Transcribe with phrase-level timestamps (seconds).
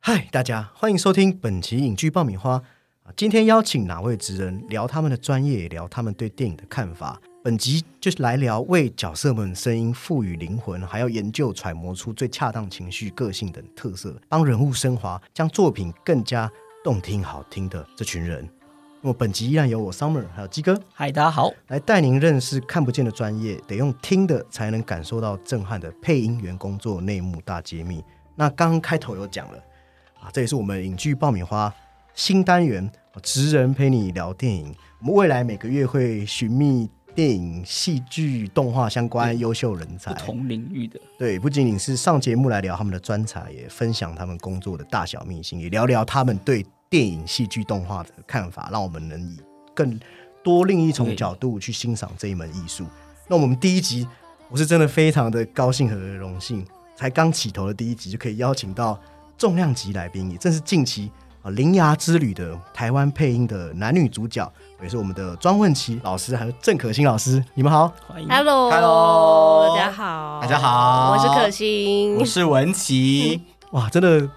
[0.00, 2.62] 嗨，大家欢迎收听本期影剧爆米花！
[3.16, 7.20] 今天邀请哪位职人聊他们的专业，聊他们对电影的看法。
[7.42, 16.50] 本集就是来聊为角色们声音赋予灵魂，还要研究揣摩出最恰当情绪、个性等特色，帮人物升华，将作品更加
[16.82, 18.48] 动听好听的这群人。
[19.04, 21.52] 那么本集依然由我 Summer 还有鸡哥嗨，大家好。
[21.68, 28.02] 来带您认识看不见的专业，得用听的才能感受到震撼的配音员工作内幕大揭秘。
[28.34, 29.58] 那刚刚开头有讲了
[30.18, 31.70] 啊，这也是我们影剧爆米花
[32.14, 32.90] 新单元
[33.22, 34.74] “职人陪你聊电影”。
[35.02, 49.36] 我们未来每个月会寻觅电影、戏剧、动画相关优秀人才不，同领域的，对，不仅仅是上节目来聊他们的专才，也分享他们工作的大小秘辛，也聊聊他们对电影、戏剧、动画的看法，让我们能以
[49.74, 49.98] 更
[50.44, 52.86] 多另一重角度去欣赏这一门艺术。
[53.26, 54.06] 那我们第一集，
[54.48, 58.96] 我是真的非常的高兴和荣幸，才刚起头的第一集就可以邀请到
[59.36, 61.10] 重量级来宾，也正是近期
[61.42, 64.48] 啊《铃芽之旅》的台湾配音的男女主角，
[64.80, 67.92] 也是我们的庄问琪老师还有郑可欣老师，你们好。
[68.06, 68.28] 欢迎。
[68.28, 72.24] Hello，Hello 大家好，大家好我是可欣我。
[72.24, 73.42] 是文琪，
[73.74, 74.30] 哇，真的，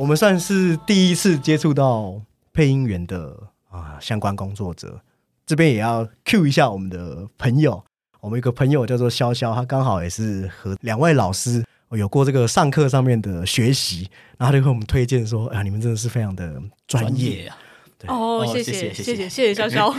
[0.00, 2.18] 我们算是第一次接触到
[2.54, 3.36] 配音员的
[3.68, 4.98] 啊相关工作者，
[5.44, 7.84] 这边也要 Q 一下我们的朋友。
[8.22, 16.54] 我们一个朋友叫做潇潇，他刚好也是和两位老师有过这个上课上面的学习，然后他就给我们推荐说：“哎呀，你们真的是非常的
[16.86, 17.58] 专业啊！”
[18.08, 19.94] 哦，谢谢谢谢谢谢潇潇。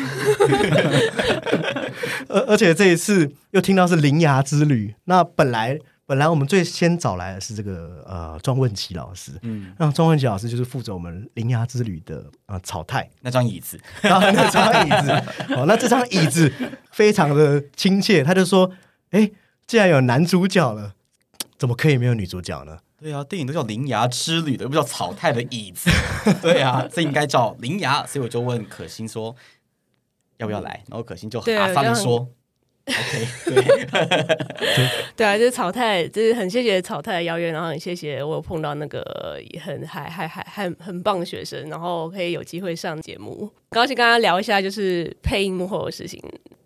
[2.27, 5.77] 而而且这一次又听到是《灵牙之旅》，那本来。
[6.05, 13.09] 本来我们最先找来的是这个呃庄问琪老师，嗯，那庄问琪老师就是负责我们铃芽之旅的呃草太。
[13.21, 15.11] 那张椅子，然后那张椅子，
[15.55, 16.51] 哦，那这张椅子
[16.91, 18.71] 非常的亲切，他就说
[19.11, 19.31] ：“哎，
[19.65, 20.93] 既然有男主角了，
[21.57, 22.79] 怎么可以没有女主角呢？
[22.99, 25.89] 对啊，电影都叫《铃芽之旅》的，又不叫草太的椅子，
[26.41, 29.35] 对啊，这应该叫铃芽，所以我就问可心说
[30.37, 32.27] 要不要来，然后可心就阿桑的说
[32.85, 39.03] ，OK， 对，对啊，就是草太，就是很谢谢草太的邀约，然后很谢谢我有碰到那个
[39.63, 46.21] 很还还还还很棒的学生，然后可以有机会上节目，高兴跟他聊一下就是配音幕后的事情。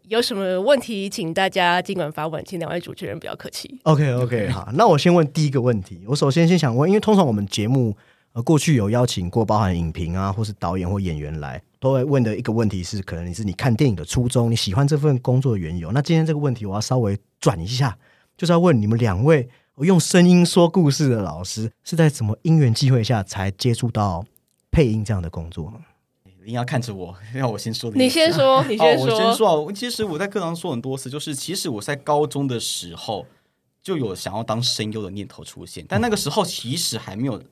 [0.08, 3.80] 有什么问题，请大家尽管发问，请两位主持人不要客气。
[3.84, 6.02] ？”OK OK，好，那我先问第一个问题。
[6.08, 7.98] 我首先先想问，因为通常我们节目
[8.34, 15.92] 呃过去有邀请过包含影评啊，或是导演或演员来，都会问的一个问题是，可能你是你看电影的初衷，你喜欢这份工作的缘由。
[15.92, 17.96] 那今天这个问题，我要稍微转一下，
[18.36, 19.48] 就是要问你们两位
[19.78, 24.26] 用声音说故事的老师，是在什么因缘机会下才接触到
[24.72, 25.78] 配音这样的工作呢？
[26.42, 29.18] 铃芽看着我， 让我先说的，你先说，你先哦，我说。
[29.20, 33.28] 先说啊，其实我在课堂说很多次，就是其实我在高中的时候
[33.84, 37.44] 就有想要当声优的念头出现，但那个时候其实还没有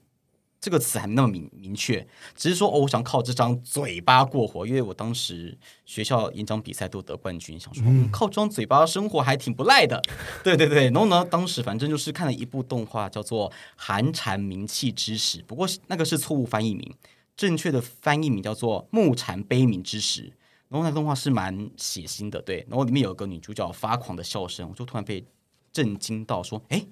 [0.64, 2.08] 这个词还没那么明明确，
[2.38, 10.02] 只是说哦，我想靠这张嘴巴过活，因为我当时学校演讲比赛都得冠军，想说、嗯、靠这张嘴巴生活还挺不赖的，
[10.42, 10.86] 对对对。
[10.86, 16.96] 然后呢，当时反正就是看了一部动画叫做《寒蝉鸣泣之时》，不过那个是错误翻译名。
[17.36, 20.22] 正确的翻译名叫做《木蝉悲鸣之时》，
[20.70, 25.26] 然后那个动画是蛮血腥的，对，然后里面有个女主角发狂的笑声，我就突然被
[25.74, 26.86] 震惊到，说：“哎，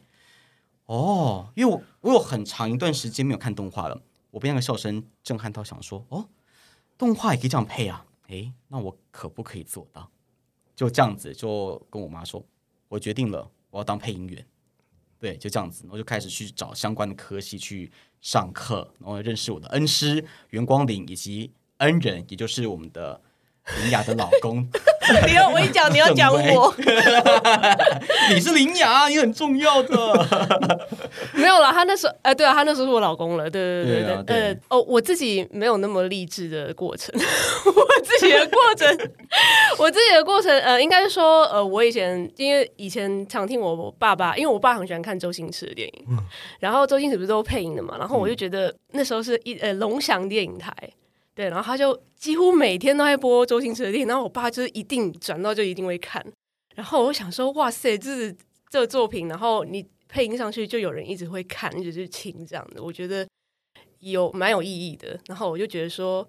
[0.91, 6.27] 哦，因为我我有很长一段时间没有看动画了，我被那个笑声震撼到，想说，哦，
[6.97, 10.11] 动画也可以这样配啊，哎，那我可不可以做到？
[10.75, 12.45] 就这样子，就跟我妈说，
[12.89, 14.45] 我决定了，我要当配音员。”
[15.17, 23.21] 对，就这样子，然后就开始去找相关的科系去上课，然后认识我的恩师袁光林以及恩人，也就是我们的
[23.81, 24.67] 林雅的老公。
[25.27, 26.73] 你要我一讲，你要讲我，
[28.33, 29.97] 你是林雅，你很重要的。
[31.33, 37.13] 没有啦，他那时候，哎、对啊，他那时候是我老公了，对对对对啊对，呃，哦，我自己没有那么励志的过程，
[37.65, 38.87] 我自己的过程，
[39.79, 46.05] 我自己的过程，呃，应该是说，呃，我以前因为以前常听我爸爸，因为我爸很喜欢看周星驰的电影，
[46.59, 50.71] 然后周星驰不是都配音的嘛，然后我就觉得那时候是一呃龙翔电影台。
[51.33, 56.25] 对，然后他就几乎每天都在播周星驰的电影，然后我爸就是一定转到就一定会看，
[56.75, 58.35] 然后我想说，哇塞，这是
[58.69, 63.25] 这个作品，然后你配音上去，就有人一直会看，一直去听这样的，我觉得
[63.99, 65.17] 有蛮有意义的。
[65.27, 66.27] 然后我就觉得说，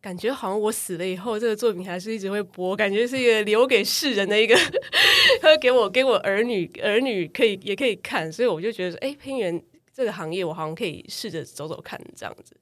[0.00, 4.54] 感觉好像我死了以后，这个作品还是一直会播，感觉是一个留给世人的一个，
[5.42, 12.54] 会给我给我儿女儿女可以也可以看，所以我就觉得说，哎，配音员这个行业，我好像可以试着走走看这样子。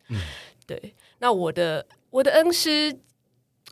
[0.66, 2.92] 对，那我的我的恩师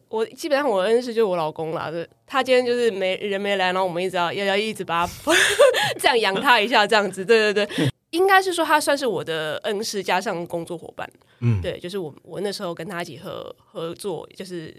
[0.09, 1.93] 我基本上我的恩师就是我老公啦，
[2.25, 5.13] 他今天就是没人没来，然后我们一直要要要一直把他
[5.99, 11.11] 这样养他一下，这样子，对对对，应该是说他算是我的恩师加上工作伙伴，
[11.41, 11.61] 嗯。
[11.61, 14.73] 对，就是我我那时候跟他一起合合作，就是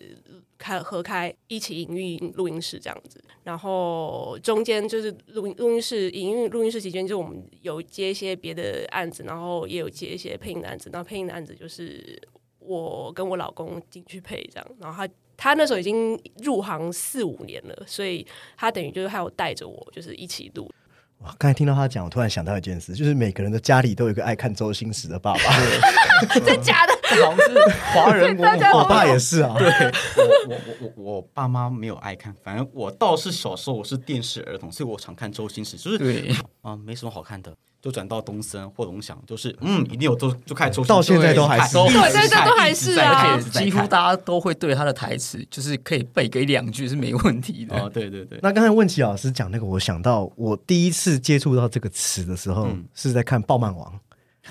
[0.57, 12.21] 开合开一起营运录音室这样子，然后中间就是录音录音室营运录音室期间，就我们有接一些别的案子，然后也有接一些配音的案子，然后配音的案子就是
[12.61, 15.13] 我跟我老公进去配这样，然后他。
[15.43, 18.23] 他那时候已经入行四五年了，所以
[18.55, 20.71] 他等于就是还有带着我，就是一起录。
[21.21, 21.35] 哇！
[21.39, 25.39] 刚才听到他讲，我突然想到一件事，就是每个人的家里都有一个爱看周星驰的爸爸，
[26.45, 26.93] 真假的？
[27.09, 27.59] 这好像是
[27.91, 28.87] 华人文我化。
[28.87, 29.55] 爸也是啊。
[29.57, 36.31] 对我我我我我爸妈没有爱看，反正我倒是小时候我是电视儿童，所以我常看周星驰，就是对，
[36.61, 47.75] 啊、没什么好看的，就转到东森或龙翔，就是嗯，一定有周就看周星驰，到现在都还是对对对都还是啊而且几乎大家都会对他的台词，就是可以背个一两句是没问题的。
[47.75, 53.87] 哦，对对对，那刚才问齐老师讲那个，我想到我第一次接触到这个词的时候，嗯是在看《爆漫王》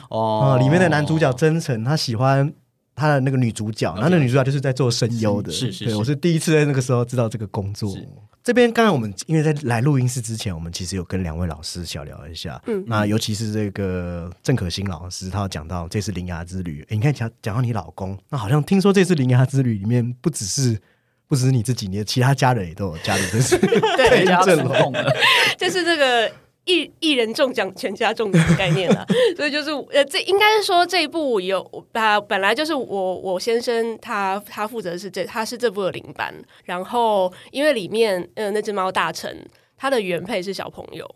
[0.09, 2.53] 哦啊、里面的男主角真诚，他喜欢
[2.97, 8.09] 他的那个女主角，然后那女主角就是在做声优的，是是是对我是第一次在那个时候知道这个工作是。
[8.43, 12.83] 这边刚才我们因为在来录音室之前，我们其实有跟两位老师小聊一下，嗯。
[12.87, 20.81] 那尤其是这个郑可欣老师，他有讲到这次铃芽之旅，诶你看讲讲到你老公，那好像听说这次铃芽之旅里面不只是
[21.29, 25.13] 不只是你自己，你的其他家人也都有加入这是对，家阵容出动了，
[25.59, 26.33] 就是这个
[26.65, 29.07] 一一人中奖全家中奖的概念了。
[29.37, 31.63] 所以就是呃，这应该是说这一部有
[31.93, 36.35] 把本来就是我我先生他他负责是这他是这部的领班，
[36.65, 39.35] 然后因为里面呃那只猫大成
[39.77, 41.09] 他的原配是小朋友，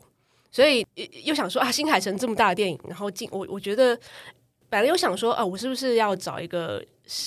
[0.51, 0.87] 所以
[1.25, 3.99] 又想说啊新海诚这么大的电影，然后进我我觉得。
[4.71, 6.85] 本来又想说啊，我是不是要找一个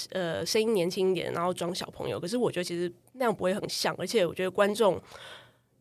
[0.10, 2.20] 呃声音年轻一点，然后装小朋友？
[2.20, 5.02] 可是我觉得其实那样不会很像，而且我觉得观众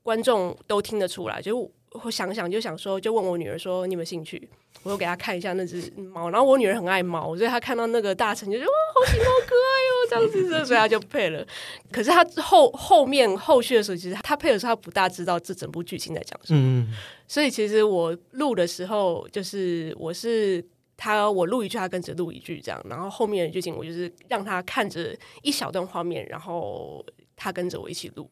[0.00, 1.42] 观众都听得出来。
[1.42, 1.68] 就
[2.04, 4.48] 我想想就想说，就问我女儿说你有没有兴趣？
[4.82, 11.44] 我又给她看一下那只猫，然后我女儿很爱猫，所以她看到那个大臣就说哇好喜猫可爱哦这样子，所以她就配了。
[11.90, 16.60] 可是她后后面后续的时候，其实她配的时候，她不大知道这整部剧情在讲什么。
[16.60, 16.94] 嗯，
[17.26, 20.64] 所以其实我录的时候，就是我是
[20.96, 27.04] 他我录一句，他跟着录一句这样，然后后面的剧情我就是让他看着一小段画面，然后
[27.34, 28.30] 他跟着我一起录，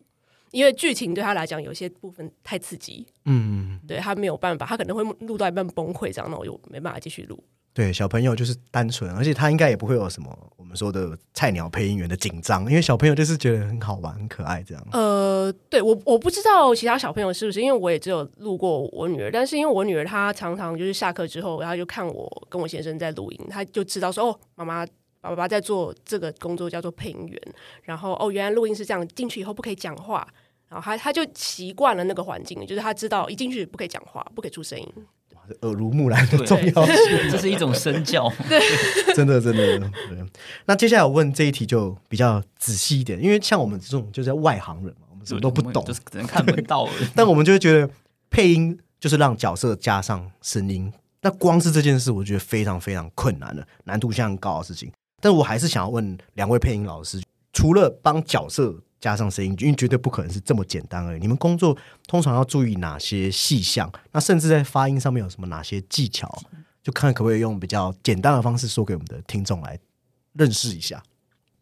[0.55, 7.43] 因为剧情对他来讲有些部分太刺激，嗯，对他没有办法，他可能会录到一半崩溃这样，那我就没办法继续录。
[7.73, 14.87] 对，小朋友就是单纯，而且他应该也不会有什么我们说的菜鸟配音员的紧张，因为小朋友就是觉得很好玩、很可爱这样。
[14.93, 24.87] 呃，对我我不知道其他小朋友是不是，因为我也只有录过我女儿，但是因为我女儿她常常就是下课之后，然后就看我跟我先生在录音，她就知道说哦，妈妈。
[25.25, 27.43] 爸爸在做这个工作叫做配音员，
[27.85, 30.29] 然后哦，原来录音是这样，进去以后不可以讲话，
[30.75, 34.87] 然后他他就习惯了那个环境，就是他知道一进去不可以讲话，不可以出声音。
[35.61, 36.97] 耳濡目染的重要性，
[37.31, 38.29] 这是一种身教。
[38.49, 38.61] 对
[39.15, 39.91] 真的真的。
[40.65, 46.89] 那接下来我问这一题就比较仔细一点，因为像我们这种就是外行人嘛，我们什么都不懂就，是只能看门道。
[47.15, 47.89] 但我们就会觉得
[48.31, 54.91] 配音就是让角色加上声音，那光是这件事，我觉得非常非常困难的，难度相当高的事情。
[55.21, 57.23] 但我还是想要问两位配音老师，
[57.53, 61.21] 除了帮角色加上声音，因为绝对不可能是这么简单而已。
[61.21, 63.93] 你们工作通常要注意哪些细项？
[64.13, 66.27] 那甚至在发音上面有什么哪些技巧？
[66.83, 69.79] 就看可不可以用比较简单的方式说给我们的听众来
[70.33, 71.03] 认识一下。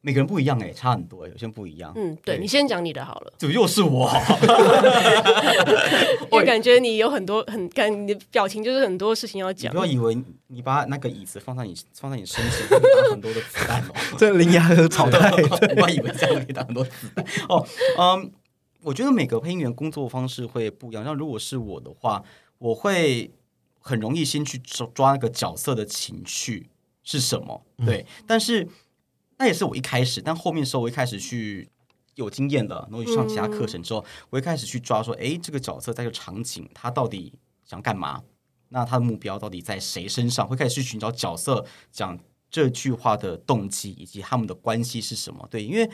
[0.05, 1.93] 每个人不一样哎、差很多哎、有些人不一样。
[1.97, 4.11] 嗯，对对你先讲你的好了，怎么又是我？
[6.31, 9.79] 我感觉你有很多很感你的表情就是很多事情要你讲不。
[9.79, 13.93] 要以为你把那个椅子放在你放在你身前，会打很多的子弹哦。
[14.19, 15.31] 这林牙和草太，
[15.75, 17.65] 不要以为这样可以打很多子弹哦。
[17.99, 18.33] 嗯，
[18.83, 21.05] 我觉得每个配音员工作方式会不一样。
[21.05, 22.25] 那如果是我的话，
[22.59, 23.31] 我会
[23.79, 26.69] 很容易先去抓抓那个角色的情绪
[27.05, 28.05] 是什么，对。
[28.27, 28.67] 但是
[29.43, 31.69] 那也是我一开始，但后面的时候我一开始去。
[32.17, 37.33] 有经验了，然后去上其他课程之后，我一开始去抓说，诶，这个角色在这个场景，他到底
[37.65, 38.23] 想干嘛？
[38.69, 40.47] 那他的目标到底在谁身上？
[40.47, 42.19] 会开始去寻找角色讲
[42.51, 45.49] 这句话的动机以及他们的关系是什么？
[45.51, 45.91] 对，因为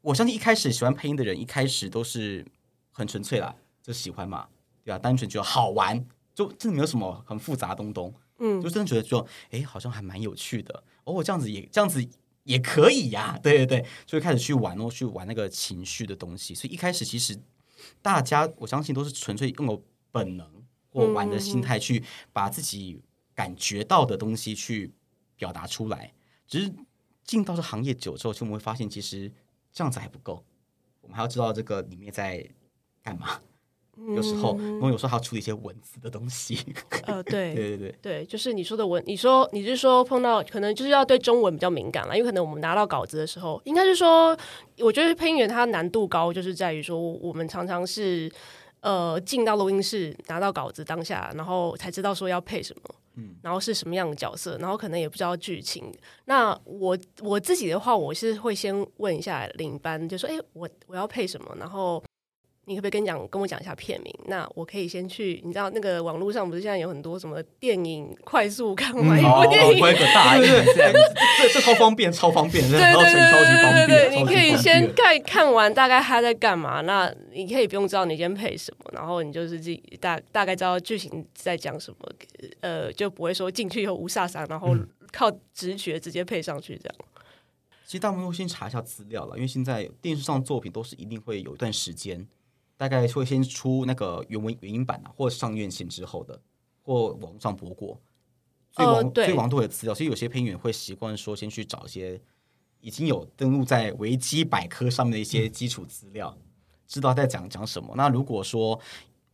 [0.00, 2.44] 我相信一开始喜欢配音的人，一开始都是
[2.90, 4.48] 很纯粹啦，就喜欢嘛，
[4.84, 6.04] 对吧、单纯觉得好玩，
[6.34, 10.82] 就真的没有什么很复杂的东东，嗯就真的觉得说，哎，好像还蛮有趣的。
[11.04, 12.04] 哦，这样子也这样子
[12.44, 16.54] 也可以呀、 对对对，就会开始去玩哦，去玩那个情绪的东西。
[16.54, 17.38] 所以一开始其实
[18.02, 20.46] 大家我相信都是纯粹用了本能
[20.90, 23.00] 或玩的心态去把自己
[23.34, 24.92] 感觉到的东西去
[25.36, 26.12] 表达出来。
[26.46, 26.72] 只是
[27.24, 29.30] 进到这行业久之后，其实我们会发现，其实
[29.72, 30.44] 这样子还不够，
[31.00, 32.44] 我们还要知道这个里面在
[33.02, 33.40] 干嘛。
[34.14, 36.58] 有时嗯候，然后有时候还要处理一些文字的东西。
[37.06, 44.36] 呃，对 对对对，对，就是你说的文，你说你是说碰到可能就是要对中文比较敏感了，因为可能我们拿到稿子的时候，应该是说，
[44.78, 48.30] 我觉得配音员他难度高，就是在于说我们常常是
[48.80, 52.94] 呃进到录音室拿到稿子当下，然后才知道说要配什么。
[53.16, 55.92] 嗯然后是什么样的角色，然后可能也不知道剧情。
[56.26, 62.02] 那我我自己的话，我是会先问一下领班，就说：“哎，我我要配什么？”然后
[62.70, 64.14] 你可不可以跟讲跟我讲一下片名？
[64.26, 70.92] 那我可以先去，你知道那个网络上不是现在有很多什么电影快速看完一部电影，这
[71.42, 82.08] 这这超方便，超方便，对对对超级方对对便，对，你可以先看看完大概他在干嘛，那你可以不用知道你今天配什么，然后你就是自己大大概知道剧情在讲什么，
[82.60, 84.76] 呃，就不会说进去以后无煞煞，然后
[85.10, 86.94] 靠直觉直接配上去这样。
[87.84, 92.24] 其实大部分都先查一下资料了，因为现在电视上的作品都是一定会有一段时间，
[92.80, 96.40] 大概会先出那个原文原音版啊，或上院线之后的，
[96.82, 98.00] 或网络上播过，
[98.72, 102.18] 所以网、所以网络都有资料，所以有些配音员会习惯说先去找一些
[102.80, 106.34] 已经有登录在维基百科上面的一些基础资料，
[106.88, 107.92] 知道在讲讲什么。
[107.98, 108.80] 那如果说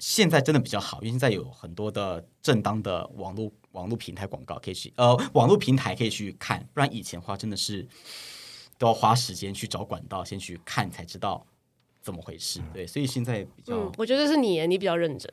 [0.01, 7.87] 现在真的比较好，因为现在有很多的正当的网络网络平台广告可以去，呃，网络平台可以去看，不然以前的话真的是
[8.77, 11.47] 都要花时间去找管道，先去看才知道
[12.07, 12.61] 怎么回事。
[12.73, 15.29] 对，所以现在比较嗯，我觉得是你，你比较认真，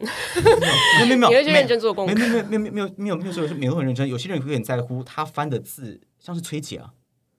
[0.97, 6.89] 没有没有没有， 你会去认真做功课没有没有没有没有没有没有没有说没有很认真，有些人会很在乎他翻的字，像是崔姐啊，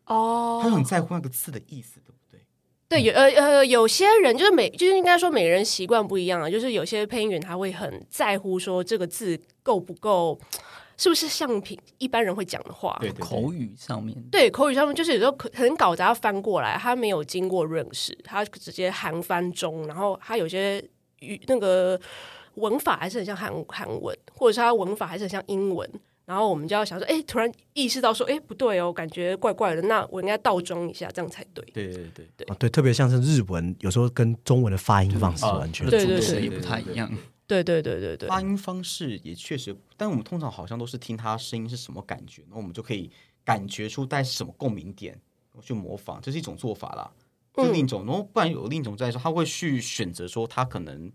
[0.07, 2.41] 哦他很在乎那个字的意思，对不对？
[2.89, 10.39] 对，有呃呃，有些人就是每就是应该说每个人习惯不一样啊，就是有些配音员他会很在乎说这个字够不够，
[10.97, 12.97] 是不是像平一般人会讲的话。
[13.01, 20.83] 对对对口语上面，对口语上面，就是有时候可可能稿子要翻过来，他没有经过认识，他直接韩翻中，然后他有些
[21.21, 22.01] 语那个
[22.57, 25.89] 文法还是很像韩韩文，或者是他文法还是很像英文，
[26.25, 31.65] 然后我们就要想说，哎，突然意识到说，哎，不对哦，感觉怪怪的，那我应该倒装一下，这样才对。
[31.73, 37.11] 对对对对，啊，对，特别像是日文，有时候跟中文的发音方式啊完全对对也不太一样。
[37.47, 43.11] 对对对对对，发音方式也确实，但我们通常好像都是听他声音是什么感觉，那我们就可以
[43.45, 45.21] 感觉出带什么共鸣点，
[45.61, 47.13] 去模仿，这是一种做法啦。
[47.53, 51.13] 这是另一种，然后不然有另一种在说，他会去选择说他可能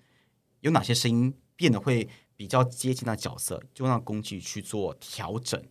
[0.62, 2.08] 有哪些声音变得会
[2.38, 5.62] 比较接近那角色，就让工具去做调整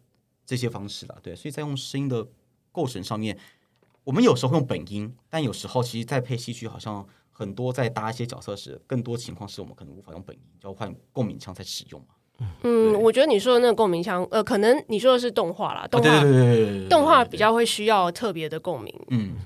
[0.44, 1.18] 这些方式了。
[1.22, 2.26] 对，所以在用声音的
[2.70, 3.38] 构成上面，
[4.04, 12.48] 我们有时候会用本音，但有时候其实，在配戏剧好像很多在搭一些角色时，更多情况是我们可能无法用本音，就要换共鸣腔才使用嘛。
[12.64, 16.20] 嗯，我觉得你说的那个共鸣腔，呃，可能你说的是动画啦，动画、
[16.90, 18.92] 动画比较会需要特别的共鸣。
[19.10, 19.36] 嗯，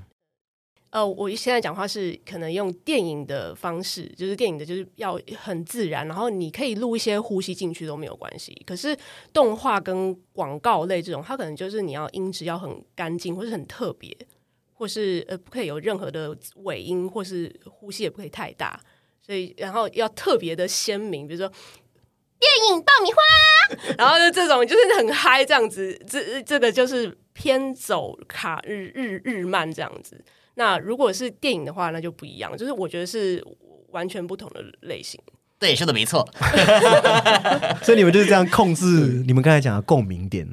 [0.89, 8.55] 呃，我现在讲话是可能用电影的方式，就是电影的，就是要很自然，然后你可以录一些呼吸进去都没有关系。
[8.67, 8.97] 可是
[9.35, 14.15] 动画跟广告类这种，它可能就是你要音质要很干净，或是很特别，
[14.83, 18.81] 或是呃不可以有任何的尾音，或是呼吸也不可以太大，
[19.25, 21.49] 所以然后要特别的鲜明，比如说
[22.41, 30.21] 电影爆米花，然后就这种就是很嗨这样子，这这个就是偏走卡日日日漫这样子。
[30.55, 33.41] 那如果是电影的话，那就不一样，就是我觉得是
[33.91, 35.21] 完全不同的类型。
[35.61, 36.29] 对，说的没错。
[37.85, 40.45] 所以你们就是这样控制你们刚才讲的共鸣点，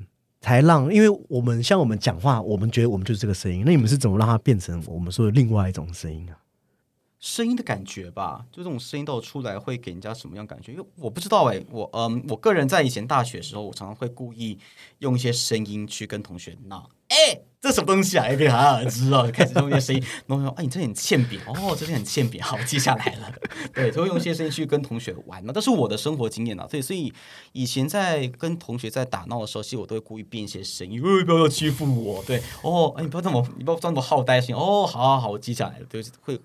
[0.41, 6.37] 才让因为我们像我们讲话，我们觉得我们就是这个声音，那你们是怎么让它变成我们说的另外一种声音啊？
[7.19, 10.71] 声音的感觉吧，就这种声音到出来会给人家什么样感觉？
[10.71, 14.57] 因为我不知道哎、我嗯，我个人在以前大学的时候，我常常会故意
[14.99, 18.29] 用一些声音去跟同学闹，哎、这什么东西啊？
[18.29, 23.31] 一边好耳知道，就开始用一些声音，然后说，哎，你这里很欠扁哦，这里很欠扁，好，我记下来了。
[23.75, 26.65] 对，就会用一些声音去跟同学玩那这是我的生活经验啊。
[26.69, 27.13] 对，所以
[27.51, 32.23] 以前在跟同学在打闹的时候，其实我都会故意变一些声音，哎，不要欺负我。
[32.23, 34.55] 对，哦，哎，你不要这么，你不要这么好呆心。
[34.55, 35.85] 哦，好好好，我记下来了。
[35.89, 36.39] 对，会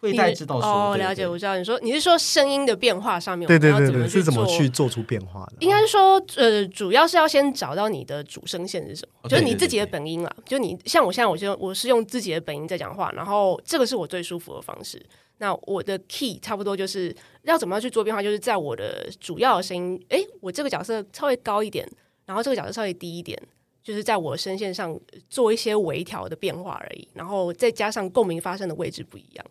[0.00, 5.54] 会大概知道说，哦，了解，我知道你说你是说声音的变化上面，对对我们要怎么对对，是怎么去做出变化的？
[5.60, 10.36] 应该是说，呃，主要是要先找到你的主声线是什么，哦就是你自己的本音啦。
[10.44, 15.04] 就你像我现在，我就我是用自己的本音在讲话，然后这个是我最舒服的方式。
[15.40, 21.88] 那我的 key 差不多就是要怎么样去做变化，就是在我的主要的声音，诶，我这个角色稍微高一点，
[22.26, 23.40] 然后这个角色稍微低一点，
[23.82, 24.98] 就是在我声线上
[25.30, 29.46] 做一些微调的变化而已，然后再加上共鸣发生的位置不一样，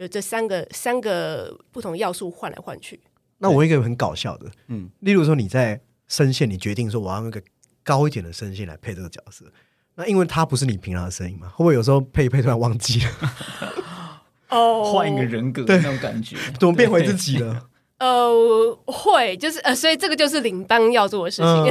[0.00, 2.98] 就这三个三个不同要素换来换去。
[3.36, 5.78] 那我一个很搞笑的，嗯嗯，例如说你在
[6.08, 7.42] 声线，你决定说我要用一个
[7.84, 9.44] 高一点的声线来配这个角色，
[9.96, 13.10] 那因为它不是你平常的声音嘛，会不会有时候配一配突然忘记了？
[14.48, 16.38] 哦， 换一个人格的那种感觉。
[16.58, 17.66] 怎么变回自己了？
[17.98, 21.46] 呃，会就是呃，所以这个就是领班要做的事情。
[21.46, 21.70] 嗯，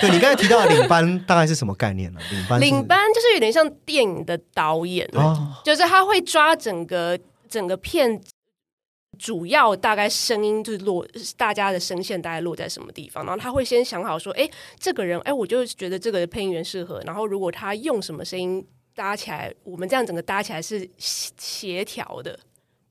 [0.00, 2.20] 对你刚才提到的领班大概是什么概念呢？
[2.30, 7.18] 领班领班就是有点像电影的导演，哦，就是他会抓整个
[7.48, 8.20] 整个片
[9.18, 14.48] 主要大概声音就是落大家的声线大概落在什么地方，然后他会先想好说，哎，
[14.78, 22.38] 这个人，哎，我就觉得这个配音员适合，然后如果他用什么声音搭起来，我们这样整个搭起来是协协调的。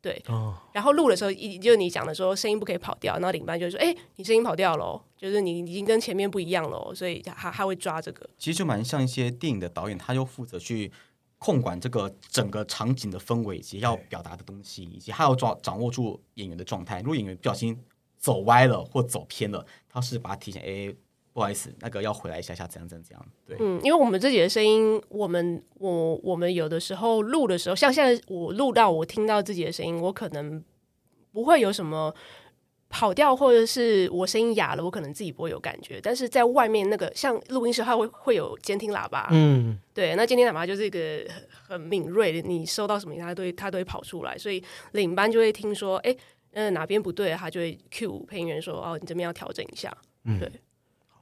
[0.02, 8.30] 对，哦，然后录的时候，一就你讲的说声音不可以跑掉，然后领班就说：“哎，你声音跑掉了，就是你已经跟前面不一样了。”所以他他会抓这个。
[8.38, 10.92] 其实就蛮像一些电影的导演，他又负责去
[11.38, 17.00] 控管这个整个场景的氛围以及要表达的东西，以及他要抓掌握住演员的状态。
[17.00, 17.78] 如果演员不小心
[18.18, 20.92] 走歪了或走偏了，他是把他提醒：“哎，
[21.34, 30.64] 不好意思，那个要回来一下下，怎样怎样怎样。”对，嗯，因为我们自己的声音，我们我我们有的时候录的时候，像现在我录到我听到自己的声音，我可能
[31.32, 32.16] 不会有什么
[32.90, 36.00] 跑调，或者是我声音哑了，我可能自己不会有感觉。
[36.02, 41.00] 但是在外面那个像录音室，它会会有监听喇叭，嗯，对，那监听喇叭就是一个
[41.68, 44.64] 很很敏锐的，你收到什么，它都会它都会跑出来，所以
[44.94, 46.16] 领班就会听说，哎，
[46.54, 49.96] 嗯、哪边不对，他就会 cue 配音员说，哦，你这边要调整一下。
[50.24, 50.50] 嗯对，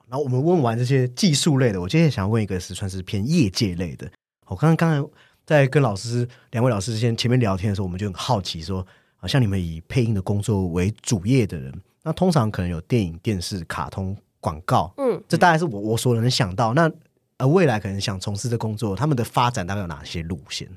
[0.08, 4.10] 然后我们问完这些技术类的，我今天想问一个是算是偏业界类的。
[4.46, 5.12] 我刚刚刚才
[5.46, 8.86] 在跟老师两位老师之间前面聊天的时候，我们就很好奇说，
[9.24, 16.74] 好像你们以配音的工作为主业的人，那通常可能有电影、电视、卡通、广告，嗯，这大概是我我所能想到。
[16.74, 16.92] 那
[17.38, 20.68] 呃，未来可能想从事的工作，他们的发展大概有哪些路线？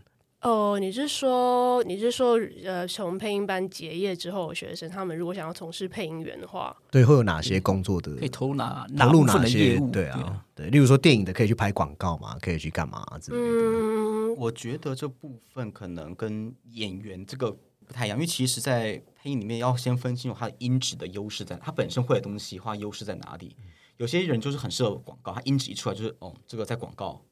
[0.42, 9.90] 哦，你是说你是说呃，从配音班结业之后，学生他们如果想要从事配音员的话，对，会有哪些工作的可以投哪投入部分哪些的业务？
[9.90, 13.44] 对啊，对，例如说电影的可以去拍广告嘛，可以去干嘛之类的。
[13.44, 17.52] 嗯，我觉得这部分可能跟演员这个
[17.86, 23.56] 不太一样，因为其实，在配音里面要先分清楚它的音质的优势在哪，它本身会的东西，它优势在哪里。
[23.96, 27.24] 有些人就是很适合广告，他音质一出来就是哦，这个在广告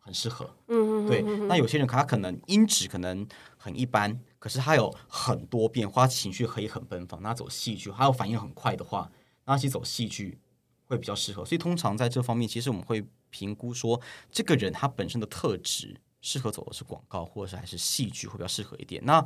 [0.00, 0.52] 很适合。
[0.66, 3.24] 嗯嗯对，那有些人他可能音质可能
[3.56, 7.22] 很一般，可是他有很多变化，情绪可以很奔放。
[7.22, 9.12] 那走戏剧，还有反应很快的话，
[9.44, 10.40] 那其实走戏剧
[10.86, 11.44] 会比较适合。
[11.44, 14.00] 所以通常在这方面，其实我们会评估说，
[14.32, 19.00] 这个人他本身的特质适合走的是广告，或者是还是戏剧会比较适合一点。
[19.04, 19.24] 那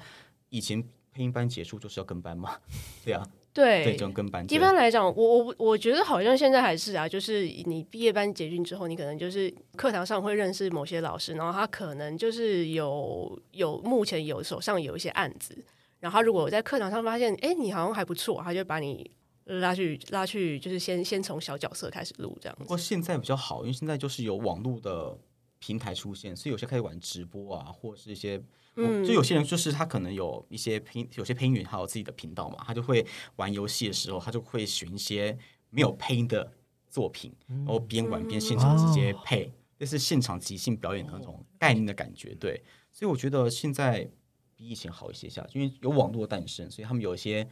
[0.53, 2.57] 以前配音班结束就是要跟班嘛，
[3.05, 3.99] 对啊，对，对这。
[4.01, 4.45] 种跟班。
[4.53, 5.13] 一般来讲，我
[5.45, 15.57] 我我觉得好像现在还是啊，就是你毕业班结训之后，你可能就是课堂上会认识某些老师，然后他可能就是有有目前有手上有一些案子，
[16.01, 19.11] 然后他如果在课堂上发现，哎，你好像还不错，他就把你
[19.45, 22.63] 拉去拉去，就是先先从小角色开始录这样子。
[22.63, 25.17] 不过现在比较好，因为现在就是有网络的
[25.59, 28.43] 平台出现，所以有些开始玩直播啊，或者是一些，
[28.77, 33.07] 嗯就有些人就是他可能有一些配，有些配音员还有自己的频道嘛，他就会
[33.37, 35.37] 玩游戏的时候，他就会选一些
[35.71, 36.53] 没有配音的
[36.89, 44.09] 作品，然后边玩边现场直接配，这是现场即兴表演的那种概念的感觉，对，所以我觉得现在
[44.57, 47.49] 比以前好一些下，因为有网络的诞生，所以他们有一些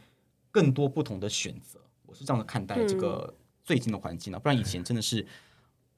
[0.49, 1.79] 更多不同的选择。
[2.05, 5.25] 我是这样看待这个最近的环境啊，不然以前真的是，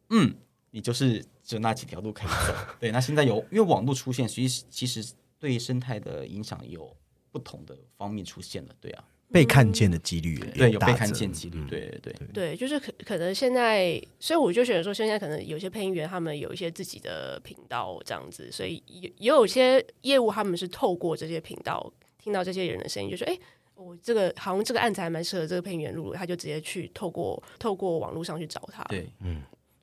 [0.10, 0.36] 嗯，
[0.72, 2.56] 你就是就那几条路可以走。
[2.80, 6.96] 对，那现在有因为网络出现，其实其实对生态的影响有
[7.32, 8.74] 不同的方面出现了。
[8.80, 11.60] 对啊，被看见的几率也对，有被看见几率。
[11.60, 12.28] 嗯对对对。
[12.34, 23.38] 对，就是可可能现在，所以我就觉得说，现在可能有些配音员他们有一些自己的频道这样子，所以也也有些业务他们是透过这些频道听到这些人的声音，就说：“哎，
[23.76, 29.12] 我这个好像这个案子还蛮适合这个配音员录的，他就直接去透过透过网络上去找他。”对，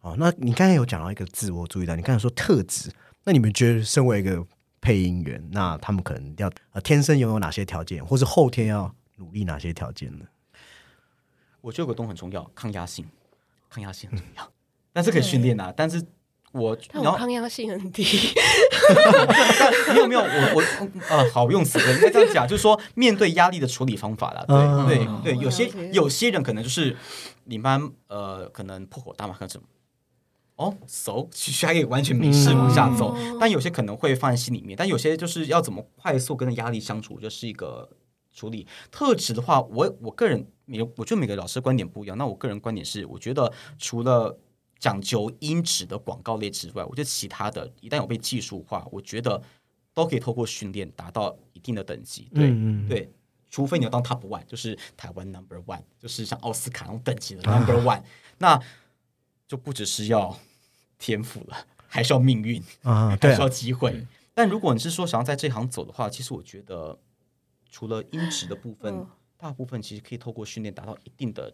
[0.01, 2.91] 哦，那你刚才有讲到一个字，我注意到，你刚才说特质，
[3.25, 4.43] 那你们觉得身为一个
[4.81, 10.25] 配音员，那他们可能要呃天生拥有哪些条件，或是后天要努力哪些条件呢？
[11.61, 13.07] 我觉得有个东西很重要，抗压性，
[13.69, 14.53] 抗压性很重要，
[14.95, 15.71] 但是可以训练啊。
[15.77, 16.03] 但是
[16.53, 18.03] 我然后但我抗压性很低，
[19.93, 24.43] 没有没有，我我呃，好用词，我应该这样讲，就是说面对压力的处理方法啦。
[24.49, 24.87] 对、嗯
[25.23, 26.97] 对对，有些有些人可能就是
[27.45, 29.67] 你们呃，可能破口大骂，可能什么。
[30.61, 37.89] 哦，，so，其实还可以完全没事往下走，但有些可能会放在心里面，但有些就是要怎么快速跟压力相处，就是一个
[38.31, 38.67] 处理。
[38.91, 44.39] 特质的话，我我个人每我觉得每个老师的观点不一样，那我个人观点是，我觉得除了
[44.79, 49.43] 讲究音质的广告类之外，我觉得其他的一旦有被技术化，我觉得
[49.95, 52.29] 都可以透过训练达到一定的等级。
[52.35, 52.55] 对、
[52.87, 53.11] 对，
[53.49, 58.03] 除非你要当 top one，就是台湾 number one，就是像奥斯卡那种等级的 number one，、
[58.37, 58.61] 那
[59.49, 60.37] 就不只是要
[61.01, 64.07] 天赋了， 还是要命运，啊，还是要，机会。
[64.33, 66.97] 但如果你是说想要在这行走的话，其实我觉得
[67.69, 71.51] 除了音质的部分，嗯大部分其实可以透过训练达到一定的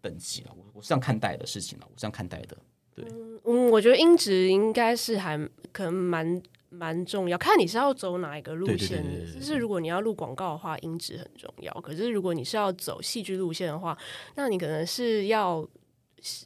[0.00, 0.50] 等级了。
[0.56, 2.56] 我我是这样看待的事情了，我是这样看待的。
[2.94, 3.04] 对，
[3.44, 5.38] 嗯，我觉得音质应该是还
[5.70, 11.70] 可能蛮蛮重要，看你是要走哪一个路线就是如果你要录广告的话，音质很重要。
[11.82, 13.96] 可是如果你是要走戏剧路线的话，
[14.34, 15.66] 那你可能是要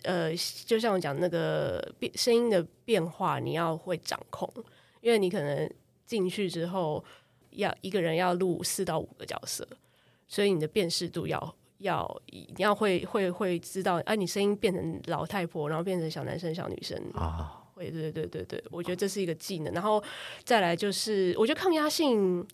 [0.02, 0.30] 呃，
[0.64, 4.48] 就像我讲那个变声音的变化，你要会掌控，
[5.00, 5.70] 因为你可能
[6.06, 7.04] 进去之后
[7.50, 9.66] 要一个人要录四到五个角色，
[10.28, 11.54] 所以你的辨识度要。
[11.82, 19.74] 要你要会会会知道，哎、你声音变成老太婆，然后变成小男生、小女生，啊，会，对对对对，我觉得这是一个技能。
[19.74, 20.00] 然后
[20.44, 22.46] 再来就是，我觉得抗压性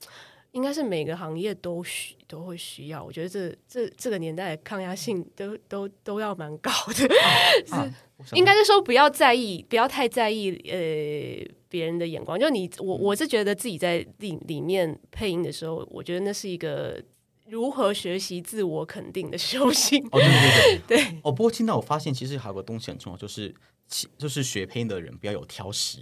[0.53, 3.03] 应该是每个行业都需都会需要。
[3.05, 7.15] 我觉得这这这个年代的抗压性都都都要蛮高的，
[7.77, 12.39] 啊，我想应该是说不要在意，不要太在意呃别人的眼光。
[12.39, 17.03] 就你我我是觉得自己在里里面配音的时候，我觉得那是一个
[17.47, 20.03] 如何学习自我肯定的修 行。
[20.11, 21.21] 哦，对对对对。
[21.23, 23.55] 哦，不过听到我发现，其实还有个东西很重要，就是
[23.87, 26.01] 其就是学配音的人不要有挑食，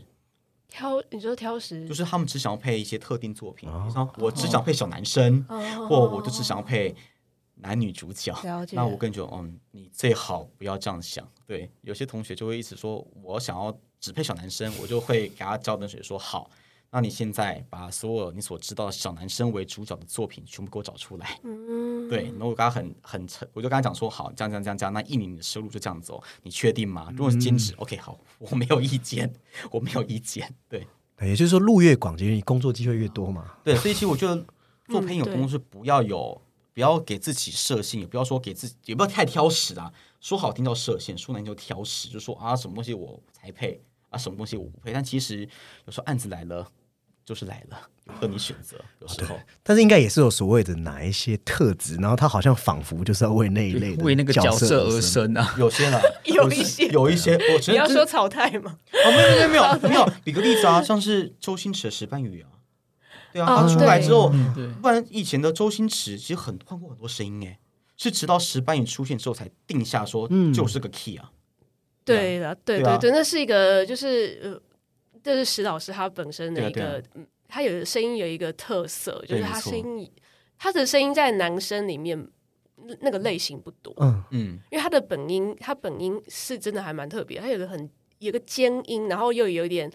[0.69, 6.95] 挑你说挑食，就是他们只想要配一些特定作品，哦比如说我只想配小男生，哦或我就只想要配
[7.55, 8.35] 男女主角。
[8.73, 11.27] 那我更觉得，嗯，你最好不要这样想。
[11.47, 16.51] 对，有些同学就会一直说，我想要只配小男生，我就会给他浇冷水说好。
[16.91, 21.39] 那你现在把所有你所知道小男生为主角的作品全部给我找出来。
[21.45, 27.09] 嗯，对，然后我跟他很很诚，我就跟他讲说，好，这样这样这样这样，那一年你的收入就这样走，你确定吗？
[27.17, 29.31] 如果是兼职、o k 好，我没有意见，
[29.71, 30.55] 我没有意见。
[30.69, 30.87] 对
[31.21, 33.53] 也就是说路越广，其实你工作机会越多嘛。
[33.65, 34.45] 对，所以其实我觉得
[34.89, 36.41] 做配音有工作是不要有，
[36.73, 39.93] 不要给自己设限，也不要说给自己，也不要太挑食啊。
[40.21, 44.93] 说好听叫设限，说难听就挑食，就说啊什么东西我才配啊，什么东西我不配。
[44.93, 45.41] 但其实
[45.85, 46.67] 有时候案子来了
[47.25, 49.39] 就是来了，有和你选择，有时候。
[49.65, 55.01] 但是应该也是有所谓的哪一些特质，然后他好像仿佛就是要为那一类为那个角色而而。
[55.01, 55.55] 生啊。
[55.59, 58.79] 有些啦， 有一些有一些，我觉得你要说草太吗？
[59.05, 62.49] 啊，没有没有没有没有，比个例子啊，像是周星驰的石斑鱼啊，
[63.33, 64.33] 对啊，哦他出来之后，
[64.81, 67.59] 不然以前的周星驰其实很换过很多声音哎，
[67.97, 71.33] 是直到石斑鱼出现之后才定下说嗯就是个 key 啊，
[72.07, 72.97] 对了，对对啊。
[72.97, 74.61] 对对，那是一个就是呃，
[75.23, 80.11] 这是石老师他本身的一个，嗯他有声音有一个特色，就是他声音
[80.59, 82.19] 他的声音在男生里面
[82.77, 87.89] 那那个类型不多，嗯，嗯，因为他的本音，他本音是真的还蛮特别，他有个很
[88.19, 89.91] 有个尖音，然后又有一点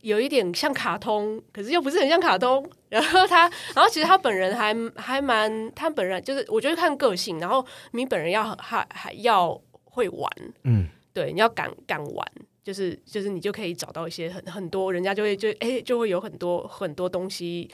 [0.00, 2.68] 有一点像卡通，可是又不是很像卡通。
[2.90, 10.30] 然后他，然后其实他本人还还蛮，他本人就是我觉得看个性，然后你本人要还还要会玩，
[10.64, 12.32] 嗯，对，你要敢敢玩。
[12.64, 17.68] 就是就是你就可以找到一些很很多，人家就会就哎、就会有很多很多东西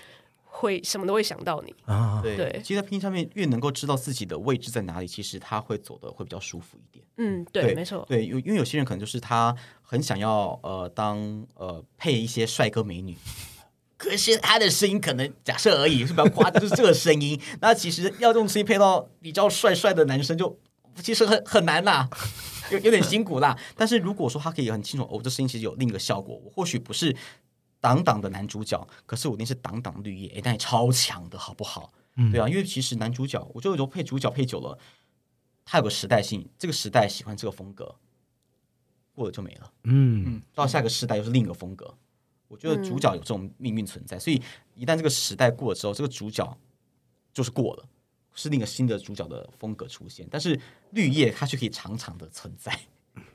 [0.44, 7.04] 会什么都会想到你，啊，对，对其实，在拼音上面越能够知道自己的位置在哪里，其实他会走的会比较舒服一点。
[7.18, 13.14] 嗯，对，对没错，对，有因为有些人可能就是他很想要呃当呃配一些帅哥美女，
[13.98, 17.38] 可是他的声音可能假设而已，是比较夸张，就是这个声音。
[17.60, 20.58] 那其实要用声音配到比较帅帅的男生就，
[21.02, 22.08] 其实很很难啦，
[22.70, 23.58] 有有点辛苦啦。
[23.76, 27.14] 但是如果说他可以很清楚，哦，这声音其实有另一个效果，我或许不是
[27.80, 31.92] 党党的男主角，可是我一定是党党绿叶，哎，那也超强的好不好？
[32.16, 34.76] 嗯对啊，因为其实男主角，我觉得配主角配久了，
[35.64, 37.94] 他有个时代性，这个时代喜欢这个风格，
[39.14, 39.72] 过了就没了。
[39.84, 41.94] 嗯，到下个时代又是另一个风格。
[42.48, 44.42] 我觉得主角有这种命运存在，所以
[44.74, 46.58] 一旦这个时代过了之后，这个主角
[47.32, 47.84] 就是过了，
[48.38, 50.26] 是另一个新的主角的风格出现。
[50.30, 50.58] 但是
[50.90, 52.72] 绿叶它却可以长长的存在，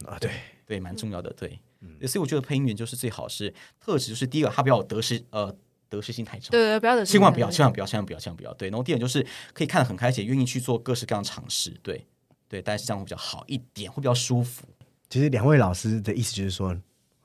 [0.06, 0.32] 啊，对，
[0.66, 1.32] 对，蛮重要的。
[1.34, 1.60] 对，
[2.08, 5.54] 所以我觉得配音员就是最好是特质，就是第一个他不要有得失呃
[5.90, 8.54] 得失心太重，对对，不要得失，千万不要，千万不要，千万不要，千万不要。
[8.54, 11.70] 对，然后第二就是可以看得很开且愿意去做各式各样的尝试。
[11.84, 12.08] 对，
[12.48, 14.66] 对，大概是这样会比较好一点，会比较舒服。
[15.10, 16.76] 其实两位老师的意思就是说，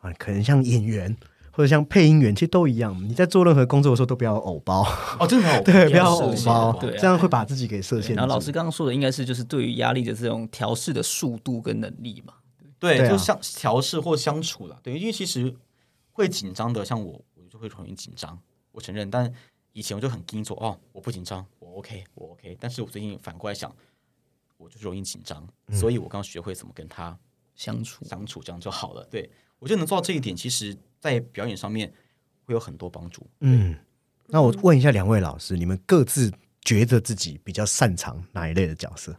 [0.00, 1.16] 啊，可能像演员
[1.58, 2.96] 或者像配音员，其实都一样。
[3.08, 4.86] 你在做任何工作的时候，都不要有偶包，
[5.18, 8.14] 哦，真的没有， 对，不要偶包，对啊这样会把自己给设限住。
[8.14, 12.34] 然后老师刚刚说的应该是就是对于压力的这种调试的速度跟能力嘛。
[12.78, 14.78] 对，对啊就像调试或相处了。
[14.84, 15.52] 对，因为其实
[16.12, 18.38] 会紧张的，像我，我就会容易紧张，
[18.70, 19.10] 我承认。
[19.10, 19.28] 但
[19.72, 22.56] 以前我就很硬说，哦，我不紧张，我 OK，我 OK。
[22.60, 23.74] 但是我最近反过来想，
[24.58, 27.18] 我就是容易紧张，所以我刚学会怎么跟他
[27.56, 29.04] 相处相处，这样就好了。
[29.10, 31.92] 对我就能做到这一点，其实在表演上面
[32.44, 33.26] 会有很多帮助。
[33.40, 33.76] 嗯，
[34.26, 36.32] 那我问一下两位老师，你们各自
[36.62, 39.16] 觉得自己比较擅长哪一类的角色？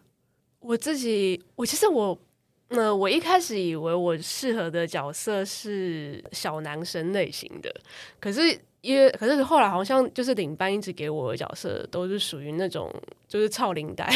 [0.60, 2.20] 我自己，我其实我，
[2.68, 7.74] 呃，我一开始以为我适合的角色是小男生类型的，
[8.20, 12.90] 可是因为可是后来好像就是领班一直给我的角色都是属于那种
[13.28, 14.10] 就是操领带，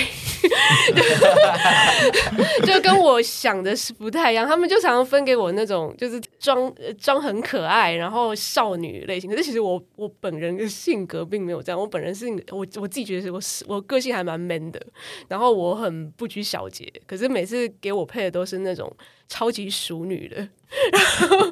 [2.65, 4.47] 就跟我想的是不太一样。
[4.47, 9.29] 他们就常常分给我那种就是装装很可爱，然后少女类型。
[9.29, 14.81] 可是其实我我本人的性格并没有这样，我本人是我我自己觉得是我是我个性还蛮 man 的，
[15.27, 16.91] 然后我很不拘小节。
[17.05, 18.91] 可是每次给我配的都是那种
[19.33, 20.47] 超级熟女的。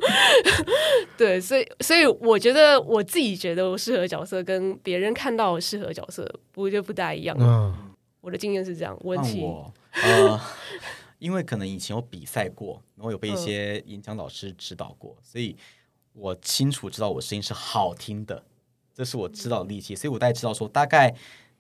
[1.17, 7.35] 对，所以所以我觉得我自己觉得我适合角色，跟别人看到我适合角色我觉得不大一样。
[7.39, 7.91] 嗯，
[8.21, 10.39] 我的经验是这样，文琪，换我，呃，
[11.17, 15.55] 因为可能以前有比赛过，然后有被一些演讲老师指导过，所以
[16.13, 18.43] 我清楚知道我声音是好听的，
[18.93, 21.15] 这是我知道的力气，所以我大概知道说，大概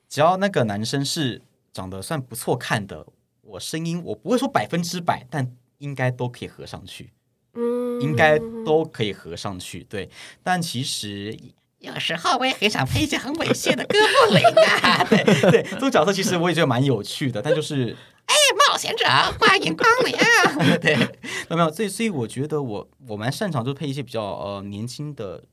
[0.07, 1.41] 只要那个男生是
[1.73, 3.07] 长得算不错看的，
[3.41, 5.51] 我声音我不会说百分之百，但
[5.81, 7.11] 应该都可以合上去。
[7.53, 10.09] 嗯，应该都可以合上去，对。
[10.41, 11.37] 但其实
[11.79, 15.03] 有时候我也很想配一些很猥亵的哥布林啊！
[15.09, 17.93] 对对，这种角色其实我也觉得蛮有趣的，但就是
[18.25, 19.05] 哎，冒险者
[19.37, 20.77] 欢迎光临啊！
[20.79, 21.07] 对，没
[21.49, 25.43] 有没有，所以所以我觉得我我蛮擅长就配一些比较呃年轻的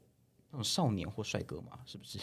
[0.52, 2.18] 那种少年或帅哥嘛，是不是？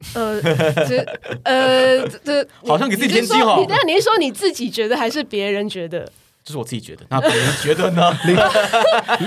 [0.14, 0.40] 呃，
[0.88, 1.04] 这
[1.44, 6.10] 呃这好像给自己添金哦你那你是说你自己觉得还是别人觉得？
[6.48, 8.10] 这是我自己觉得，那别人觉得呢？
[8.24, 8.34] 伶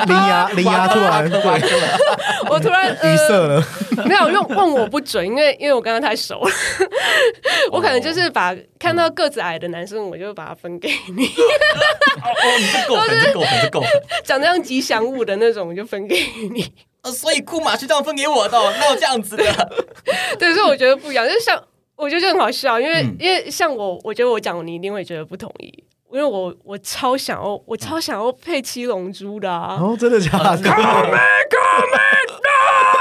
[0.10, 1.40] 牙零牙突然对
[2.50, 3.64] 我突然语塞呃了，
[4.08, 6.52] 没有用问我不准，因为因为我跟他太熟了，
[7.72, 13.90] 我可能就是把看到个子矮的男生，我就把他分给你，哦，你这够狠，这够狠，这够狠。
[14.24, 16.16] 长得像吉祥物的那种，我就分给
[16.52, 16.74] 你。
[17.04, 19.44] 呃，所以库马是这样分给我的哦，哪有这样子的？
[20.40, 21.64] 对，所以我觉得不一样，就像
[21.96, 30.62] 我觉得就很好笑，因为、嗯因为像我，我觉得我讲你一定会觉得不同意，因为我我超想要，我超想要配七龙珠的啊，哦，真的假的？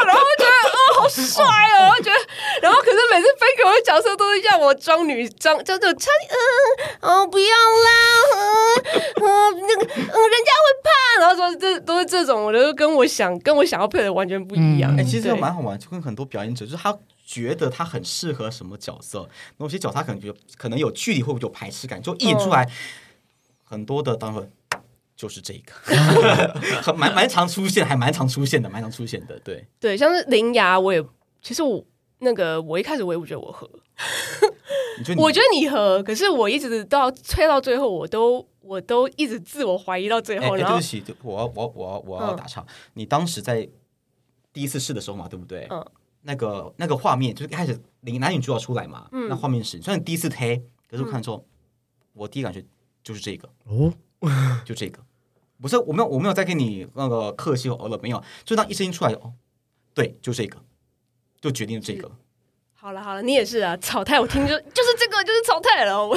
[0.06, 2.16] 然后觉得哦好帅哦，我觉得，
[2.62, 6.10] 然后可是每次分给我的角色都是让我装女装，叫做差
[7.00, 7.90] 嗯哦不要啦，
[9.16, 9.26] 嗯嗯
[9.68, 14.96] 那个嗯人家会怕，然后说这都是这种，我都跟我想跟我想要配的完全不一样。
[14.98, 16.96] 哎、其实这对个蛮好玩，就跟很多表演者，就是他
[17.30, 22.68] 觉得他很适合什么角色，那有些角色他可能觉得可能有距离会不会有排斥感，就一演出来，
[23.62, 24.50] 很多的当然
[25.14, 25.72] 就是这个，
[26.82, 29.64] 很 蛮蛮常出现，还蛮常出现的，蛮常出现的，对。
[29.78, 31.00] 对，像是铃芽，我也
[31.40, 31.84] 其实我
[32.18, 33.70] 那个我一开始我也不觉得我合，
[35.04, 43.68] 觉得 我觉得你合，可是我一直到吹到最后，我都我都一直自我怀疑到最哎、后，然后哎对不起，我要我要我要我要嗯打岔，你当时在
[44.52, 45.68] 第一次试的时候嘛，对不对？
[45.70, 45.86] 嗯。
[46.22, 49.28] 那个那个画面就是一开始男男女主角出来嘛，嗯。
[49.28, 50.56] 那画面是虽然第一次推，
[50.88, 51.44] 可是我看之后，
[52.12, 52.64] 我第一感觉
[53.02, 53.92] 就是这个，哦，
[54.64, 55.02] 就这个，
[55.60, 59.32] 不是我没有我没有在跟你那个客气哦了，没有，就当一声音出来哦，
[59.94, 60.58] 对，就这个，
[61.40, 62.10] 就决定了这个。
[62.74, 66.16] 好了好了，你也是啊，草太我听就就是这个就是草太了， 我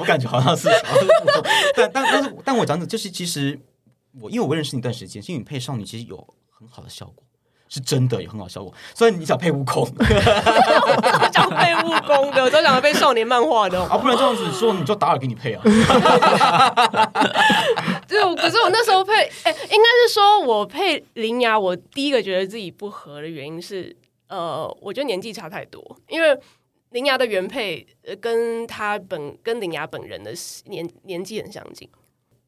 [0.00, 0.68] 我感觉好像是，
[1.76, 3.58] 但但但是但我讲的就是其实
[4.20, 7.24] 我因为我认识你一段时间，其实你配少女其实有很好的效果，
[7.68, 8.72] 是真的有很好的效果。
[8.94, 13.82] 所以你想配悟空我想配悟空的，我都想配少年漫画的。
[13.84, 15.62] 啊， 不然这样子说你就打耳给你配啊。
[18.08, 19.12] 对，可是我那时候配，
[19.44, 23.94] 哎、应该是说我配铃芽，我第一个觉得自己不合的原因是，
[24.28, 26.38] 呃，我觉得年纪差太多，因为
[26.90, 30.32] 铃芽的原配呃跟他本跟铃芽本人的
[30.66, 31.88] 年年纪很相近。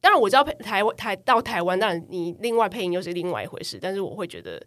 [0.00, 4.59] 当然我知道配台湾台到台湾，当然你另外配音又是另外一回事，但是我会觉得，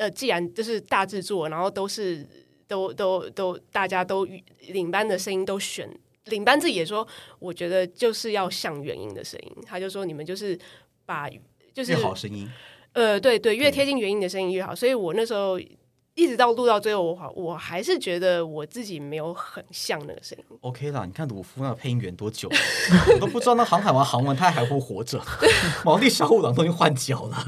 [0.00, 2.26] 呃，既然就是大制作，然后都是
[2.66, 4.26] 都都都大家都
[4.68, 5.86] 领班的声音都选。
[6.24, 7.06] 领班自己也说，
[7.38, 9.56] 我觉得就是要像原音的声音。
[9.66, 10.58] 他就说你们就是
[11.04, 11.28] 把
[11.74, 12.48] 就是越好声音，
[12.92, 14.74] 呃对对，越贴近原音的声音越好。
[14.74, 15.60] 所以我那时候
[16.14, 20.44] 一直到录到最后，我好我还是觉得我自己没有很像那个声音。
[20.60, 22.48] OK 啦，你看鲁夫那个配音员多久，
[23.14, 25.20] 我都不知道那航海王航文他还会活着，
[25.84, 27.44] 毛利小五郎都已经换脚了。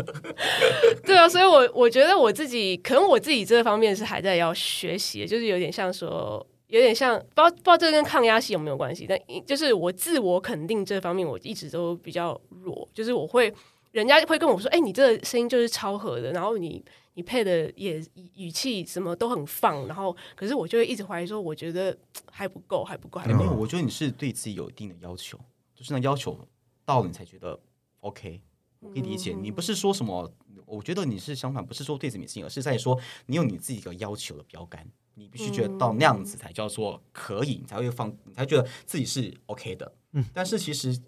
[1.04, 6.46] 对啊，所以我我觉得我自己可能我自己这方面是还在要学习，就是有点像说。
[6.68, 12.88] 有点像，不知道不知道这跟抗压性有没有关系，但就是我自我肯定这方面，我一直都比较弱。
[12.94, 13.52] 就是我会，
[13.90, 16.82] 人家会跟我说：“哎、你这个声音就是超合的，然后你
[17.14, 18.02] 你配的也
[18.36, 21.96] 语气什么都很放。”然后，可是我就会一直怀疑说：“我觉得
[22.30, 23.40] 还不够，还不够，还不够。
[23.40, 25.38] 哎没有，我觉得你是对自己有一定的要求，
[25.74, 26.38] 就是那要求
[26.84, 27.58] 到了你才觉得
[28.00, 28.40] OK，
[28.80, 29.32] 我可以理解。
[29.32, 30.32] 你不是说什么，
[30.66, 39.92] 我觉得你是相反，不是说对自己没信心，而是在说你有你自己的要求的标杆，你必须觉得到那样子才叫做可以，你才会放，你才觉得自己是 OK 的。
[40.12, 40.98] 嗯，但是其实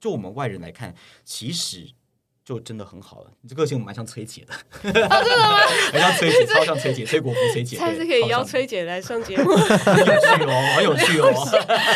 [0.00, 0.94] 就我们外人来看，
[1.24, 1.90] 其实
[2.48, 3.30] 就真的很好了。
[3.42, 5.58] 你这个性蛮像崔姐的，真的吗？
[5.92, 9.54] 很像崔姐， 超像崔姐，崔国福崔姐，下次可以邀崔姐来上节目。
[9.54, 11.30] 很有趣哦，很有趣哦。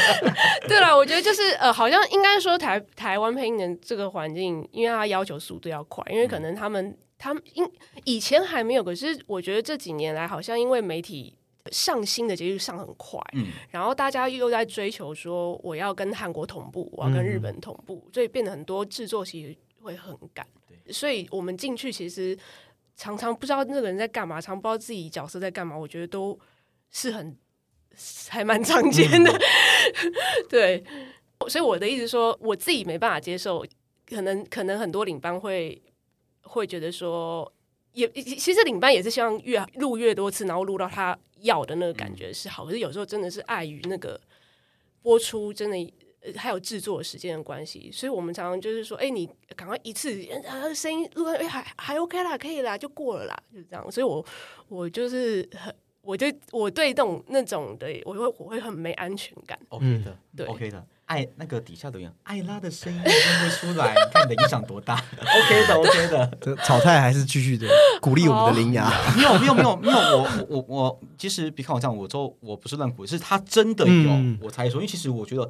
[0.69, 7.67] 对了，我觉得就是呃，好像应该说台台湾配音的这个环境，因为它要求速度要快，因为可能他们他们因
[8.05, 11.35] 以前还没有，可是我觉得这几年来，好像因为媒体
[11.71, 20.47] 上新的节日上很快，嗯，然后大家又在追求说我要跟韩国同步，我要跟日本同步，所以变得很多制作其实会很赶，
[20.91, 22.39] 所以我们进去其实
[22.97, 26.39] 常常不知道那个人在干嘛，常不知道自己角色在干嘛，我觉得都
[26.91, 27.37] 是很
[28.29, 29.41] 还蛮常见的，
[30.49, 30.85] 对。
[31.49, 33.67] 所以我的意思说，我自己没办法接受，
[34.07, 35.83] 可能可能很多领班会
[36.43, 37.53] 会觉得说，
[37.93, 42.65] 也其实领班也是希望越录越多次，然后录到他要的那个感觉是好。
[42.65, 44.21] 可是有时候真的是碍于那个
[45.03, 45.93] 播出真的。
[46.23, 50.11] 呃还有制作的时间的关系，所以我们常常就是说，哎、你赶快一次，
[50.47, 53.91] 啊，声音录到，哎、还还 OK 啦，可以啦，就过了啦，就是这样。
[53.91, 54.25] 所以我
[54.69, 59.59] 我就是很，我就我对那种那种的，我会我会很没安全感。
[59.69, 60.87] OK 的，对，OK 的。
[61.07, 63.13] 爱那个底下留言，艾拉的声音听
[63.45, 64.95] 不出来，你看你的影响多大？
[65.21, 66.39] OK 的，OK 的。
[66.41, 67.69] 这草太还是继续的
[68.01, 68.91] 鼓励我们的灵牙。
[69.15, 74.77] 没有没有没有没有，我我我我，其实别看我这样，我说我不是乱鼓励，是他真的有，嗯我才说。
[74.77, 75.47] 因为其实我觉得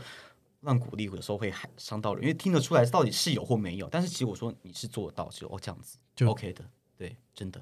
[0.63, 3.89] 乱鼓励有时候会害伤到人，因为听得出来到底是有或没有。
[3.91, 6.65] 但是其实我说你是做得到，就哦这样子就 OK 的，
[6.97, 7.61] 对，真的。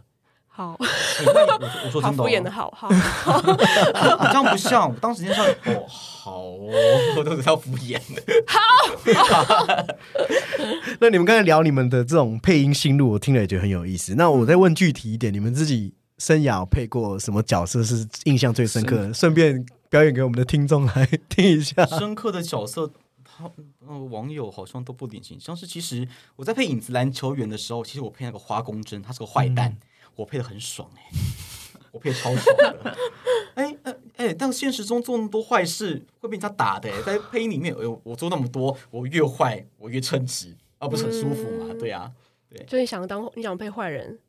[0.52, 2.90] 好，我说我说好真的、哦，敷衍的好好。
[2.90, 2.96] 你
[4.26, 6.68] 这样不像，我当时间上哦好哦，
[7.16, 8.22] 我都是要敷衍的。
[8.48, 9.86] 好
[11.00, 14.16] 那你们刚才聊你们的这种配音心路，我听了也觉得很有意思。
[14.16, 19.14] 那我再问具体一点，你们自己生涯配过什么角色是印象最深刻的？
[19.14, 21.84] 顺便表演给我们的听众来听一下。
[21.84, 22.92] 深刻的角色，
[23.24, 23.50] 他
[23.86, 25.38] 呃网友好像都不领情。
[25.38, 29.76] 像是其实我在配影子篮球员的时候，其实我配那个花公针，他是个坏蛋，
[30.14, 31.02] 我配的很爽哎、
[31.90, 32.96] 我配得超爽的。
[33.56, 41.74] 哎哎哎，但现实中做那么多坏事会被人家打的、欸，在配音里面，哎呦，我做那么多，我越坏我越称职，啊、不是很舒服嘛？
[41.80, 42.12] 对啊，
[42.48, 44.20] 对就你想当你想配坏人，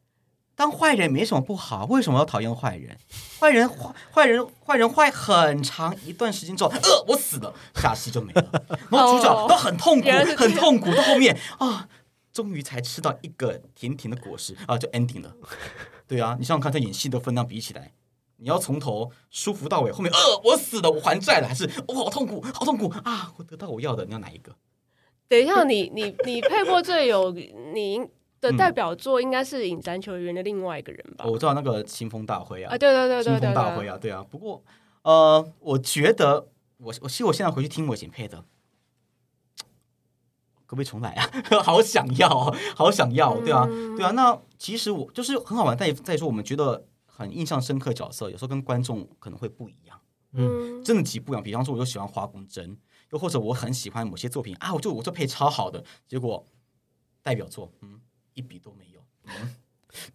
[0.62, 2.96] 当坏人没什么不好，为什么要讨厌坏人？
[3.40, 8.64] 坏人坏坏人坏人坏很长一段时间之后，呃，我死了，下戏就没了。
[8.92, 11.90] 然后主角都很痛苦，很痛苦，到后面啊，
[12.32, 15.34] 终于才吃到一个甜甜的果实啊，就 ending 了。
[16.08, 17.94] 对啊，你想想看，他演戏的分量比起来，
[18.38, 24.56] 你要从头舒服到尾，后面呃，我死了，我还债了，还是我、好痛苦，好痛苦啊，我得到我要的，你要哪一个？
[25.28, 28.00] 等一下，你你你配过最有你
[28.42, 31.26] 的代表作应该是《影篮球员》的另外一个人吧？
[31.26, 34.26] 我知道那个清风大辉啊啊，，对对对对清对对，风大辉啊，对啊。
[34.30, 34.64] 不过
[35.04, 38.44] 呃，我觉得我我其实我现在回去听我以前配的，
[40.66, 41.30] 可不可以重来啊？
[41.64, 44.12] 好想要哦，好想要，对啊，对啊。
[44.12, 50.00] 那其实我就是很好玩，在在说我们觉得很印象深刻的角色，有时候跟观众可能会不一样，
[50.34, 51.44] 嗯，真的极不一样。
[51.44, 52.78] 比方说，我就喜欢花公真，
[53.12, 56.48] 又或者我很喜欢某些作品啊，我就我就配超好的，结果
[57.22, 58.00] 代表作嗯
[58.34, 59.56] 一笔都没有，嗯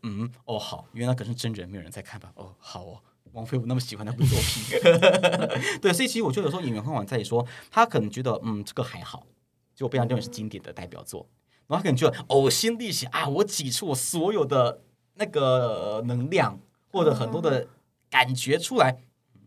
[0.03, 2.33] 嗯哦好，原来可能是真人，没有人在看吧？
[2.37, 3.03] 哦好哦。
[3.33, 4.81] 王菲，我那么喜欢那部作品，
[5.83, 9.27] 对，所以其实我觉得有时候演员很好在于说，他可能觉得嗯这个还好，
[9.75, 11.29] 结果被他认为是经典的代表作，
[11.67, 14.81] 然后他可能觉得呕心沥血啊，我挤出我所有的
[15.17, 16.59] 那个能量
[16.91, 17.69] 或者很多的
[18.09, 19.03] 感觉出来，
[19.35, 19.41] 嗯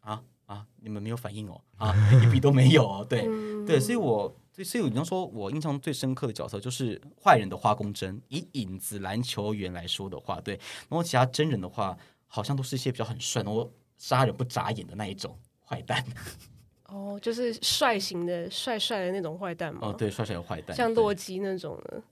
[0.00, 3.66] 啊啊，你们没有反应哦，啊 一笔都没有哦，对，嗯。
[3.66, 8.18] 对，所以我对，所以我要说，我印象最深刻的角色就是坏人的花公针。
[8.28, 10.54] 以影子篮球员来说的话，对，
[10.88, 11.94] 然后其他真人的话，
[12.26, 16.02] 好像都是一些比较很帅，然后杀人不眨眼的那一种坏蛋。
[16.88, 22.02] 哦，就是帅型的帅帅的那种坏蛋嘛，哦，对，帅帅的坏蛋，像洛基那种的，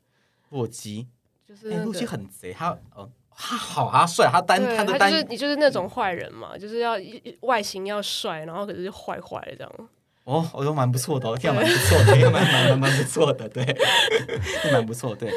[0.50, 1.06] 洛基，
[1.46, 6.96] 哎，就是那个洛基很贼，他呃，他好，啊帅，他单，他的单就是你就是那种坏人嘛，就是要
[7.42, 9.88] 外形要帅，然后可是坏坏的这样。
[10.24, 13.64] 哦，我觉得蛮不错的哦，听起来蛮不错的，蛮蛮蛮蛮不错的，对，
[14.62, 15.32] 是蛮不错，对。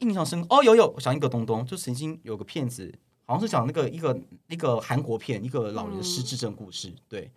[0.00, 2.92] 印象深哦，有有，我想一个东东，就曾经有个骗子，
[3.24, 7.30] 好像是讲那个一个一个韩国片，一个老人失智症故事，对，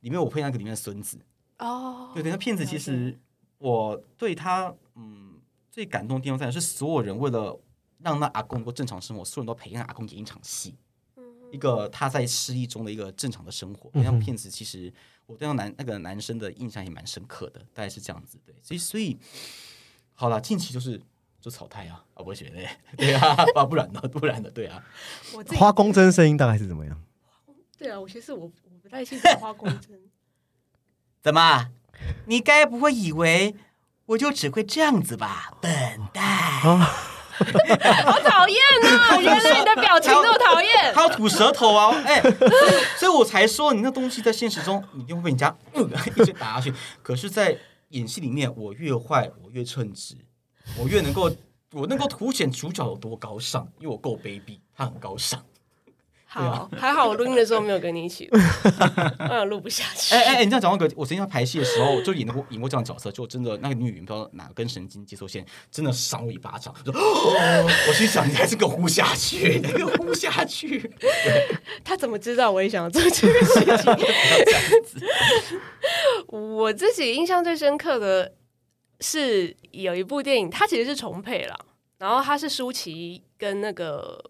[0.00, 1.16] 里面我配那个里面的孙子，
[1.60, 3.16] 哦，对对，那骗子其实
[3.58, 5.34] 我对他嗯
[5.70, 7.56] 最感动的地方在于是所有人为了
[8.02, 10.74] 让那阿公能够正常生活，所有人都陪那阿公演一场戏，
[11.50, 13.90] 一个他在失忆中的一个正常的生活。
[13.94, 14.92] 那样片子其实
[15.26, 18.38] 我对那男那个男生的印象也蛮深刻的，大概是这样子。
[18.44, 19.16] 对，所以所以
[20.14, 21.00] 好了，近期就是
[21.40, 24.84] 就草太啊，啊，我觉得对啊，啊不然呢，不然的对啊，
[25.32, 27.02] 我花公针声音大概是怎么样？
[27.78, 30.00] 对啊，我其实我我不太清楚花公针。
[31.22, 31.70] 怎么？
[32.26, 33.54] 你该不会以为
[34.04, 35.70] 我就只会这样子吧，笨
[36.12, 36.60] 蛋。
[38.04, 39.16] 好讨厌啊！
[39.20, 40.92] 原来你的表情这么讨厌。
[40.94, 41.90] 他要吐舌头啊！
[42.04, 42.20] 哎、
[42.96, 46.74] 所以我才说你那东西在现实中你一定会被人家、嗯、一直打下去。
[47.02, 47.56] 可是，在
[47.90, 50.16] 演戏里面，我越坏，我越称职，
[50.78, 51.30] 我越能够，
[51.72, 55.42] 我能够凸显主角有多高尚，因为我够卑鄙，他很高尚。
[56.44, 58.38] 好，还好我录音的时候没有跟你一起录，
[59.26, 60.14] 不然录不下去。
[60.14, 70.90] 哎哎，你这样讲到个，我曾经在排戏的时候就演过演过这样的角色，就真的那个女演员不知道哪根神经接受线，真的赏我一巴掌，就说、哦我心想你还是给我呼下去，你给我呼下去。
[71.82, 73.96] 他怎么知道我也想要做这个事情？
[76.28, 78.34] 我自己印象最深刻的
[79.00, 81.56] 是有一部电影，它其实是重配了，
[81.98, 84.22] 然后它是舒淇跟那个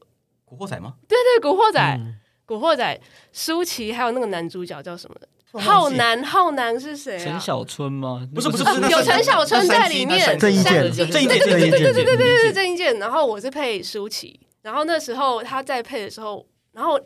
[0.47, 0.95] 古惑仔吗？
[1.07, 2.01] 对对，古惑仔，
[2.47, 2.99] 古惑仔，
[3.33, 5.17] 舒淇，还有那个男主角叫什么？
[5.61, 7.19] 浩南，浩南是谁？
[7.19, 8.27] 陈小春吗？
[8.35, 10.39] 不是不是不是，有陈小春在里面。
[10.39, 12.99] 郑伊健，郑伊健，对对对对对对，郑伊健。
[12.99, 16.99] 然后我是配舒淇，然后那时候他在配的时候，然后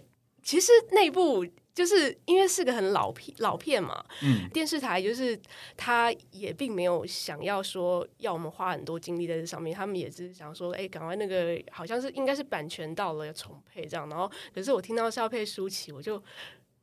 [0.42, 1.44] 其实那部。
[1.80, 5.40] 就是因为是个很老片老片嘛，嗯，电视台就是
[5.78, 16.22] 他也并没有想要说要我们花很多精力在这上面，他们也只是想说，哎，赶快那个好像是应该是版权到了要重配这样，然后可是我听到是要配舒淇，我就。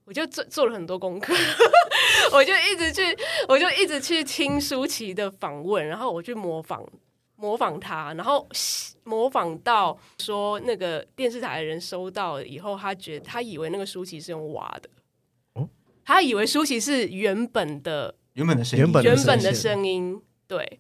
[0.08, 1.34] 我就做做了很多功课，
[2.32, 3.02] 我就一直去，
[3.50, 6.82] 我就一直去听舒淇的访问，然后我去模仿
[7.38, 8.48] 模仿他，然后
[9.04, 14.90] 模仿到说那个电视台的人收到以后，他觉得他以为那个舒淇是用挖的，
[15.54, 15.70] 哦？
[16.04, 20.80] 他以为舒淇是原本的原本的声音，原本的声音，对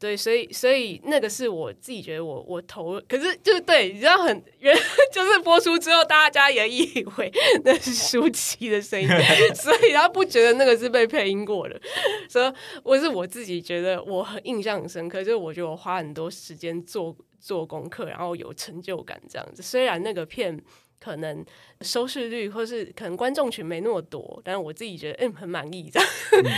[0.00, 4.72] 对，所以所以那个是我自己觉得我我投，可是就是对，你知道很原
[5.12, 7.32] 就是播出之后，大家也以为
[7.64, 9.08] 那是舒淇的声音，
[9.56, 11.80] 所以他不觉得那个是被配音过的，
[12.28, 12.52] 所以
[12.84, 19.62] 我是我自己觉得我很印象很深刻，就是我觉得我花很多时间做做功课，然后有成就感这样子。
[19.62, 20.56] 虽然那个片
[21.00, 21.44] 可能
[21.80, 26.08] 收视率或是可能观众群没那么多，但是我自己觉得嗯很满意这样。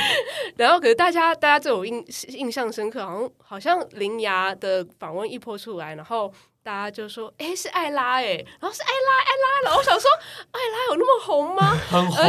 [0.57, 6.33] 然后可是大家大家对我印印象深刻，好像好像林芽的访问一播出来，然后。
[6.63, 10.11] 大家就说：“哎、是艾拉哎、然后是艾拉艾拉，然后我想说，
[10.51, 11.75] 艾拉有那么红吗？
[11.89, 12.21] 很红，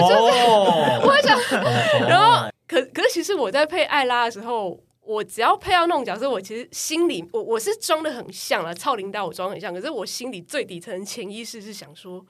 [1.04, 1.62] 我在想，
[2.08, 12.26] 然后可可是其实我在配艾拉的时候，我只要配到那种角色，我其实心里我我是装的很像了，操领导我装得很像，可是我心里最底层潜意识是想说。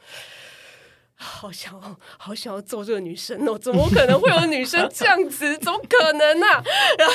[1.23, 3.55] 好想要，好想要做这个女生哦！
[3.55, 5.55] 怎么可能会有女生这样子？
[5.59, 6.63] 怎么可能啊？
[6.97, 7.13] 然后，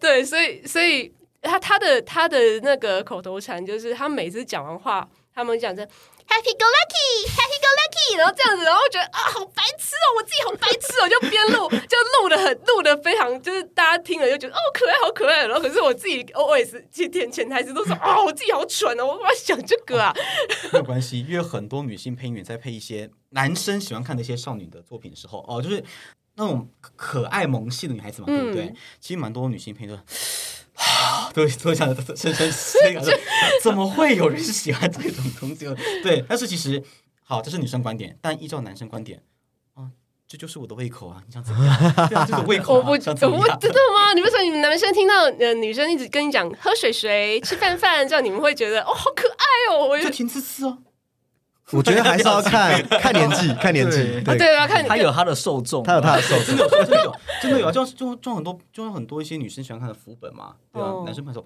[0.00, 1.12] 对，所以，所以
[1.42, 5.86] 他他的他的那个口头禅就是，他每次讲完话，他们讲着
[6.28, 15.46] Happy Go Lucky，Happy Go Lucky，然后这样子，然后觉得啊，好白痴哦，我自己好白痴哦，就边录 就录的很录的非常，就是大家听了就觉得哦可爱，好可爱。
[15.46, 20.14] 然后可是我自己 always 去填潜台词都说哦，我自己好蠢哦，我干嘛想这个啊？
[20.72, 25.82] 没有关系，因为很多女性配音员在配一些男生喜欢看的一些少女的作品的时候，哦，就是
[26.34, 28.64] 那种可爱萌系的女孩子嘛，对不对？
[28.66, 29.98] 嗯其实蛮多女性配音都。
[31.34, 33.10] 都会都会想 深深深感受，
[33.62, 35.66] 怎么会有人是喜欢这种东西？
[36.02, 36.82] 对，但是其实
[37.24, 39.22] 好，这是女生观点，但依照男生观点，
[39.74, 39.90] 啊，
[40.28, 41.22] 这就是我的胃口啊！
[41.26, 41.78] 你想怎么样？
[42.08, 43.02] 对啊，这种胃口、啊，我不，我不？
[43.02, 43.28] 真的
[43.94, 44.12] 吗？
[44.14, 49.86] 你为什么你们男生听到呃女生一直跟你讲喝水水、吃饭饭，这样你们会觉得哦好可爱哦？
[49.88, 50.78] 我就就甜滋滋哦。
[51.72, 53.96] 我觉得还是要看 看年纪，看年纪。
[53.96, 56.56] 对啊对，对啊，看他有他的受众，他有他的受众。
[56.56, 57.72] 真的有，真的有， 真的有啊！
[57.72, 61.44] 就就就很多，就很多一些女生喜欢看的副本嘛，对啊、哦男生朋友说，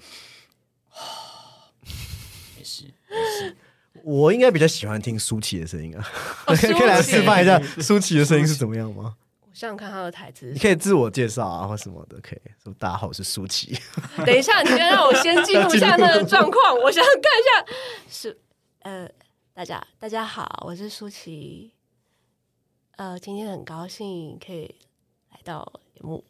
[2.58, 3.56] 没事没事，
[4.04, 6.06] 我应该比较喜欢听舒淇的声音啊，
[6.46, 9.14] 哦可以来示范一下舒淇的声音是怎么样吗？
[9.42, 10.58] 我想想看他的台词你。
[10.58, 13.76] 可以自我介绍啊，或什么的，可以说大家好，我是舒淇。
[14.26, 17.72] 等一下，你先让我先进入一下那个状况，我想想看一下。
[18.10, 18.38] 是
[18.82, 19.08] 呃，
[19.60, 21.70] 大家大家好，我是舒淇。
[22.96, 24.74] 呃，今天很高兴可以
[25.30, 26.24] 来到节目。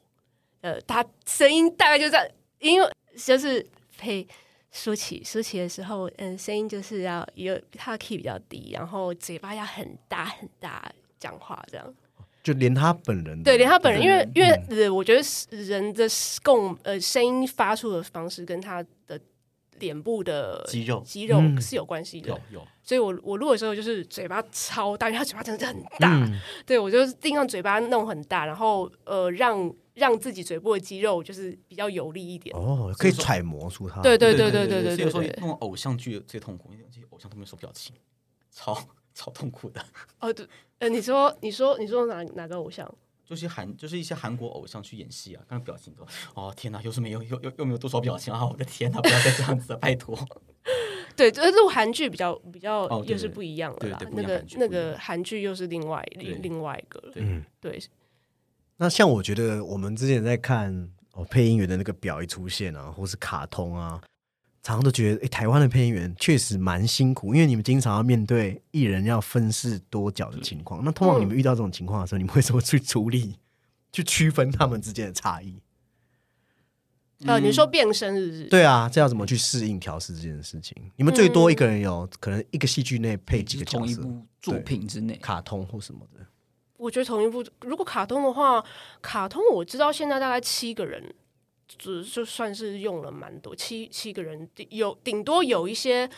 [0.63, 2.27] 呃，他声音大概就这样，
[2.59, 3.65] 因为就是
[3.97, 4.27] 配
[4.73, 11.95] 舒淇舒淇的时候，嗯，声音就是要有他的 key 比较低，然后嘴巴要很大很大讲话这样。
[12.43, 16.05] 就连他本人，对，连他本人，因为因为我觉得是人的
[16.43, 19.21] 共呃声音发出的方式跟他的
[19.81, 32.55] 脸部的肌肉肌肉嗯是有关系的，有有，所以我我录的时候就是嘴巴超大，因为他嘴巴真的是很大，嗯，对我就是尽量嘴巴弄很大，然后呃让让自己嘴部的肌肉就是比较有力一点。
[32.57, 34.01] 哦，可以揣摩出他。
[34.01, 37.95] 对对对对对对所以有时候对对那种偶像剧最痛苦，因为这些偶像都没有收表情，
[38.53, 38.77] 超
[39.15, 39.85] 超痛苦的。
[40.21, 40.47] 哦对，
[40.79, 42.89] 呃，你说你说你说哪哪个偶像？
[43.31, 46.05] 就是韩就是一些韩国偶像去演戏啊，刚刚表情都
[46.35, 48.45] 哦天哪，又是没有又又又没有多少表情啊！
[48.45, 50.19] 我的天哪，不要再这样子了，拜托。
[51.15, 57.13] 对，就是录韩剧比较比较又是不一样的啦那个那个韩剧又是另外另另外一个了。
[57.13, 57.81] 对嗯，对，
[58.79, 64.01] 那像我觉得我们之前在看哦配音员的那个表一出现啊，或是卡通啊，
[64.63, 70.85] 常常都觉得，哎、台湾的配音员确实蛮辛苦，因为你们经常要面对艺人要分饰多角的情况。
[70.85, 73.37] 那通常你们遇到这种情况的时候，你们会怎么去处理，
[73.93, 75.61] 去区分他们之间的差异？
[77.27, 78.45] 呃，嗯你说变身是不是？
[78.45, 80.75] 对啊，这要怎么去适应调试这件事情？
[80.97, 86.27] 你们最多一个人有可能一个戏剧内配几个角色，部作品之内，卡通或什么的。
[86.79, 88.65] 我觉得同一部，如果卡通的话，
[89.03, 91.15] 卡通我知道现在大概七个人，
[91.79, 96.09] 就就算是用了蛮多，七七个人有顶多有一些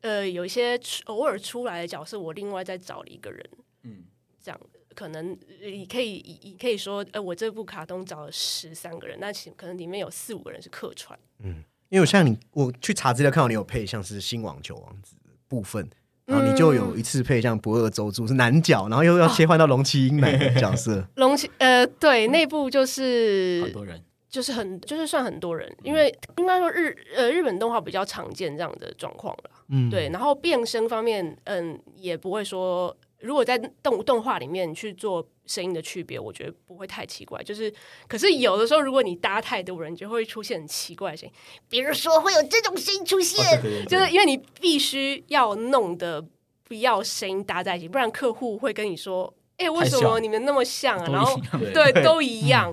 [0.00, 3.50] 呃有一些偶尔出来的角色，我另外再找了一个人，
[3.84, 4.04] 嗯，
[4.42, 4.60] 这样
[4.94, 15.88] 可能呃你可以你可以说，呃，我这部卡通找了十三个人，那其可能里面有四五个人是客串，嗯因为我像你，我去查资料看到你有配像是新网球王子的部分，
[16.24, 21.06] 然后你就有一次配像不二周助是男角，然后又要切换到龙崎英男的角色。
[21.14, 29.50] 龙崎呃对那部就是很多人就是很就是算很多人，因为应该说日呃日本动画比较常见这样的状况了。
[29.68, 37.42] 嗯，对，然后变声方面，嗯，也不会说，如果在动动画里面去做声音的区别，我觉得不会太奇怪。
[37.42, 37.72] 就是，
[38.06, 41.34] 可是有的时候，如果你搭太多人，就会出现很奇怪的声音，
[41.68, 43.44] 比如说会有这种声音出现，
[43.88, 46.24] 就是因为你必须要弄的
[46.62, 51.08] 不要声音搭在一起，不然客户会跟你说，哎、为什么你们那么像啊？
[51.10, 51.40] 然后
[51.72, 52.72] 对对，都一样。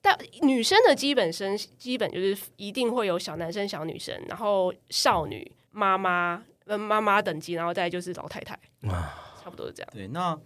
[0.00, 8.58] 但女生的基本身基本就是一定会有小男生、小女生，然后少女、妈妈、呃妈妈等级，然后再就是老太太，
[9.42, 9.90] 差不多是这样。
[9.92, 10.38] 对，那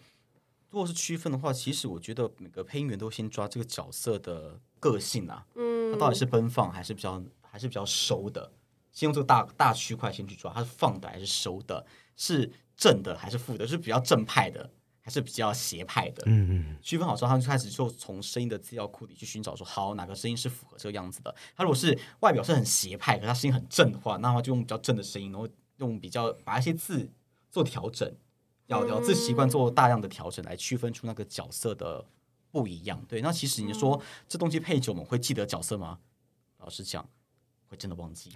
[0.71, 8.51] 如果是区分的话，其实我觉得每个配音员都先抓这个角色的个性啊，嗯他到底是奔放还是比较还是比较收的，
[8.91, 11.85] 先用这个大大区块先去抓，他是放的还是收的，
[12.17, 14.71] 是正的还是负的，是比较正派的
[15.03, 16.23] 还是比较邪派的。
[16.27, 21.35] 嗯嗯，区分好之后，他们就开始就从声音的资料库里去寻找说，好哪个声音是符合这个样子的。
[21.57, 25.49] 他如果是外表是很邪派，可是他声音很正的话，那他就用比较正的声音，然后
[25.79, 27.11] 用比较把一些字
[27.51, 28.11] 做调整，
[28.69, 32.07] 咬咬字习惯做大量的调整，来区分出那个角色的
[32.53, 33.05] 不一样。
[33.09, 35.99] 对，那其实你说、这东西配久，我们会记得角色吗？
[36.59, 37.09] 老实讲，
[37.67, 38.31] 会真的忘记。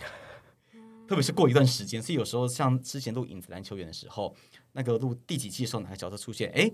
[1.06, 4.34] 特别是过一段时间，所以有时候像之前录影子篮球员的时候，
[4.72, 6.70] 那个录第几季的时候，哪个角色出现，哎，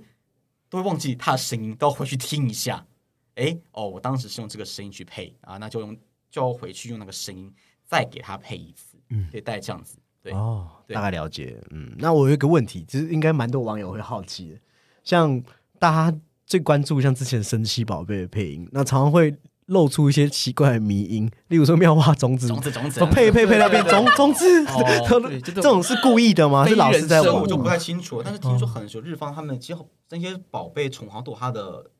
[0.68, 2.87] 都会忘记他的声音，都要回去听一下。
[3.35, 5.97] 哎，哦，我当时是用这个声音去配啊，那就用
[6.30, 7.53] 就要回去用那个声音
[7.85, 9.97] 再给他配一次，嗯，对，大概这样子。
[10.22, 11.59] 对，哦，对大概了解。
[11.70, 14.61] 嗯，那我有一个问题，其实应该蛮多网友会好奇的，
[15.03, 15.43] 像
[15.78, 19.35] 大家最关注像之前神奇宝贝的配音，那常常会
[19.66, 24.44] 露出一些奇怪的迷音，例如说妙蛙种子，种子种子哦配一配配那边种种子，
[25.06, 26.64] 这这种种是故意的吗？
[26.64, 29.78] 非是老师在人生玩我就不太清楚，但是听说很久日方他们其实
[30.10, 31.90] 那些宝贝宠好像都有它的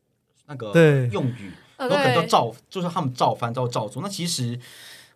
[0.47, 0.73] 那个
[1.13, 4.03] 用语，呃有可能都照，就是他们照翻照照做。
[4.03, 4.59] 那其实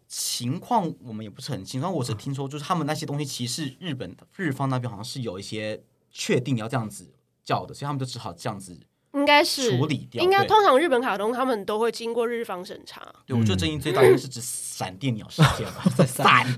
[0.09, 5.83] 情况我们也不是很清楚，但我只听说就是他们那些东西，其实日本日方那边好像是有一些
[6.13, 7.11] 确定要这样子
[7.45, 8.79] 叫的，所以他们就只好这样子。
[9.17, 13.03] 应该是处理掉应该通常日本卡通他们都会经过日方审查。
[13.27, 16.25] 对，我觉得争议最大应该是指闪电鸟事件吧， 在闪。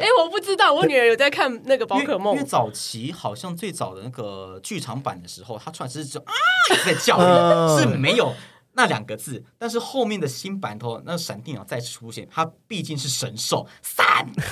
[0.00, 2.34] 哎，我不知道，我女儿有在看那个宝可梦。
[2.34, 6.32] 因为，早期好像最早的那个剧场版的时候，它突然只是就啊
[6.72, 8.32] 一直在叫是没有
[8.76, 9.42] 那两个字。
[9.58, 14.46] 但是后面的新版头，那个闪电鸟再次出现，它毕竟是神兽闪电，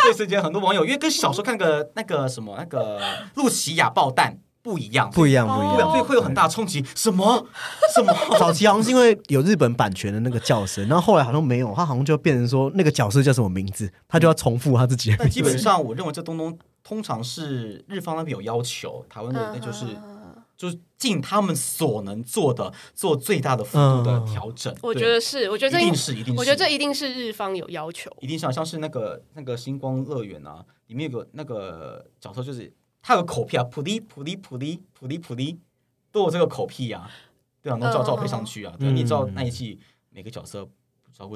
[0.00, 2.98] 这瞬间很多网友因为跟小时候看个那个什么那个
[3.34, 6.82] 露琪亚爆弹不一样，不一样，不一样，所以会有很大的冲击。
[6.94, 7.46] 什么
[7.94, 8.14] 什么？
[8.38, 15.34] 早期好像是因为有日本版权的那个叫声，然后后来好像没有，他好像就变成说那个角色叫什么名字，他就要重复他自己的但名字。
[15.34, 20.13] 基本上，我认为这东东通常是日方那边有要求，台湾的那就是嗯
[20.64, 24.74] 就是尽他们所能做的，做最大的幅度的调整。
[24.80, 26.38] 我觉得是，我觉得这一定是一定是。
[26.38, 28.10] 我觉得这一定是日方有要求。
[28.20, 35.58] 一定像像是那个那个星光乐园啊，里面有个那个角色，就是他有个口癖啊，普利普利普利普利普利，
[36.10, 37.10] 都有这个口癖啊，
[37.60, 40.66] 对啊，然后照照配上去啊，对啊，嗯你知道那一季每个角色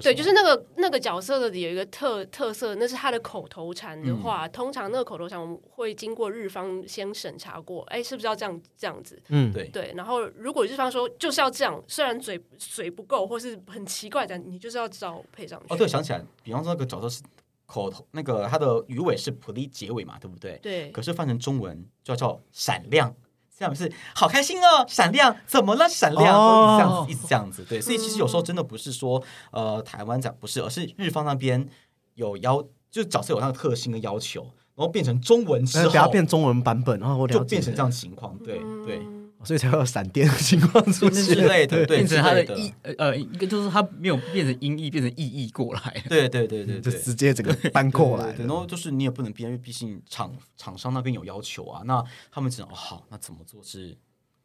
[0.03, 9.21] 对，就是那个那个角色的有一个特特色，那是他的口头禅的话，嗯通常那个口头禅我们会经过日方先审查过，哎，是不是要这样这样子？
[9.29, 15.67] 嗯，对对，然后如果日方说就是要这样，虽然嘴嘴不够或是很奇怪的，你就是要照配上去。
[15.73, 17.23] 哦，对，想起来，比方说那个角色是
[17.65, 20.59] 口头那个它的鱼尾是普利结尾嘛，对不对？
[20.61, 23.15] 对可是翻成中文就要叫闪亮
[23.59, 25.89] 这样是好开心哦，闪亮，怎么了？
[25.89, 27.05] 闪亮，哦。
[27.05, 31.69] 都一直这样子，一直这样子，对，所以其实有时候真的不是说呃台湾讲不是，而是日方那边
[32.15, 34.43] 有要，就是角色有那个特性跟要求，
[34.77, 39.01] 然后变成中文之后，不要变中文版本，然后我就变成这样情况，对对
[39.45, 41.47] 所以才会有闪电的情况出现之现。
[41.47, 46.03] 类的，对变成它的意呃呃，一个就是它没有变成音译，变成意译过来。
[46.09, 46.91] 对对对对 就。
[46.91, 51.83] 直接整个搬过来然后就是你也不能编，因为毕竟厂厂商那边有要求啊。
[51.87, 53.97] 那他们只能哦好，那怎么做是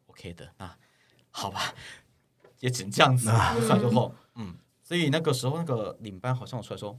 [0.06, 0.48] OK 的？
[0.58, 0.74] 那
[1.30, 1.74] 好吧，
[2.60, 3.26] 也只能这样子。
[3.26, 6.98] 出来之后，嗯，所以那个时候那个领班好像有出来说，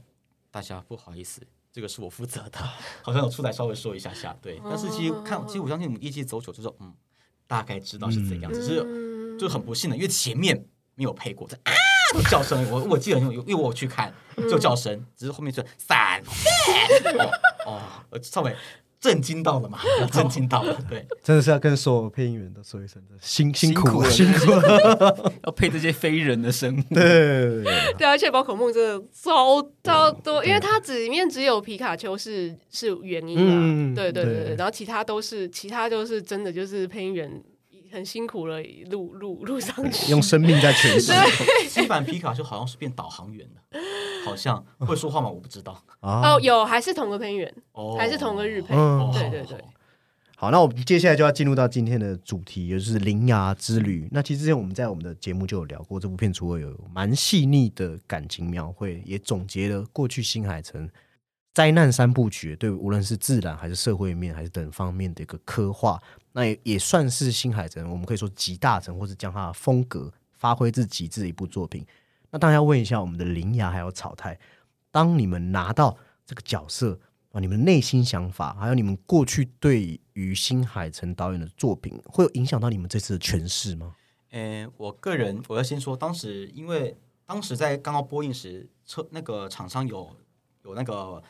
[0.50, 1.40] 大家不好意思，
[1.72, 2.58] 这个是我负责的，
[3.02, 4.36] 好像有出来稍微说一下下。
[4.40, 6.94] 对，但是其实看，其实我相信我们业界走久，就说嗯，
[7.46, 11.72] 大概知道是怎样，只是就很不幸的，因为前面没有配过，这啊
[12.14, 17.30] 有叫声，我我记得有，因为我有去看，就叫声，只是后面就闪电， 哦
[17.66, 17.80] 哦，
[18.10, 18.54] 呃稍微
[19.00, 19.78] 震惊到了嘛，
[20.10, 25.32] 震惊到了，对，真的是要跟所有配音员都说一声，辛辛苦了，辛苦了。
[25.44, 26.94] 要配这些非人的生物。
[26.94, 27.62] 对。
[27.98, 28.06] 对。
[28.06, 37.30] 而且宝可梦真的超超多，因为它只里面只有皮卡丘是是原音嗯嘛，对对对对对，然后其他都是其他就是真的就是配音员
[37.96, 41.12] 很辛苦了路路路上去，用生命在诠释
[41.66, 43.80] 西版皮卡丘好像是变导航员了，
[44.26, 45.30] 好像 会说话吗？
[45.30, 46.40] 我不知道，啊哦，。
[46.40, 49.58] 有还是同个配音员，哦，还是同个日配，嗯对对对。
[50.36, 54.04] 好，那我们接下来就要进入到今天的主题，也就是《铃芽之旅》。
[54.12, 60.86] 那其实之前我们在我们的节目就有聊过，这部片除了有蛮细腻的感情描绘，也总结了过去新海诚
[61.54, 65.98] 灾难三部曲对无论是自然还是社会面还是等方面的一个刻画。
[66.36, 71.82] 那也也算是新海诚，我们可以说集大成，或是将他的风格发挥至极致的一部作品。
[72.30, 74.38] 那当然要问一下我们的铃芽还有草太，
[74.90, 77.00] 当你们拿到这个角色
[77.32, 83.96] 啊，你们内心想法，还有你们过去对于新海诚导演的作品，会有影响到你们这次的诠释吗？
[84.30, 90.14] 呃，我个人我要先说，当时因为当时在刚刚播映时，车那个厂商有
[90.64, 91.22] 有那个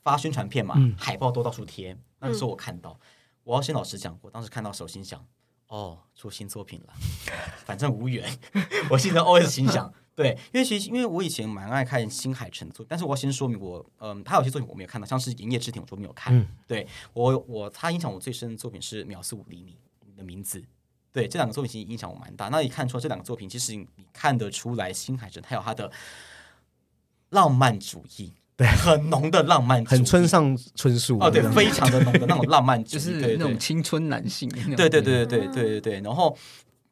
[0.00, 1.98] 发宣传片嘛，海报都到处贴。
[2.20, 2.96] 那个时候我看到，
[3.44, 5.24] 我要先老实讲，我当时看到的时候心想，
[5.68, 6.94] 哦，出新作品了，
[7.64, 8.38] 反正无缘。
[8.90, 16.36] 我现在 always 心想， 对，因为其实因为我以前蛮爱看新海诚的作品，但是我要先说明我，嗯，他有些作品我没有看到，像是《营业之庭》，我就没有看。
[16.36, 19.72] 嗯对我我他影响我最深的作品是《秒速五厘米》
[20.06, 20.64] 你的名字。
[21.12, 22.48] 对这两个作品其实影响我蛮大。
[22.48, 25.88] 那你看出来这两个作品，其实你看得出来，新海诚他有他的
[27.28, 34.48] 浪漫主义，对，很浓的浪漫，很村上春树哦，对，非常的浓的那种浪漫， 就是那种青春男性。
[34.76, 36.36] 对对对对对对对对，然后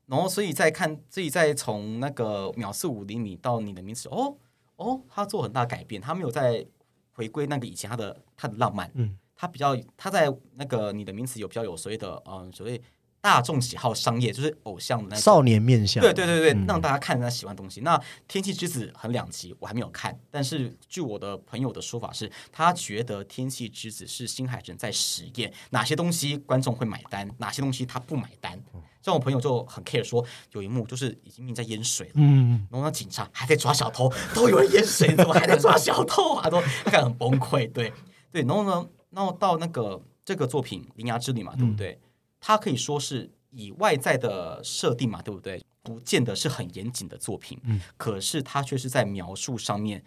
[0.06, 4.36] 然后所以再看自己再从那个秒速五厘米到你的名字，哦
[4.76, 6.66] 哦，他做很大改变，他没有再
[7.12, 12.80] 回归那个以前他的他的浪漫，嗯，他比较他在那个你的名词有比较有所谓的嗯所谓
[13.22, 17.80] 大众喜好商业，就是偶像的少年面相，对对对对，嗯让大家看他喜欢的东西。
[17.82, 17.96] 那
[18.26, 28.60] 《天气之子》很两极，我还没有看，但是据我的朋友的说法是，他觉得《天气之子》是新海诚在实验哪些东西观众会买单，哪些东西他不买单。
[29.00, 32.12] 像我朋友就很 care 说，有一幕就是已经命在淹水了。
[32.18, 36.50] 嗯，然后那警察还在抓小偷，都有人淹水，你怎么还在抓小偷啊？
[36.50, 37.92] 都 他看很崩溃，对
[38.32, 38.42] 对。
[38.42, 41.98] 然后呢，然后到那个这个作品《铃芽之旅》嘛，对不对？
[42.44, 45.64] 它可以说是以外在的设定嘛，对不对？
[45.84, 50.04] 不见得是很严谨的作品，嗯，可是它却是在描述上面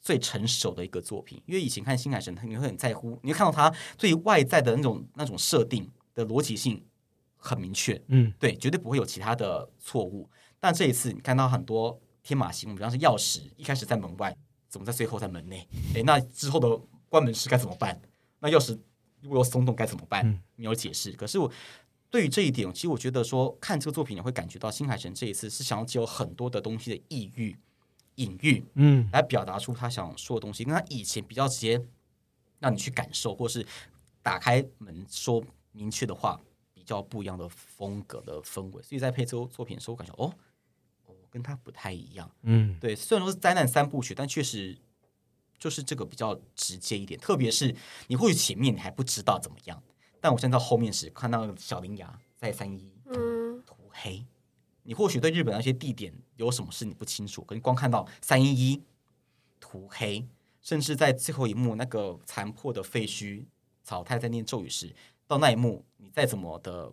[0.00, 1.42] 最成熟的一个作品。
[1.46, 6.84] 因为以前看新海诚，你会很在乎，你会看到他对外在的那种那种设定的逻辑性
[7.36, 10.28] 很明确，嗯，对，绝对不会有其他的错误。
[10.60, 14.36] 但这一次你看到很多天马行空，比方说钥匙一开始在门外，
[14.68, 15.68] 怎么在最后在门内？
[15.94, 16.68] 诶，那之后的
[17.08, 18.00] 关门时该怎么办？
[18.40, 18.76] 那钥匙
[19.24, 20.24] 如果有松动该怎么办？
[20.24, 21.10] 嗯没有解释。
[21.12, 21.50] 可是我
[22.10, 27.56] 对于这一点，其实我觉得说看这个作品，你会感觉到新海诚这一次是想要借有很多的东西的意喻、
[28.14, 31.84] 隐喻，嗯，来表达出他想说的东西，跟他以前比较直接
[32.60, 33.66] 让你去感受，或是
[34.22, 36.40] 打开门说明确的话，
[36.72, 38.82] 比较不一样的风格的氛围。
[38.82, 40.32] 所以在配这部作品的时候，我感觉哦，
[41.06, 42.30] 哦，跟他不太一样。
[42.42, 44.78] 嗯，对，虽然说是灾难三部曲，但确实
[45.64, 47.18] 就是这个比较直接一点。
[47.18, 47.74] 特别是
[48.08, 49.82] 你或许前面你还不知道怎么样，
[50.20, 54.26] 但我现在到后面时看到小林牙在三一嗯，涂黑，
[54.82, 58.82] 你或许对日本那些地点有什么事你不清楚，可你光看到三一一
[59.58, 60.28] 涂黑，
[60.60, 63.46] 甚至在最后一幕那个残破的废墟，
[63.82, 64.94] 草太在念咒语时，
[65.26, 66.92] 到那一幕你再怎么的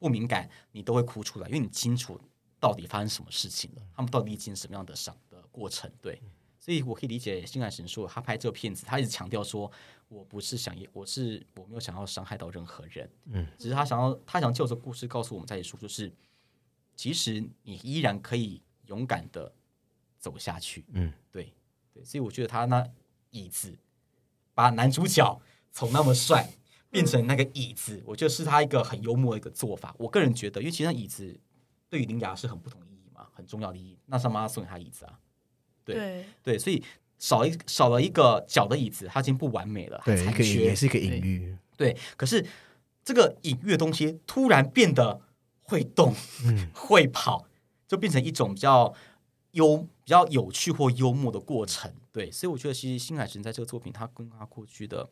[0.00, 2.20] 不敏感，你都会哭出来，因为你清楚
[2.58, 6.20] 到底发生什么事情了，他们到底历经什么样的伤的过程，对。
[6.64, 9.70] 所以我可以理解新海诚说，他拍这个片子，他一直强调说，
[10.08, 16.10] 我不是想，我是我没有想要伤害到任何人，嗯，只是他想要，他想就这个故事告诉我们在一起说，就是
[16.96, 19.52] 其实你依然可以勇敢的
[20.18, 21.52] 走下去，嗯，对
[21.92, 22.82] 对，所以我觉得他那
[23.28, 23.76] 椅子
[24.54, 25.38] 把男主角
[25.70, 26.48] 从那么帅
[26.88, 29.94] 变成那个椅子，我觉得是他一个很幽默的一个做法。
[29.98, 31.38] 我个人觉得，因为其实那椅子
[31.90, 33.98] 对于林雅是很不同意义嘛，很重要的意义。
[34.06, 35.20] 那是他妈妈送给他椅子啊，
[35.84, 36.82] 对对对，所以
[37.18, 42.44] 少一少了一个脚的椅子，它已经不完美了，对，也是一个隐喻，对，可是
[43.04, 45.20] 这个隐喻的东西突然变得
[45.62, 46.14] 会动、
[46.44, 47.46] 嗯 会跑，
[47.86, 48.94] 就变成一种比较
[49.52, 51.92] 幽、比较有趣或幽默的过程。
[52.12, 55.08] 对，所以我觉得其实新海诚在这个作品，他跟他过去的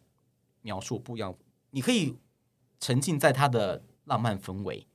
[0.63, 1.35] 描述不一样。
[1.71, 2.15] 你可以
[2.79, 4.87] 沉浸在他的浪漫氛围，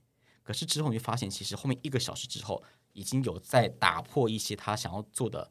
[0.43, 2.63] 可是之后你会发现，其实后面一个小时之后，
[2.93, 5.49] 已经有在打破一些他想要做的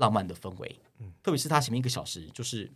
[0.00, 0.76] 浪漫的氛围。
[0.98, 1.12] 嗯。
[1.22, 2.68] 特别是他前面一个小时就是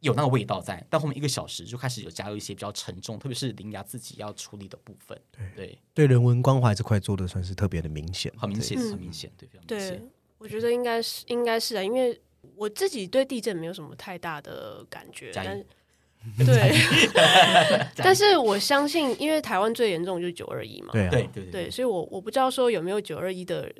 [0.00, 5.16] 有那个味道在，但后面一个小时就开始有加入一些比较沉重，特别是林雅自己要处理的部分。
[5.54, 5.78] 对。
[5.94, 6.06] 对。
[6.06, 12.20] 人文关怀这块做的算是特别的明显，很明显，嗯很明显，对，非常明显。，我觉得应该是应该是啊，因为
[12.56, 15.64] 我自己对地震没有什么太大的感觉，但
[16.38, 16.72] 对，
[17.96, 21.44] 但是我相信，因为台湾最严重就是九二一嘛，对啊，对对。
[21.44, 23.72] 对，所以我我不知道说有没有九二一的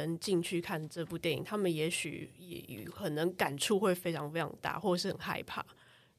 [0.00, 5.64] 人进去看这部电影，他们也许也可能感触会非常非常大，或者是很害怕。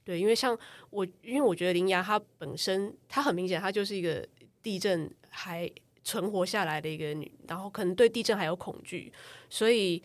[0.04, 0.58] 对，因为像
[0.90, 4.28] 我，因为我觉得林芽她本身，她很明显，她就是一个
[4.62, 5.70] 地震还
[6.04, 9.12] 存活下来的一个女，然后可能对地震还有恐惧，
[9.50, 10.02] 所以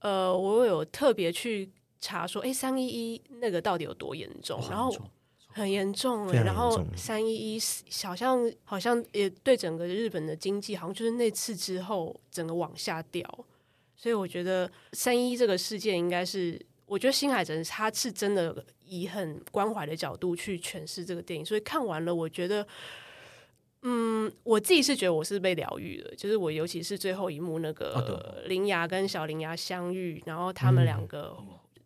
[0.00, 1.70] 呃，我有特别去
[2.00, 4.60] 查说，哎，三一一那个到底有多严重？
[4.68, 4.92] 然后
[5.54, 7.60] 很严重非常欸，然后三一一
[8.04, 13.26] 好像好像也对整个日本的经济，好像就是那次之后整个往下掉，
[13.96, 22.66] 所以我觉得三一这个事件应该是，我觉得新海诚他是真的以很关怀的角度去诠释这个电影，所以看完了，我觉得。
[23.86, 31.36] 嗯，我自己是觉得我是被疗愈的，就是我尤其是最后一幕那哦个林芽跟小林芽相遇，然后他们两个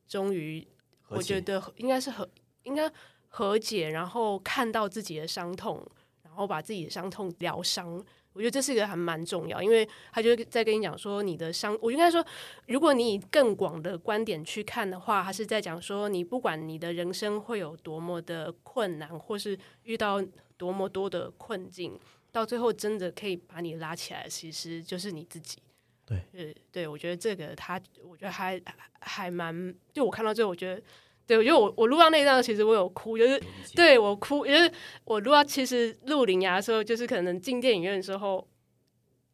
[0.06, 0.64] 终于，
[1.08, 2.28] 我觉得应该是和
[2.62, 2.88] 应该
[3.28, 5.86] 和解，然后看到自己的伤痛，
[6.22, 8.04] 然后把自己的伤痛疗伤。
[8.34, 12.24] 我觉得这是一个还蛮重要，因为他就在跟你讲说你的伤，我应该说，
[12.68, 20.22] 如果你以更广的观点去看的话，他是在讲说，你不管你的人生会有多么的困难，或是遇到
[20.56, 21.98] 多么多的困境，
[22.30, 25.58] 到最后真的可以把你拉起来，其实就是你自己。
[26.06, 28.60] 对，对，对，我觉得这个他，我觉得还
[29.00, 30.82] 还蛮，就我看到最后，我觉得，
[31.28, 33.38] 对我觉得我我录到那一段，其实我有哭，就是
[33.76, 34.72] 对我哭，因为
[35.04, 38.48] 我录到其实录铃牙的时候，就是可能进电影院的时候，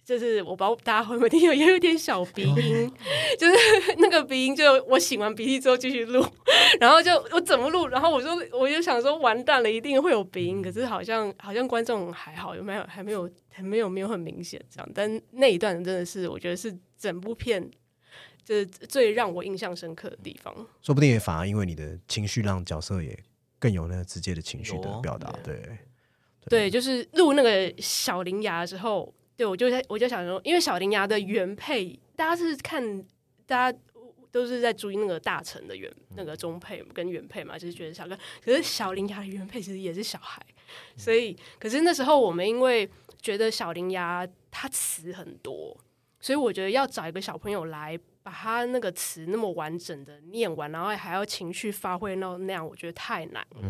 [0.05, 2.93] 就是我不知道大家会不会听， 也有点小鼻音，
[3.39, 3.55] 就是
[3.99, 6.27] 那个鼻音，就我擤完鼻涕之后继续录，
[6.81, 8.29] 然后就我怎么录，然后我就
[8.59, 17.71] 我就想说完蛋了，一定会有鼻音，可是好像好像观众还好，有没有还没有还没有没有很明显这样，但那一段真的是我觉得是整部片。
[18.45, 23.19] 就是最让我印象深刻的地方，说不定也反而因为你的情绪让角色也
[23.59, 25.79] 更有那个直接的情绪的表达，对，
[26.51, 33.03] 对，就是录那个小铃芽的时候，对我就在我就想说，因为小铃芽的原配，大家是看
[33.47, 33.79] 大家
[34.31, 38.15] 都是在注意那个大臣的原那个中配跟原配嘛，就是觉得小哥，
[38.45, 40.45] 可是小铃芽的原配其实也是小孩，
[40.99, 42.87] 所以可是那时候我们因为
[43.23, 45.75] 觉得小伶牙他词很多，
[46.21, 47.99] 所以我觉得要找一个小朋友来。
[48.25, 53.61] 把它那个词那么完整的念完，然后还要情绪发挥到那样，我觉得太难了。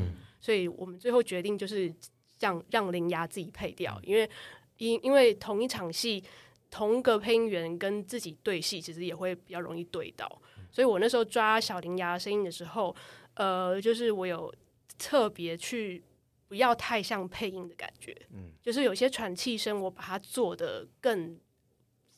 [0.41, 1.93] 所以我们最后决定就是
[2.39, 4.31] 让让林芽自己配掉，因为
[4.79, 6.23] 因因为同一场戏，
[6.71, 10.41] 同一个配音员跟自己对戏，其实也会比较容易对到。
[10.71, 12.95] 所以我那时候抓小林芽声音的时候，
[13.35, 14.55] 呃，就是我有
[14.97, 16.01] 特别去
[16.47, 21.37] 不要太像配音的感觉，嗯，就是有些喘气声，我把它做的更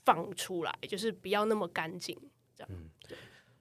[0.07, 2.17] 放出来，就是不要那么干净
[2.55, 2.71] 这样。
[2.73, 2.89] 嗯。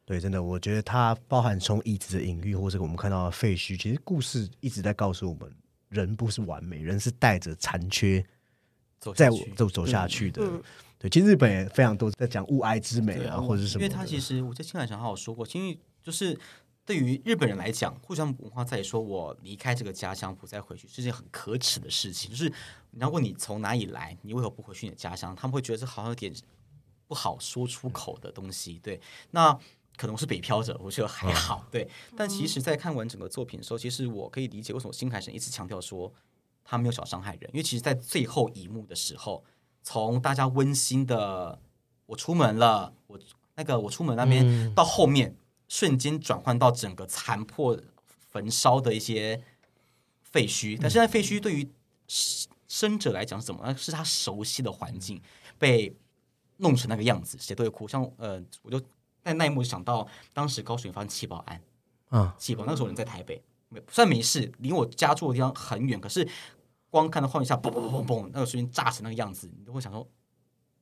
[0.06, 5.52] 对，真的，我觉得它包含从椅子的隐喻，或者我们看到的废墟，其实故事一直在告诉我们，
[5.90, 8.24] 人不是完美，人是带着残缺
[9.16, 10.44] 在走走走下去的。
[10.44, 10.62] 嗯
[11.00, 13.84] 对，其实日本也非常多在讲物哀之美啊，或者是什么。
[13.84, 16.40] 因为他其实我在青海上好有说过，因为就是
[16.86, 22.30] 对于日本人来讲，互相文化在于说我离开这个家乡不再回去是件很可耻的事情。
[22.30, 22.52] 就是
[22.92, 25.36] 如果你从哪里来，你为何不回去你的家乡？
[25.36, 26.32] 他们会觉得这好像有点
[27.08, 28.80] 不好说出口的东西。
[28.84, 29.58] 对，那
[29.98, 31.66] 可能是北漂者，我觉得还好。
[31.72, 36.14] 对，但其实，在看完整个作品的时候，其实我可以理解为什么新海诚一直强调说
[36.64, 39.44] 他没有想伤害人，因为其实，在最后一幕的时候，
[39.82, 41.60] 从大家温馨的
[42.06, 43.20] 我出门了，我
[43.56, 45.36] 那个我出门那边、到后面
[45.76, 47.78] 瞬间转换到整个残破
[48.30, 49.44] 焚烧的一些
[50.24, 51.70] 废墟，但是那废墟对于
[52.08, 53.62] 生生者来讲是怎么？
[53.68, 53.76] 呢？
[53.76, 55.22] 是他熟悉的环境
[55.60, 55.94] 被
[56.58, 57.86] 弄成那个样子，谁都会哭。
[57.90, 58.80] 像呃，我就
[59.22, 61.62] 在那一幕想到当时高雄发生气爆案，
[62.08, 66.26] 啊，气爆那个时候人在台北，没虽然没事，离我家住的地方很远，可是
[66.90, 70.08] 光看到画面下嘣嘣嘣嘣嘣，那个瞬间炸成那个样子，你都会想说，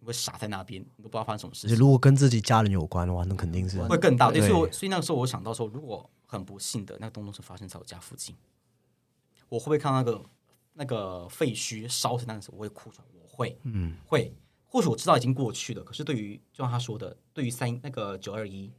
[0.04, 1.78] 你会傻在那边，你都不知道发生什么事情。
[1.78, 4.30] 如果跟自己家人有关的话，那肯定是会更大。
[4.30, 8.36] 对，所以我所以那个时候我想到说，如果很不幸的那个东东是发生在我家附近，
[9.47, 10.26] 我会不会看到那个
[10.74, 13.08] 那个废墟烧成那个时候，我会哭出来？
[13.14, 14.36] 我会，嗯，会。
[14.66, 18.70] 或许我知道已经过去了，可是对于就像他说的，对于三那个九二一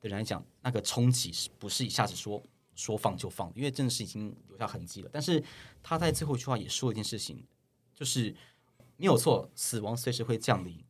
[0.00, 2.42] 的人来讲，那个冲击是不是一下子说
[2.74, 3.52] 说放就放？
[3.54, 5.10] 因为真的是已经留下痕迹了。
[5.12, 5.40] 但是
[5.80, 7.44] 他在最后一句话也说了一件事情，
[7.94, 8.34] 就是
[9.02, 10.80] 没有错，死亡随时会降临。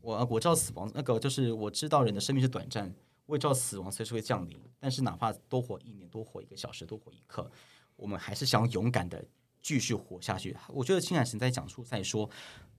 [0.00, 2.90] 我我知道死亡那个就是我知道人的生命是短暂，
[3.26, 4.58] 我也知道死亡随时会降临。
[4.80, 7.50] 但是哪怕多活一年、多活一个小时、多活一刻，
[7.96, 9.22] 我们还是想勇敢的
[9.60, 10.56] 继续活下去。
[10.70, 12.30] 我觉得青海神在讲述在说，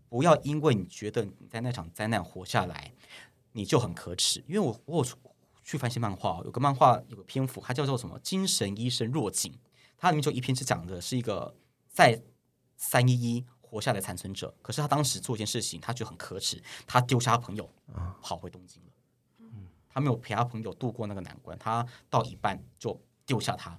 [0.10, 2.92] 不要因为你觉得你在那场灾难活下来，
[3.52, 4.44] 你就很可耻。
[4.48, 5.12] 因为我我有
[5.64, 8.20] 去翻一些漫画，有个漫画有个篇幅，它叫做什么？
[8.24, 9.54] 精神医生若井，
[10.00, 11.56] 它里面就一篇是讲的是一个
[11.88, 12.20] 在
[12.76, 17.70] 三一一活下来的残存者，可是他当时做一件事情，他觉得很可耻，他丢下他朋友，
[18.22, 18.90] 跑回东京了。
[19.90, 23.78] 他没有陪他朋友度过那个难关，他到一半就丢下他，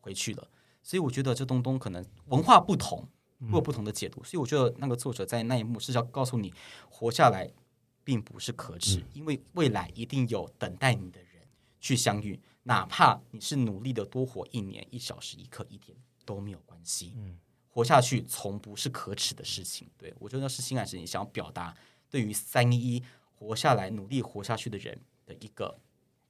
[0.00, 0.48] 回去了。
[0.82, 3.08] 所以我觉得这东东可能文化不同，
[3.40, 4.22] 会有不同的解读。
[4.22, 6.52] 所以我觉得那个作者在那一幕是要告诉你，
[6.90, 7.50] 活下来
[8.04, 11.48] 并不是可耻，因为未来一定有等待你的人
[11.80, 17.14] 去相遇，哪怕你是努力的多活一年、一小时、一刻、一天都没有关系。
[17.74, 19.88] 活下去从不是可耻的事情。
[19.98, 21.74] 对我觉得那是新海诚也想要表达
[22.08, 23.02] 对于三一一
[23.34, 24.96] 活下来、努力活下去的人
[25.26, 25.76] 的一个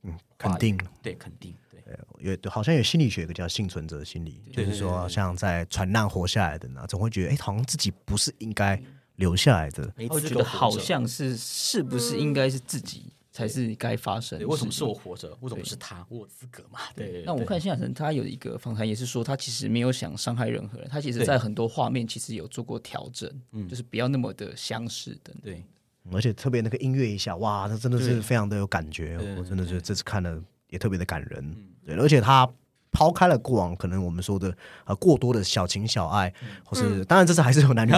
[0.03, 0.78] 嗯肯定。
[1.03, 1.84] 对肯定对。
[2.18, 8.82] 有好像有心理学有个叫幸存者心理，就是说像在船难活下来的呢，总会觉得哎，好像自己不是应该
[9.16, 9.92] 留下来的。
[9.95, 14.47] 没我觉得好像是是不是应该是自己才是该发生，的？
[14.47, 14.95] 为什么是我？
[14.95, 15.37] 活着？
[15.41, 16.07] 为什么是他？
[16.09, 16.78] 我有资格嘛？
[16.95, 17.12] 对对。
[17.14, 25.53] 对那我看新海诚他有一个访谈，也是说他其实没有想伤害任何人，他其实在很多画面其实有做过调整，嗯就是不要那么的相似等等。
[25.53, 25.64] 对
[26.12, 29.16] 而且特别那个音乐一下，哇，他真的是非常的有感觉。
[29.37, 31.41] 我真的觉得这次看了也特别的感人。
[31.41, 32.49] 嗯对，而且他
[32.95, 36.32] 抛开了过往可能我们说的呃过多的小情小爱，
[36.64, 37.90] 或是当然这是还是有男女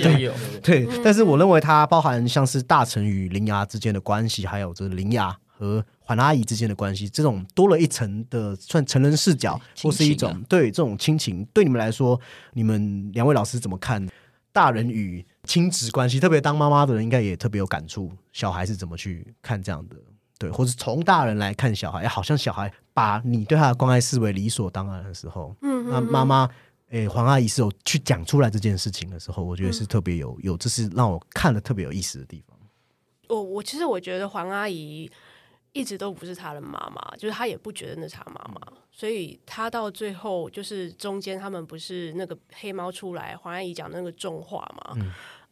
[0.00, 0.32] 对
[0.62, 12.18] 对，但是我认为它包含像是大成与铃芽之间的关系，还有就是铃芽和环阿姨之间的关系，这种多了一层的算成人视角，亲或是一种对这种亲情，对你们来说，
[12.52, 14.08] 你们两位老师怎么看
[14.52, 16.20] 大人与亲子关系？
[16.20, 19.96] 特别当妈妈的人，应该也特别有感触，小孩是怎么去看这样的？
[20.38, 26.48] 对，或是从大人来看小孩，哎好像小孩把你对他的关爱视为理所当然的时候，嗯那妈妈，
[26.90, 32.56] 诶、黄阿姨是有去讲出来这件事情的时候，我觉得是特别有有，这是让我看了特别有意思的地方。
[33.28, 35.10] 我我其实我觉得黄阿姨
[35.72, 38.60] 一直都不是他的妈妈，就是她也不觉得那是她妈妈，
[38.90, 44.96] 所以她到最后就是中间他们不是那个黑猫出来，黄阿姨讲那个重话嘛，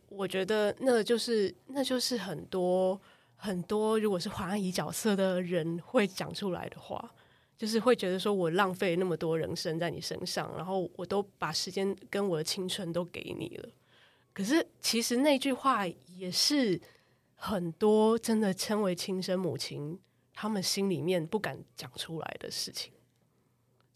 [0.08, 2.98] 我觉得那就是那就是很多
[3.36, 7.12] 很多如果是黄阿姨角色的人会讲出来的话。
[7.58, 13.68] 就是会觉得说，我浪费那么多人生在你身上，然后我都把时间跟我的青春都给你了。
[14.34, 16.78] 可是其实那句话也是
[17.34, 19.98] 很多真的称为亲生母亲，
[20.34, 22.92] 他们心里面不敢讲出来的事情。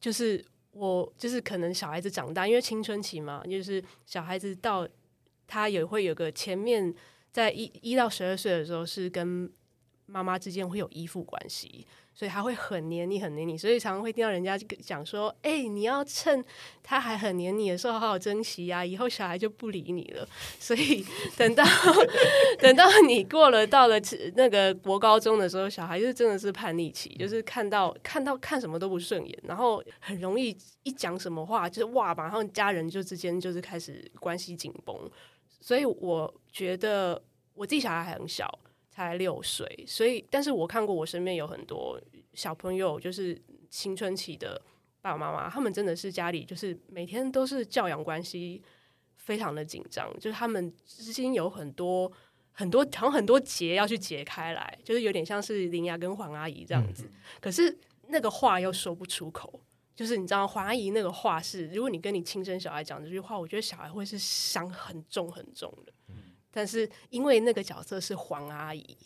[0.01, 4.89] 就是我，就是可能小孩子长大，因为青春期嘛，就是小孩子到
[5.47, 6.95] 他也会有个前面
[7.33, 9.51] 在一一到十二岁的时候是跟
[10.07, 16.45] 妈妈之间会有依附关系，所以他会很黏你，很黏你，所以常常会听到人家讲说：“哎、你要趁
[16.83, 20.29] 他还很黏你的时候好好珍惜呀、以后小孩就不理你了。”
[20.59, 21.07] 所以
[21.37, 21.65] 等到
[22.59, 23.95] 等到你过了到了
[24.35, 35.09] 那个国高中的时候，小孩就真的是叛逆期，就是看到看到看什么都不顺眼，然后很容易一讲什么话就是哇，马上家人就之间就是开始关系紧绷。
[35.61, 37.23] 所以我觉得
[37.55, 38.59] 我自己小孩还很小，
[38.91, 42.01] 才六岁，所以但是我看过我身边有很多
[42.33, 44.61] 小朋友，就是青春期的
[45.01, 48.63] 爸爸妈妈，他们真的是家里就是每天都是教养关系
[49.17, 52.11] 非常的紧张，就是他们之间有很多
[52.53, 57.05] 很多好像很多结要去解开来，就是有点像是林雅跟黄阿姨这样子，
[57.41, 59.61] 可是那个话又说不出口。
[59.95, 65.93] 就是你知道黄阿姨那个话是，如果你跟你亲生小孩讲这句话，我觉得小孩会是伤很重很重的。
[66.51, 68.97] 但是因为那个角色是黄阿姨，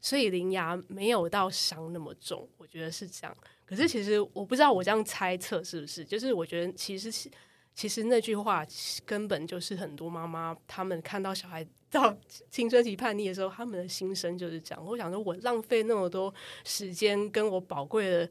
[0.00, 3.36] 所以林牙没有到伤那么重，我觉得是这样。
[3.64, 7.30] 可是其实我不知道我这样猜测是不是，就是我觉得其实是
[7.74, 8.66] 其实那句话
[9.04, 12.16] 根本就是很多妈妈他们看到小孩到
[12.50, 14.84] 青春期叛逆的时候，他们的心声就是这样。
[14.84, 16.34] 我想说，我浪费那么多
[16.64, 18.28] 时间跟我宝贵的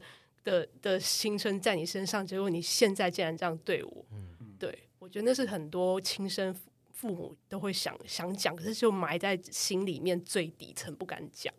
[0.48, 6.60] 的的青春在你身上，结果你现在竟然这样对我，嗯对我觉得那是很多亲生父
[6.92, 11.54] 父母都会想想讲，可是就埋在心里面最底层不敢讲。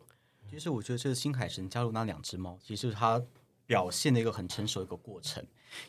[0.50, 3.22] 其实我觉得这个新海神加入那两只猫，其实是他
[3.64, 5.42] 表现的一个很成熟的一个过程。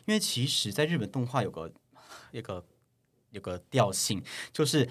[0.06, 1.70] 因为其实，在日本动画有个
[2.30, 2.64] 有个
[3.30, 4.22] 有个调性，
[4.54, 4.88] 就是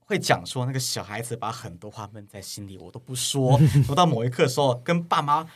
[0.00, 5.48] 会讲说那个小孩子把很多话闷在心里，我都不说， 说到某一刻的时候跟爸妈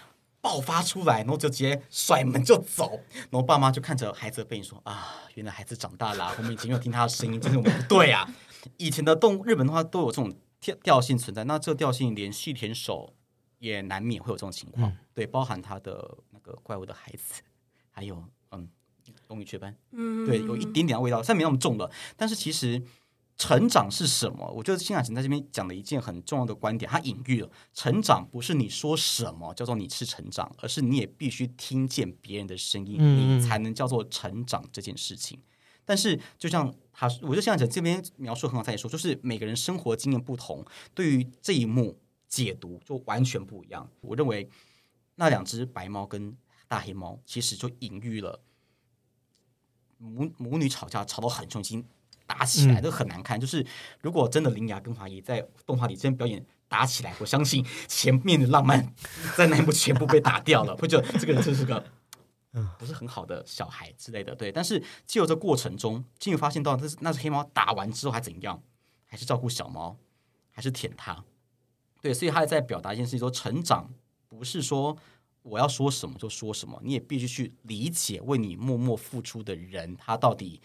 [0.47, 8.33] 爆发出来，然后就直接甩门就走，然后爸妈就看着孩子的背影说啊，原来孩子长大了啊、我们以前没有听他的声音，真是我们不对啊。
[8.77, 13.13] 以前的动日本的话都有这种调调性存在，那这个调性连续田守
[13.59, 17.43] 也难免会有这种情况，对，包含他的那个怪物的孩子，
[17.91, 18.23] 还有
[18.53, 18.69] 嗯，
[19.27, 20.25] 龙与雀斑，嗯。
[20.25, 22.81] 对，有一点点的味道，虽然没那么重了，但是其实
[23.37, 24.51] 成长是什么？
[24.51, 35.39] 我觉得新海诚在这边讲的一件很重要的观点，他隐喻了成长不是你说什么叫做你是成长，而是你也必须听见别人的声音，嗯你才能叫做成长这件事情。
[35.85, 40.65] 但是，就像他，我觉得新海诚这边描述很好，他也说，就是每个人生活经验不同，
[40.95, 43.89] 对于这一幕解读就完全不一样。
[44.01, 44.49] 我认为
[45.15, 48.43] 那两只白猫跟大黑猫其实就隐喻了
[49.99, 51.87] 母母女吵架吵到很凶，已经
[52.27, 53.41] 打起来都很难看。
[53.41, 53.65] 就是
[54.01, 58.93] 如果真的林雅跟华谊在动画里真表演打起来，我相信前面的浪漫
[59.37, 61.85] 在那一幕全部被打掉了，会觉得这个人真是个。
[62.79, 64.51] 不是很好的小孩之类的，对。
[64.51, 68.63] 但是借由这过程中，金宇发现到，这是那只黑猫打完之后还怎样，
[69.05, 69.95] 还是照顾小猫，
[70.51, 71.23] 还是舔它，
[72.01, 72.15] 对。
[72.15, 73.93] 所以他在表达一件事情，说成长
[74.27, 74.97] 不是说
[75.43, 80.63] 我要说什么就说什么，你也必须去理解为你默默付出的人，他到底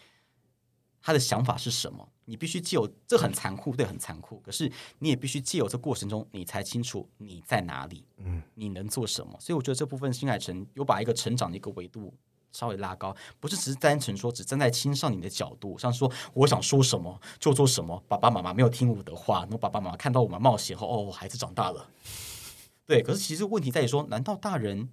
[1.02, 2.08] 他的想法是什么。
[2.26, 4.40] 你必须既有这很残酷，对，很残酷。
[4.40, 9.36] 可是你也必须既有这过程中，你才清楚你在哪里，嗯，你能做什么。
[9.40, 12.14] 所以我觉得这部分新海诚有把一个成长的一个维度
[12.54, 18.02] 稍微拉高，不是只是单纯说只站在青少年的角度，像说我想说什么就做什么。
[18.08, 21.90] 爸爸妈妈没有听我的话，然后爸爸妈妈看到我们冒险后，哦，孩子长大了。
[22.86, 24.90] 对，可是其实问题在于说，难道大人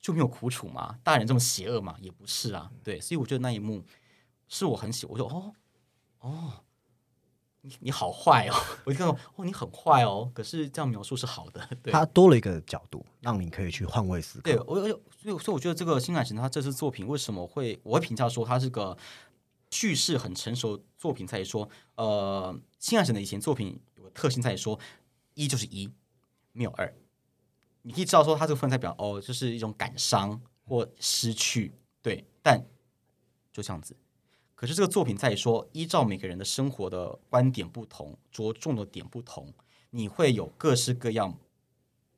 [0.00, 0.98] 就没有苦楚吗？
[1.02, 1.96] 大人这么邪恶吗？
[2.00, 2.70] 也不是啊。
[2.82, 3.82] 对，所以我觉得那一幕
[4.54, 5.52] 是我很喜，我就哦
[6.20, 6.52] 哦，
[7.62, 10.30] 你你好坏哦，我就看到 哦，你很坏哦。
[10.32, 11.92] 可是这样描述是好的， 对。
[11.92, 14.44] 它多了一个角度，让你可以去换位思考。
[14.44, 18.96] 对我，我所以所以我觉得这个新海诚他这次作品为什么会我会评价说他是个
[19.72, 24.78] 叙事很成熟作品，在于说，呃，新海诚的以前作品有个特性在于说，
[25.34, 25.92] 一就是一，
[26.52, 26.94] 没有二。
[27.82, 32.64] 你可以知道说他这个分代表哦，就是一种感伤或失去，对，但
[33.52, 33.96] 就这样子。
[34.54, 39.52] 可是这个作品在于说，依照每个人的生活的观点不同，着重的点不同，
[39.90, 41.36] 你会有各式各样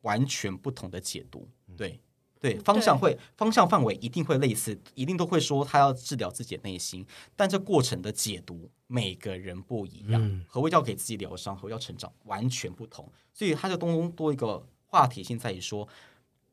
[0.02, 1.48] 完全不同的解读。
[1.76, 2.00] 对
[2.38, 10.44] 对，方向会方向范围一定会类似，一定都会说他要治疗自己的内心，但这过程的解读每个人不一样。
[10.46, 13.10] 何谓叫给自己疗伤，何谓叫成长，完全不同。
[13.32, 15.88] 所以它就东东多一个话题性在于说，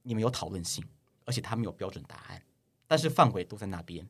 [0.04, 0.84] 你们有讨论性，
[1.26, 2.42] 而且他没有标准答案，
[2.88, 4.08] 但是范围都在那边。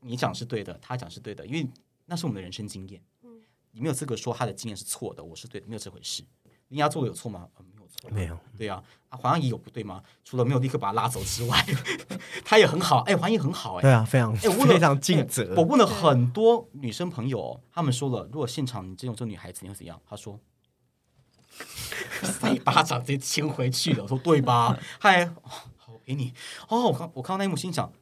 [0.00, 1.68] 你讲是对的，他讲是对的，因为
[2.06, 3.02] 那是我们的人生经验。
[3.72, 6.24] 你没有资格说他的经验是错的，我是对的，没有这回事。
[6.68, 7.48] 林雅做的有错吗？
[7.56, 8.38] 呃没有错，没有。
[8.56, 10.02] 对啊，啊，黄阿姨有不对吗？
[10.24, 11.64] 除了没有立刻把他拉走之外，
[12.44, 13.00] 他也很好。
[13.02, 15.54] 哎，黄阿姨很好、哎，对啊，非常哎，我问了 非常尽责。
[15.56, 20.00] 我问了很多女生朋友哦，她们说了，如果现场你这种这女孩子，你会怎样？
[20.08, 20.38] 她说。
[22.22, 24.78] 塞一巴掌直接亲回去了，我说对吧？
[25.00, 25.32] 嗨，哦
[25.76, 26.32] 好，我陪你。
[26.68, 27.92] 哦，我看我看到那一幕，心想，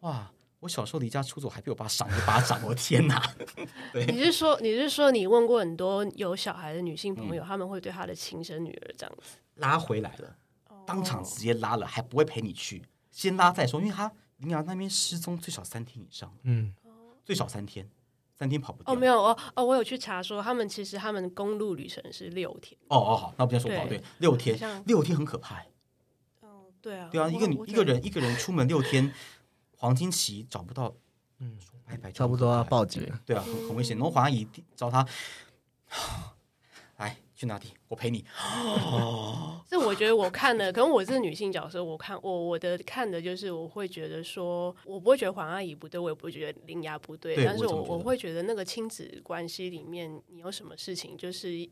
[0.00, 3.20] 哇，我小时候离家出走，还被我爸赏一巴掌，我的天哪！
[4.06, 9.38] 你是说你是说你问过很多有小孩的女性朋嗯友，他们会对她的亲生女儿这样子？
[9.56, 10.36] 拉回来了，
[10.86, 16.72] 当场直接拉了，还不会陪你去，先拉再说，因为他林阳那边失踪最少三天以上，嗯，
[17.24, 17.90] 最少三天，
[18.32, 18.94] 三天跑不掉。
[18.94, 22.78] 哦，没有哦哦，我有去查说，他们其实他们公路旅程是六天。
[22.86, 25.66] 哦哦好，那不要说不好，对对，六天，六天很可怕欸。
[26.42, 29.12] 哦，对啊，对啊，一个女一个人一个人出门六天，
[29.82, 30.94] 黄金期找不到，
[31.40, 33.20] 嗯，说拜拜差不多要报警了。
[33.26, 33.96] 对啊，很很危险。
[33.96, 35.04] 然后黄阿姨找他，
[36.98, 37.66] 来去哪里？
[37.88, 38.24] 我陪你。
[39.68, 51.68] 这我觉得我看的，可能我是女性角色，我看我我的看的就是我会觉得说，我不会觉得黄阿姨不对，我也不会觉得林雅不对，对但是我我会觉得那个亲子关系里面，你有什么事情就是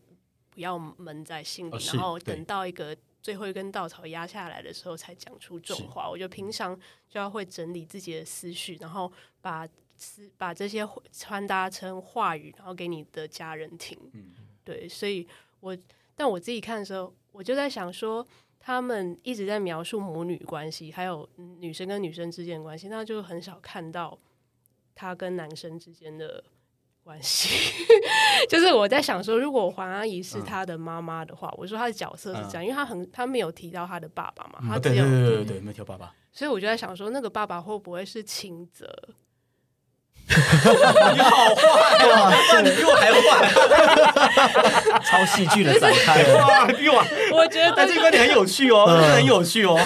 [0.51, 6.09] 不要闷在心里，哦然后等到一个最后一根稻草压下来的时候才讲出重话。
[6.09, 9.11] 我觉得平常就要会整理自己的思绪，然后
[9.41, 13.99] 把思把这些穿搭成话语，然后给你的家人听。
[14.13, 15.27] 嗯对，所以
[15.61, 15.77] 我
[16.15, 18.27] 但我自己看的时候，我就在想说，
[18.59, 24.19] 他们一直在描述母女关系，还有嗯女生跟女生之间的关系，那就很少看到
[24.95, 26.45] 他跟男生之间的
[27.11, 27.75] 关系。
[28.49, 38.89] 就是我在想说，如果黄阿姨是她的妈妈的话，我说她的角色是这样，因为她很她没有提到她的爸爸嘛，她啊对只有对对对对，没有挑爸爸，所以我就在想说，那个爸爸会不会是清泽？
[40.29, 41.63] 你好坏
[42.07, 46.23] 哦，你比我还坏， 超戏剧的展开。
[46.39, 49.77] 哇，比我，我觉得但这个观点很有趣哦，真的很有趣哦。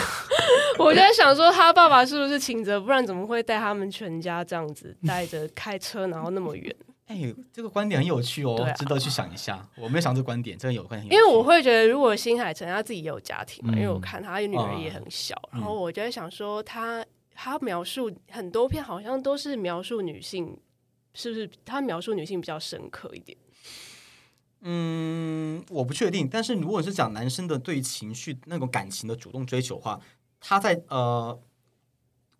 [0.78, 2.78] 我就在想说，他爸爸是不是清泽？
[2.78, 6.74] 不然怎么会带他们全家这样子带着开车，然后那么远？
[7.06, 9.68] 哎，这个观点很有趣哦啊，值得去想一下。
[9.76, 20.58] 我没有想这个观点，这个有观点很因，为我会觉得，如果新海诚他自己也有家庭嘛，嗯因为我看他女儿也很小，嗯然后我就在想说，他他描述很多片好像都是描述女性，
[21.12, 23.36] 是不是他描述女性比较深刻一点？
[24.62, 26.26] 嗯，我不确定。
[26.26, 30.00] 但是如果是讲男生的对于情绪那种感情的主动追求的话，
[30.40, 31.38] 他在呃，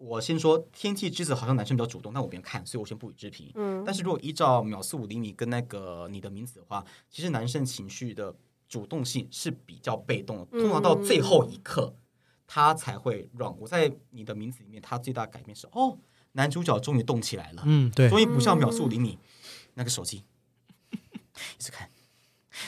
[0.04, 3.50] 我先说《天气之子》好像男生比较主动，但我没有看，所以我先不予置评。
[3.54, 8.34] 嗯但是如果依照秒速五厘米跟那个你的名字的话，其实男生情绪的
[8.68, 11.96] 主动性是比较被动的，通常到最后一刻
[12.46, 13.58] 他才会让。
[13.58, 15.98] 我在你的名字里面，他最大的改变是哦，
[16.32, 19.18] 男主角终于动起来了，嗯，对，终于不像秒速五厘米
[19.74, 20.24] 那个手机
[20.92, 21.88] 一直看，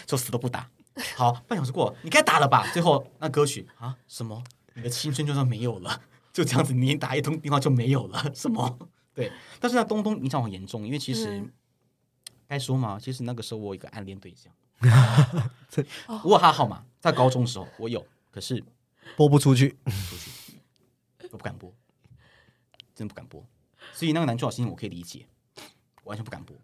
[0.07, 0.71] 就死都不打。
[1.15, 2.67] 好，半小时过，你该打了吧？
[2.73, 4.43] 最后那歌曲啊，什么？
[4.75, 6.01] 你的青春就算没有了，
[6.37, 8.79] 就这样子，你打一通电话就没有了， 什么？
[9.15, 11.51] 对，但是那东东影响很严重，因为其实、嗯
[12.47, 14.53] 该说嘛，其实那个时候我有一个暗恋对象，
[16.23, 18.63] 我有他的号码，在高中的时候我有，可是
[19.17, 19.71] 播不出去。
[19.87, 20.31] 出去
[21.33, 21.73] 我不敢播，
[22.95, 23.43] 真的不敢播。
[23.95, 25.27] 所以那个男主角心情我可以理解，
[26.05, 26.55] 完全不敢播。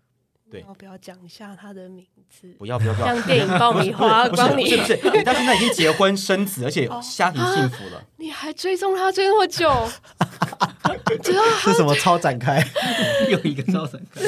[0.53, 0.61] 对。
[0.61, 2.55] 要不要讲一下他的名字？
[2.59, 4.65] 不要不要不要，像电影爆米花 不是帮你。
[4.65, 6.87] 不是不是，他现在已经结婚生子，而且
[7.17, 8.05] 家庭幸福了。
[8.19, 9.69] 你还追踪他追那么久，
[11.23, 12.63] 知道是什么超展开？
[13.31, 14.21] 又一个超展开，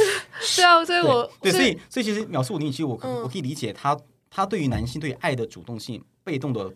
[0.56, 3.96] 对啊，所以我对，所以所以其实描述我，你其实我我可以理解他
[4.30, 6.72] 他对于男性对于爱的主动性被动的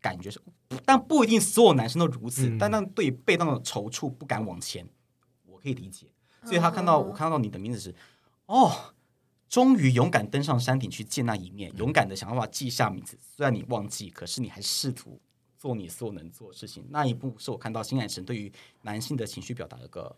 [0.00, 0.40] 感觉是，
[0.84, 2.58] 但不一定所有男生都如此，嗯。
[2.58, 4.86] 但那对于被动的踌躇不敢往前，
[5.46, 6.06] 我可以理解。
[6.44, 7.94] 所以他看到嗯我看到你的名字是
[8.48, 8.92] 哦。
[9.48, 13.18] 终于勇敢登上山顶去见那一面，勇敢的想办法记下名字。
[13.18, 15.18] 虽然你忘记，可是你还试图
[15.56, 16.86] 做你所有能做的事情。
[16.90, 20.14] 那一步是我看到新海诚对于男性的情绪表达的一个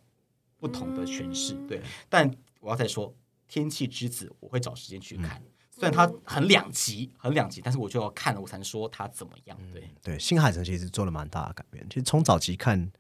[0.59, 1.55] 不同的诠释。
[1.55, 2.29] 嗯对，但
[2.59, 3.09] 我要再说，
[3.47, 5.41] 《天气之子》我会找时间去看。
[5.71, 9.57] 虽然它很两极，很两极，但是我就要看了，我才能说它怎么样。
[9.73, 11.87] 对，对，新海诚其实做了蛮大的改变。
[11.89, 12.91] 其实从早期看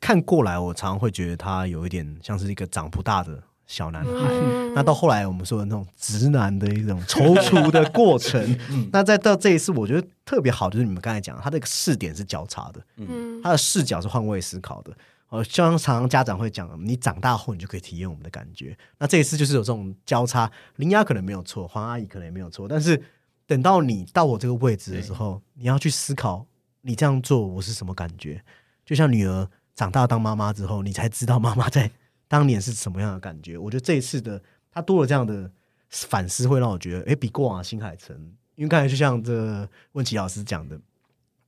[0.00, 4.10] 看过来，我常常会觉得他有一点像是一个长不大的小男孩。
[4.10, 8.58] 嗯 那到后来我们说的那种直男的一种踌躇的过程，
[8.90, 14.92] 那再到这一次，我觉得特别好，就是你们刚才讲，他这个视点是交叉的，嗯他的视角是换位思考的。
[15.28, 18.76] 呃，像常常家长会讲，你长大后你就可以体验我们的感觉。
[18.98, 23.02] 那这一次就是有这种交叉，林雅可能没有错，黄阿姨可能也没有错，但是
[23.46, 26.46] 等到你到我这个位置的时候，你要去思考，
[26.82, 28.42] 你这样做我是什么感觉？
[28.84, 31.90] 就像女儿长大当妈妈之后，你才知道妈妈在
[32.32, 33.58] 当年是什么样的感觉。
[33.58, 34.40] 我觉得这一次的
[34.72, 35.50] 他多了这样的
[35.90, 38.16] 反思，会让我觉得，哎，比过往的新海诚，
[38.54, 40.80] 因为刚才就像这问奇老师讲的，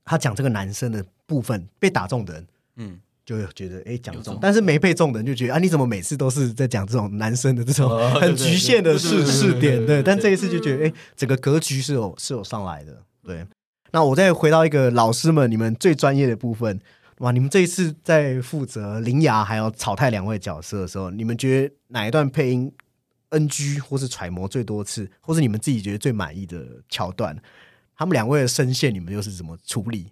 [0.03, 9.85] 他讲这个男生的部分被打中的人，嗯，就会觉得哎讲中，但是没被中的人就觉得啊，你怎么每次都是在讲这种男生的这种哦很局限的对对视对对视点？
[9.87, 13.01] 对但这一次就觉得哎，整个格局是有是有上来的。
[13.23, 13.43] 对，
[13.89, 16.79] 那我再回到一个老师们你们最专业的部分，
[17.19, 22.71] 哇，你们这一次在负责林雅还有草太两位角色的时候，你们觉得哪一段配音
[23.29, 27.41] NG 或是揣摩最多次，或是你们自己觉得最满意的桥段？
[27.95, 30.11] 他们两位的声线，你们又是怎么处理？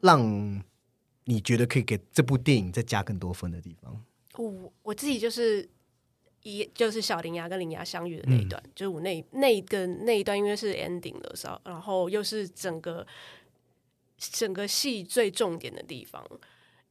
[0.00, 0.62] 让
[1.24, 4.00] 你觉得可以给这部电影再加更多分的地方？
[4.36, 5.68] 我我自己就是
[6.42, 13.06] 一就是小林牙跟林牙相遇的那一段，就是我那那一个那一段，因为是 ending 的时候，然后又是整个
[14.30, 16.24] 整个戏最重点的地方。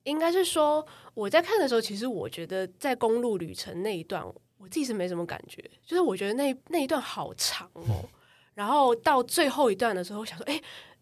[0.03, 4.25] 应该是说我在看的时候，其实我觉得在公路旅程那一段，
[4.57, 8.09] 我自己是没什么感觉，就是我觉得那那一段好长哦。
[8.55, 10.59] 然后到最后一段的时候，我想说，哎，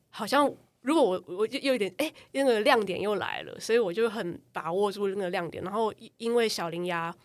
[0.10, 5.64] 好像如果我我就又有点哎，那个亮点又来了，所以我就很把握住那个亮点。
[5.64, 7.16] 然后因因为小林芽，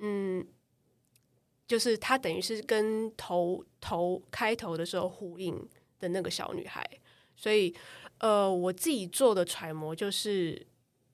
[0.00, 0.46] 嗯，
[1.66, 5.68] 就是她等于是跟头头开头的时候呼应
[5.98, 6.86] 的那个小女孩，
[7.34, 7.74] 所以
[8.18, 10.66] 呃，我自己做的揣摩就是，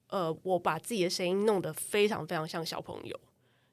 [0.09, 3.21] 呃，我把自己的声音弄得非常非常像小朋友，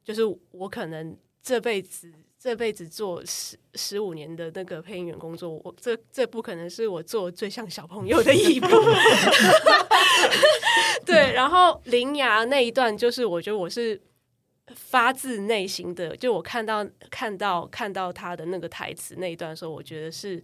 [0.04, 0.22] 就是
[0.52, 8.68] 我可能这辈子这辈子做十十五年的那个配音员工作，我这这不可能是我做最像小朋友的一步。
[11.06, 14.00] 对，然后铃芽那一段，就是我觉得我是
[14.76, 20.42] 发自内心的，就我看到看到看到他的那个台词那一段的时候，我觉得是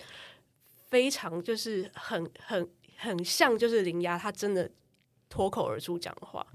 [0.94, 4.70] 非常就是很很很像，就是林芽他真的
[5.28, 6.46] 脱口而出讲话。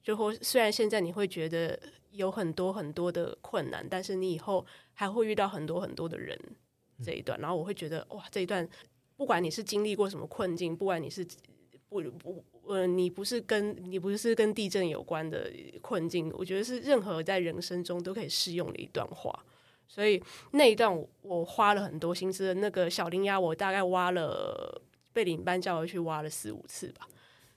[0.00, 1.76] 就或虽然现在你会觉得
[2.12, 6.38] 有很多很多的困难，但是你以后还会遇到很多很多的人
[7.04, 8.68] 这一段，然后我会觉得哇，这一段
[9.16, 11.26] 不管你是经历过什么困境，不管你是
[11.88, 19.44] 不不呃，你不是跟你不是跟地震有关的困境，我觉得是任何在人生中都可以适用的一段话。
[19.86, 20.22] 所以
[20.52, 20.90] 那一段
[21.22, 24.80] 我花了很多心思，那个小铃鸭我大概挖了
[25.12, 27.06] 被领班叫回去挖了四五次吧。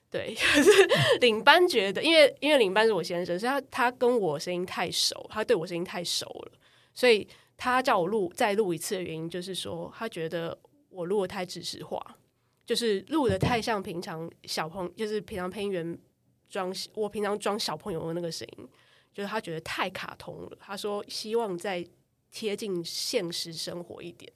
[0.09, 0.71] 对， 可是
[1.19, 6.51] 领班觉得，因为因为领班是我先生，所以他他跟我声音太熟，他对我声音太熟了，
[6.93, 7.27] 所以
[7.57, 10.57] 他叫我录再录一次的原因，就是说他觉得
[10.89, 11.99] 我录的太知识化，
[12.65, 15.97] 就是录的太像平常小朋就是平常配音员
[16.49, 18.67] 装我平常装小朋友的那个声音，
[19.13, 20.57] 就是他觉得太卡通了。
[20.59, 21.85] 他说希望在
[22.35, 24.29] 贴近现实生活一点，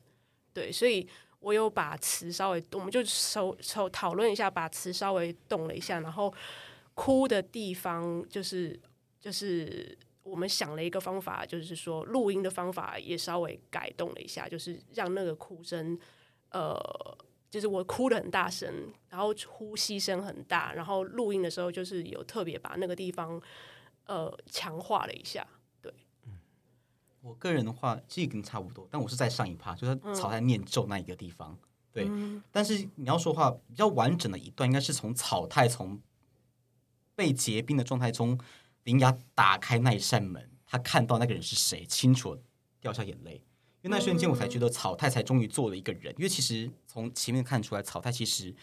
[0.53, 1.05] 对，所以
[1.41, 6.33] 我有把词稍微，我们就手手讨论一下，把词稍微动了一下，然后
[6.93, 8.79] 哭的地方就是
[9.19, 15.99] 就是我们想了一个方法，就是说录音的方法也稍微改动了一下，就是让那个哭声，
[16.51, 16.79] 呃，
[17.49, 23.41] 就是我哭的很大声，然后呼吸声很大，然后录音的时候就是有特别把那个地方
[24.05, 25.45] 呃强化了一下。
[27.21, 31.57] 我个人的话，其实跟差不多，但我是在上一趴，就是草太念咒那一个地方。
[31.91, 32.09] 对，
[32.51, 35.99] 但是你要说话比较完整的一段，应该是从草太从
[37.15, 38.39] 被结冰的状态中，
[38.83, 42.41] 铃芽打开那一扇门，他看到那个人是谁，清楚
[42.79, 43.43] 掉下眼泪。
[43.81, 46.13] 因为那瞬间，我才觉得草太才终于做了一个人。
[46.17, 48.53] 因为其实从前面看出来，草太其实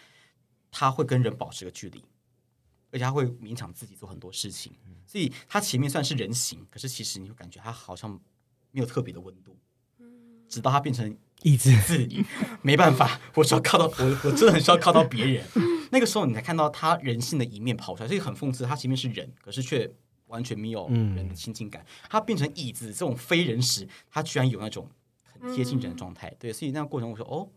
[0.71, 2.05] 他会跟人保持个距离，
[2.91, 4.73] 而且他会勉强自己做很多事情，
[5.07, 8.19] 所以他前面算是人形，可是其实你会感觉他好像
[8.77, 9.57] 没有特别的温度，
[10.47, 12.23] 直到它变成意志自己，
[12.61, 15.43] 没办法，我需要靠到我，我真的很需要靠到别人。
[15.91, 18.67] 那个时候，你才看到他人性的一面跑出来，所以很讽刺。
[18.67, 19.91] 他前面是人，可是却
[20.27, 21.87] 完全没有人的亲近感。
[22.11, 24.87] 他变成椅子这种非人时，他居然有那种
[25.25, 26.35] 很贴近人的状态。
[26.39, 27.49] 对，所以那个过程，我说哦，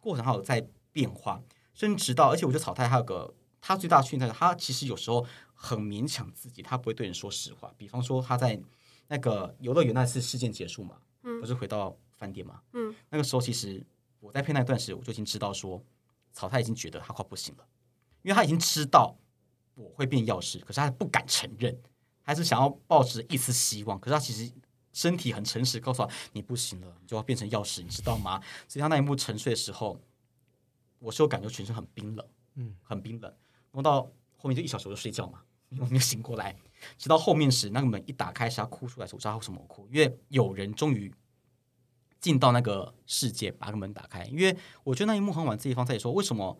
[0.00, 1.42] 过程还有在变化，
[1.74, 7.72] 甚至直到，而且我觉得草太还有个他最大的缺点，他其实有时候很勉强自己，他不会对人说实话。
[7.76, 8.60] 比方说他在
[9.08, 10.98] 那个游乐园那次事件结束嘛，
[11.40, 13.84] 不是回到饭店嘛，嗯，那个时候其实
[14.20, 15.82] 我在配那段时，我就已经知道说
[16.32, 17.66] 草太已经觉得他快不行了，
[18.22, 19.16] 因为他已经知道
[19.74, 21.76] 我会变药师，可是他不敢承认，
[22.22, 24.52] 还是想要抱持一丝希望，可是他其实。
[24.92, 28.42] 身体很诚实，告诉他你不行了，你就要变成药师，你知道吗？
[28.66, 30.00] 所以他那一幕沉睡的时候，
[30.98, 33.30] 我是有感觉全身很冰冷，嗯，很冰冷。
[33.30, 36.56] 然后到后面就一小时我就睡觉嘛，因为我没有醒过来。
[36.98, 41.12] 直到后面时，那个门一打开时，他哭出来时，我知道他为什么哭，因为有人终于
[42.20, 44.24] 进到那个世界，把那个门打开。
[44.24, 46.58] 因为我觉得那一幕很晚，这一方在也说，为什么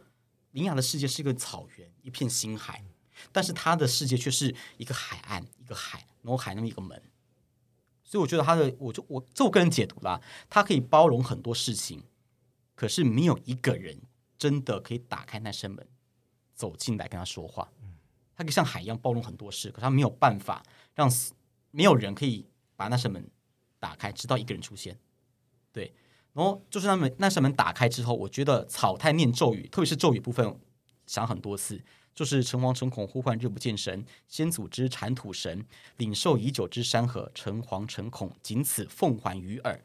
[0.52, 2.84] 林雅的世界是一个草原，一片星海，
[3.32, 7.02] 但是他的世界却是一个海岸，一个海，然后海那么一个门。
[8.04, 12.04] 所以我觉得他的，我就我这我个人解读啦，他可以包容很多事情，
[12.74, 14.00] 可是没有一个人
[14.38, 15.86] 真的可以打开那扇门，
[16.54, 17.72] 走进来跟他说话。
[18.36, 20.62] 他可以像海一样包容很多事，可他没有办法
[20.94, 21.10] 让
[21.70, 22.46] 没有人可以
[22.76, 23.28] 把那扇门
[23.80, 24.98] 打开，直到一个人出现。
[25.72, 25.94] 对，
[26.32, 30.60] 然后就是那门那扇门打开之后，我觉得草太念咒语，特别是咒语部分，
[31.06, 31.82] 想很多次。
[32.14, 35.66] 就是诚惶诚恐，呼唤日不见神；先祖之铲土神，
[35.98, 37.30] 领受已久之山河。
[37.34, 39.84] 诚惶诚恐，仅此奉还于耳。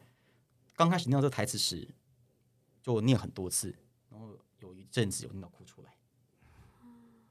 [0.74, 1.86] 刚开始念到这台词时，
[2.82, 3.76] 就念很多次，
[4.08, 4.30] 然后
[4.60, 5.90] 有一阵子有念到哭出来。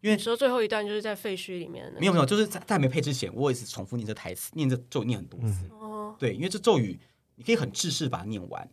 [0.02, 5.68] 因为你说最后一段就是在废墟里面的，没有没有，就是在在没配之前，我也是重复念这台词，念这咒念很多次。
[5.70, 7.00] 哦，对，因为这咒语
[7.36, 8.70] 你可以很制式把它念完，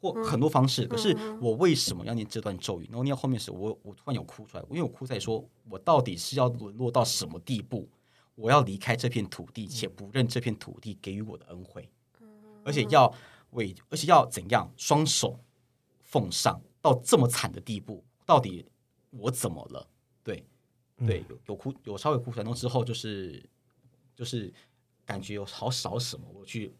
[0.00, 0.86] 或很多方式。
[0.86, 2.86] 可是我为什么要念这段咒语？
[2.86, 7.88] 然后念到后面时，我我突然有哭出来，因为我哭在说，我到底是要沦落到什么地步？
[8.36, 11.90] 我要离开这片土地，且不认这片土地给予我的恩惠，
[12.64, 13.12] 而且要
[13.50, 15.38] 为，而且要怎样双手
[16.00, 18.02] 奉上到这么惨的地步？
[18.24, 18.64] 到底
[19.10, 19.86] 我怎么了？
[20.22, 20.42] 对，
[21.06, 23.42] 对，有有哭，有稍微哭出来，然后之后就是
[24.14, 24.52] 就是
[25.06, 26.72] 感觉有好少什么，我去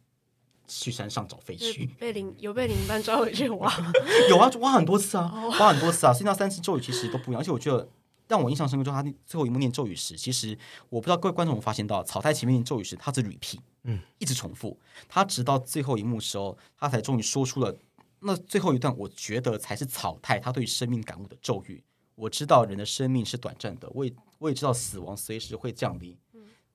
[0.67, 1.89] 去山上找废墟。
[1.99, 3.73] 被领有被领班抓回去挖，
[4.29, 6.13] 有啊，挖很多次啊，挖很多次啊。
[6.13, 7.89] 所以那三次咒语其实都不一样，而且我觉得
[8.29, 10.57] 让我印象深刻，就是他那最后一幕念咒语时，其实
[10.89, 14.79] 我不知道各位观众有没有发现到，草太前面念咒语时，他是 repeat，嗯，一直重复，
[15.09, 17.77] 他直到最后一幕时候，他才终于说出了
[18.21, 21.83] 那最后一段，我觉得才是草太他对于生命感悟的咒语。
[22.21, 26.17] 我知道人的生命是短暂的，我也我也知道死亡随时会降临，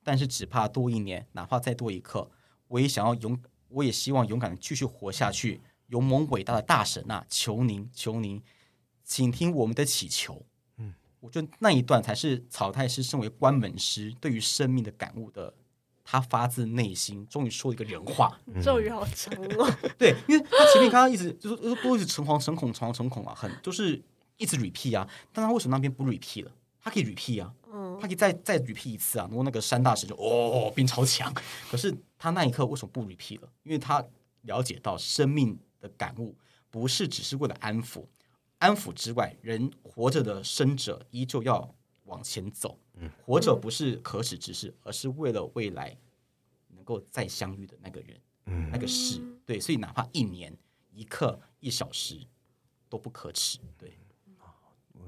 [0.03, 2.29] 但是只怕多一年，哪怕再多一刻，
[2.67, 3.39] 我也想要勇，
[3.69, 5.61] 我也希望勇敢的继续活下去。
[5.89, 8.41] 勇猛伟大的大神啊，求您，求您，
[9.03, 10.43] 请听我们的祈求。
[10.77, 15.53] 嗯，我觉得那一段才是草太师身为关门师对于生命的感悟的，
[16.03, 18.39] 他发自内心，终于说了一个人话。
[18.63, 19.71] 咒语好长哦。
[19.95, 24.03] 对，因为他前面刚刚一直就是都都一直诚惶诚恐，诚惶诚恐啊，很就是
[24.37, 26.51] 一直 repeat 啊，但他为什么那边不 repeat 了？
[26.81, 27.97] 他可以 repeat 啊，嗯。
[27.99, 31.33] 他可以再再 repeat 一次啊，然后那个山大神就哦变超强，
[31.71, 33.49] 可是他那一刻为什么不 repeat 了？
[33.63, 34.05] 因为他
[34.41, 36.35] 了解到生命的感悟
[36.69, 38.05] 不是只是为了安抚，
[38.59, 43.09] 安抚之外，人活着的生者依旧要往前走，嗯。
[43.25, 45.97] 活着不是可耻之事，而是为了未来
[46.67, 48.69] 能够再相遇的那个人，嗯。
[48.69, 50.55] 那个事，对，所以哪怕一年、
[50.91, 52.19] 一刻、一小时
[52.89, 53.97] 都不可耻，对。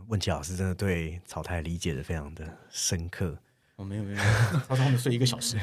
[0.08, 3.38] 问琪老师真的对草太理解的非常的深刻，
[3.76, 4.30] 我、没有没有，没有。
[4.68, 5.58] 他说他们睡一个小时，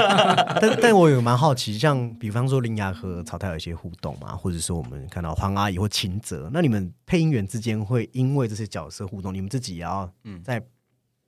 [0.60, 10.42] 但但我有蛮好奇，像比方说林雅和草太有一些互动嘛，或者说我们看到黄阿姨或秦泽，那你们配音员之间会因为这些角色互动，你们自己也要嗯。
[10.42, 10.62] 在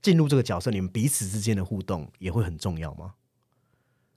[0.01, 3.15] 进入这个角色，你们彼此之间的互动也会很重要吗？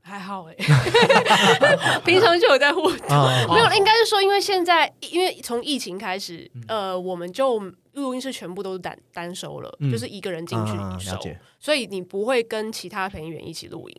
[0.07, 0.55] 还好哎，
[2.05, 3.07] 平常就有在互动。
[3.09, 7.59] 啊，没有，应该是说，因为现在因为从疫情开始，呃，我们就
[7.93, 10.71] 录音室全部都是单单收了，嗯就是一个人进去
[11.03, 11.19] 收
[11.59, 13.95] 所以你不会跟其他配音员一起录音。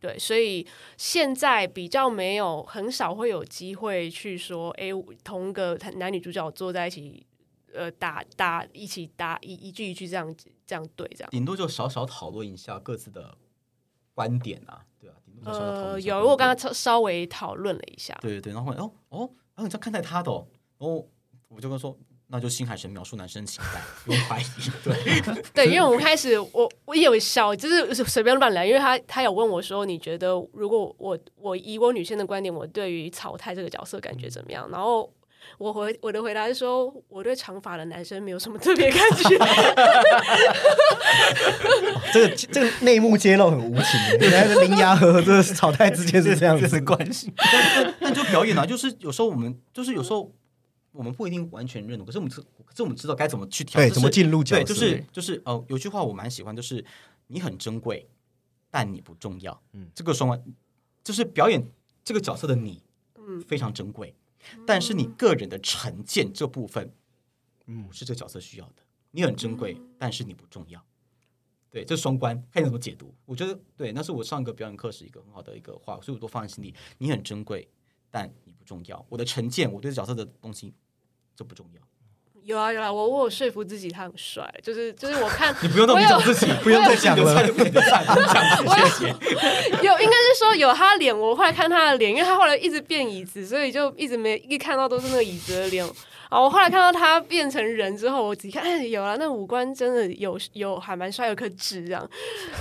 [0.00, 0.64] 对，所以
[0.96, 4.90] 现在比较没有，很少会有机会去说，哎，
[5.24, 7.26] 同个男女主角坐在一起，
[7.74, 11.30] 呃，打打一起打一一句一句这样子这样对这样。
[11.30, 13.36] 顶多就少少讨论一下各自的
[14.14, 14.84] 观点啊，
[15.44, 19.18] 呃，有，我刚刚稍稍微讨论了一下，对对对，然后后来哦哦，
[19.54, 20.46] 然后你这样看待他的哦，
[20.78, 21.08] 然后
[21.48, 21.96] 我就跟他说，
[22.26, 24.44] 那就新海神描述男生情感，不用怀疑，
[24.84, 34.68] 对， 对， 因为我们开始，我我也有笑，就是随便乱聊，因为他他有问我说，你觉得如果我我以我女性的观点，我对于草太这个角色感觉怎么样？
[34.70, 35.10] 然后
[35.56, 39.38] 我回我的回答是说，我对长发的男生没有什么特别感觉。
[42.12, 47.32] 这个这个内幕揭露很无情，原来是林牙和这个草太之间是这样子的关系。
[48.00, 50.30] 那就表演啊，就是有时候我们就是有时候
[50.92, 54.62] 我们不一定完全认同，可是我们知可是我们知道该怎么去调，对，就是怎么进入角色？
[54.62, 56.84] 对，就是就是呃，有句话我蛮喜欢，就是
[57.28, 58.08] 你很珍贵，
[58.70, 59.60] 但你不重要。
[59.72, 60.42] 嗯，这个双关
[61.04, 61.66] 就是表演
[62.04, 62.82] 这个角色的你，
[63.16, 64.14] 嗯，非常珍贵，
[64.66, 66.92] 但是你个人的成见这部分，
[67.66, 68.82] 嗯，不是这个角色需要的。
[69.10, 70.84] 你很珍贵，但是你不重要。
[71.70, 73.14] 对，这双关，看你怎么解读。
[73.24, 76.74] 我觉得对，那是我上个表演课时一个很好的一个话，所以我都放在心里。
[76.96, 77.68] 你很珍贵，
[78.10, 79.04] 但你不重要。
[79.08, 80.74] 我的成见，我对这角色的东西，
[81.36, 81.80] 这不重要。
[82.48, 87.44] 有啊有啊，我我有说服自己他很帅，就是就是我看 你不用那么我有讲自己， 不用再讲了。
[87.44, 89.06] 谢谢。
[89.82, 95.86] 有，应该是说有他的脸，我后来看他的脸，因为他后来一直变椅子，所以就一直没一看到都是那个椅子的脸。
[96.30, 102.08] 啊，我后来看到他变成人之后，我仔细看，哎，有了，那五官真的有有还蛮帅，有颗痣这样。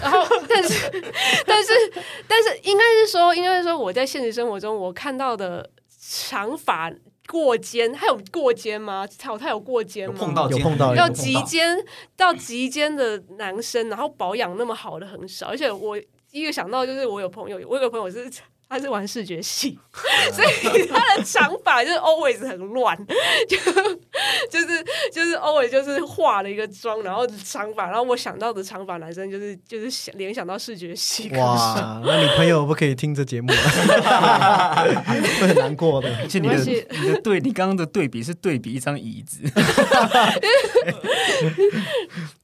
[0.01, 0.89] 然后，但是
[1.45, 1.71] 但是
[2.27, 5.69] 但是，应该是说，应该是说，我在现实生活中我看到的
[6.09, 6.91] 长发
[7.27, 9.05] 过肩，他有过肩吗？
[9.05, 10.15] 草他有过肩吗？
[10.17, 11.77] 有碰到有碰到要有及肩
[12.15, 15.99] 到及肩的男生，然后保养那么好的很少，而且我
[16.31, 18.29] 第一个想到就是我有朋友，我有个朋友是
[18.69, 19.79] 他是玩视觉系，
[20.33, 22.97] 所以他的长发就是 always 很乱，
[23.47, 23.57] 就
[24.49, 33.51] 就是就是 always 就是化了一个妆，然后长发，然后我想到的长发男生就是就是想联想到视觉系，哇， 那你朋友不可以听这节目。
[34.03, 34.83] 啊，
[35.39, 36.13] 会很难过的。
[36.17, 39.41] 而且你的你的对，你刚刚的对比是对比一张椅子，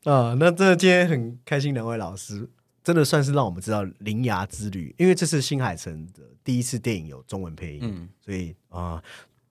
[0.05, 2.47] 啊，那这今天很开心，两位老师
[2.83, 9.01] 真的算是让我们知道《铃芽之旅》，因为这是新海诚的第一次电影有中文配音，嗯所以啊，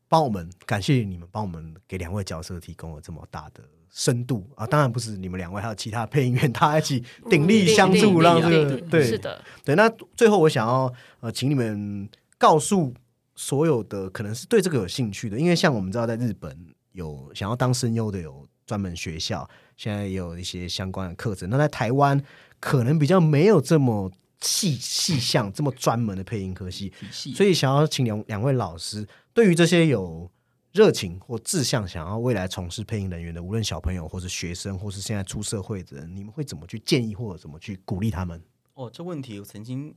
[0.09, 4.67] 帮、我们感谢你们帮我们给两位角色提供了这么大的深度啊！
[4.67, 9.75] 当然不是你们两位，还有其他配音员，大家一起鼎力相助，让这个对是的，对。
[9.75, 12.93] 那最后我想要呃，请你们告诉
[13.35, 16.57] 所有的可能是对这个有兴趣的，因为像我们知道在日本
[16.93, 21.49] 有想要当声优的有专门学校，现在也有一些相关的课程。
[21.51, 22.23] 那在台湾
[22.61, 30.31] 可能比较没有这么细细项、这么专门的配音科系，所以想要请两两位老师，对于这些有
[30.73, 38.43] 热情或志向想要未来从事配音人员的，无论小朋友或是学生，或是现在出社会的人，你们会怎么去建议或者怎么去鼓励他们？
[38.75, 39.95] 哦，这问题我曾经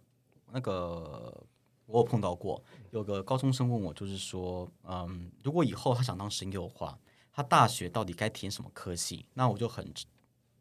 [0.51, 1.41] 那个
[1.85, 2.61] 我有碰到过，
[2.91, 6.97] 有个高中生问我，就是说，嗯，如果以后他想当声优的话，
[7.35, 9.25] 他大学到底该填什么科系？
[9.33, 9.91] 那我就很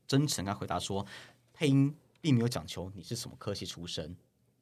[0.08, 1.06] 真诚跟回答说，
[1.52, 4.16] 配音并没有讲求你是什么科系出身，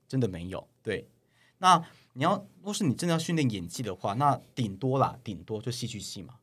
[0.06, 0.68] 真的没有。
[0.82, 1.08] 对，
[1.56, 1.82] 那
[2.12, 6.34] 你要，若是你真的要训练演技的话，那顶多啦，顶多就戏剧系嘛。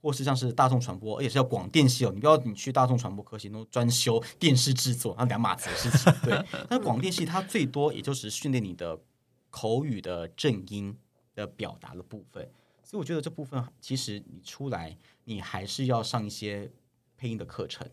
[0.00, 2.12] 或是像是大众传播，而且是要广电系哦。
[2.12, 6.12] 你不要你去大众传播科系，都专修电视制作，那两码子的事情。
[6.22, 9.00] 对， 但是广电系它最多也就是训练你的
[9.48, 10.94] 口语的正音
[11.34, 12.46] 的表达的部分。
[12.84, 16.70] 所以我觉得这部分其实你出来，你还是要上一些
[17.16, 17.88] 配音的课程，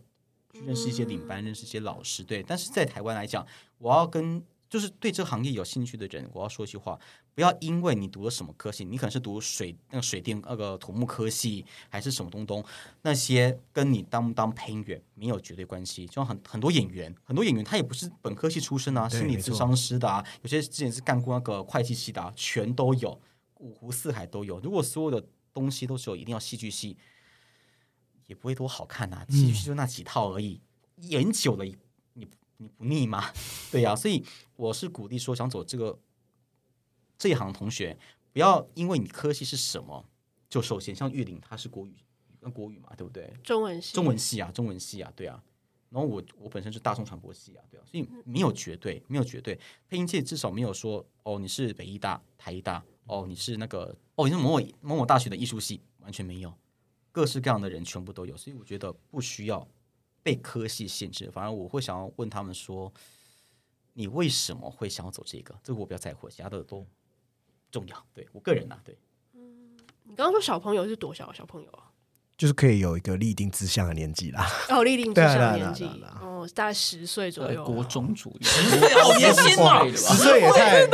[0.54, 2.24] 去认识一些领班，认识一些老师。
[2.24, 3.46] 对，但是在台湾来讲，
[3.78, 6.98] 我要跟就是对这个行业有兴趣的人，我要说一句话：
[7.34, 12.64] 不要因为你读了什么科系，你可能是读水那个水电那个土木科系，还是什么东东，
[13.02, 16.06] 那些跟你当不当配音员没有绝对关系。
[16.08, 23.20] 就像很很多演员，很多演员他也不是本科系出身啊，心理咨商师的啊，有些之前是干过那个会计系的啊，全都有，
[23.62, 24.60] 五湖四海都有。
[24.60, 26.98] 如果所有的东西都只有一定要戏剧系，
[28.28, 30.60] 也不会多好看呐、戏剧系就那几套而已，
[30.98, 31.78] 演久了你
[32.14, 32.28] 你
[32.58, 33.32] 你不腻吗？
[33.72, 34.26] 对呀、所以
[34.56, 36.00] 我是鼓励说，想走这个
[37.18, 37.98] 这一行的同学，
[38.34, 40.06] 不要因为你科系是什么
[40.50, 40.94] 就受限。
[40.96, 41.96] 像玉林他是国语，
[42.40, 43.34] 那国语嘛，对不对？
[43.44, 45.44] 中文系，中文系啊，中文系啊，对啊。
[45.90, 49.60] 然后我我本身是大众传播系啊，对啊，所以没有绝对，没有绝对。
[49.90, 52.82] 配音界至少没有说哦，你是北医大、台医大，
[53.12, 56.54] 哦，你是那个哦，你是某某某某大学的艺术系，完全没有，
[57.12, 58.38] 各式各样的人全部都有。
[58.38, 59.68] 所以我觉得不需要
[60.24, 62.90] 被科系限制，反而我会想要问他们说，
[63.92, 65.54] 你为什么会想要走这个？
[65.62, 66.88] 这个我比较在乎，其他的都
[67.70, 68.06] 重要。
[68.14, 68.98] 对我个人呐、对。
[69.34, 71.91] 嗯你刚刚说小朋友是多小小朋友啊？
[72.38, 74.48] 就是可以有一个立定志向的年纪啦。
[74.70, 75.86] 哦，立定志向年纪
[76.22, 77.64] 哦，大概十岁左右。
[77.64, 79.88] 国中左右，好 年轻哇哦！
[79.90, 80.88] 十岁也太，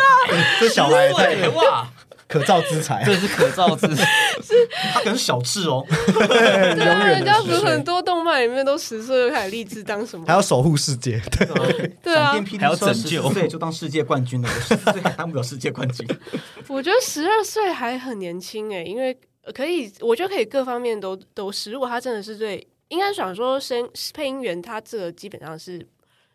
[0.60, 1.10] 这小孩
[1.56, 1.90] 哇，
[2.28, 3.02] 可造之材。
[3.08, 3.88] 这是可造之。
[3.96, 4.54] 是
[4.94, 5.86] 他可能是小智哦。
[5.88, 10.34] 对啊，人家不是很多动漫里面都十岁就开始立志当什么还？
[10.34, 16.06] 要守护世界，对，对啊还要拯救14岁就当世界冠军了，我十还当不了世界冠军。
[16.68, 19.18] 我觉得十二岁还很年轻哎，因为呃
[19.54, 21.72] 可以，我觉得可以各方面都都是。
[21.72, 25.86] 如果他真的是对，应该想说声配音员，他这个基本上是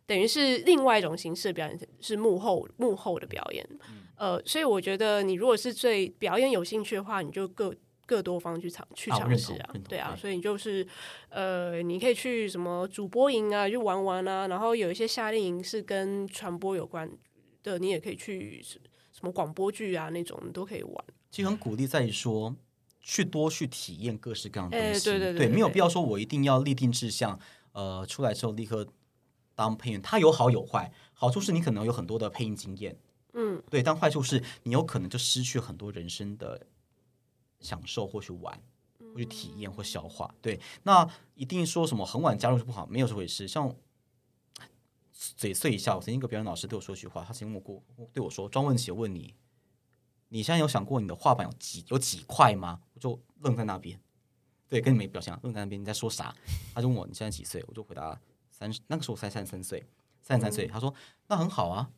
[0.06, 3.66] 等于是另外一种形式的表演，是幕后幕后的表演。
[4.16, 7.74] 呃，所以我觉得你如果是对表演有兴趣的话，你就各
[8.06, 10.86] 各多方去尝去尝试啊对啊，所以你就是
[11.28, 17.10] 呃，你可以去什么主播营啊，去玩玩啊，然后有一些夏令营是跟传播有关
[17.62, 18.78] 的，你也可以去什
[19.22, 21.04] 么广播剧啊那种，你都可以玩。
[21.30, 22.54] 其实很鼓励在于说，
[23.02, 24.96] 去多去体验各式各样的东西。
[24.96, 27.38] 哎对对对对没有必要说我一定要立定志向，
[27.72, 28.86] 呃，出来之后立刻
[29.54, 30.02] 当配音员。
[30.02, 32.96] 它有好有坏，好处是你可能有很多的配音经验，
[33.34, 36.66] 嗯，对，但坏处是你有可能就失去很多人生的
[37.60, 38.62] 享受，或去玩。
[39.14, 43.46] 或去体验或消化，对，那一定说什么很晚加入是不好，没有这回事。
[43.46, 43.76] 像
[45.12, 49.34] 嘴碎一下，我曾经一个表演老师对我说一句话，他曾经问过对我说：“庄文琪，我问你，
[50.32, 54.00] 你现在有想过你的画板有几有几块吗？”我就愣在那边，
[54.66, 56.34] 对，跟你没表情啊，愣在那边，你在说啥？
[56.72, 57.62] 他就问我你现在几岁？
[57.68, 58.18] 我就回答
[58.50, 59.84] 三十，那个时候我才三十三岁，
[60.22, 60.66] 三十三岁。
[60.66, 60.94] 他说
[61.26, 61.92] 那很好啊，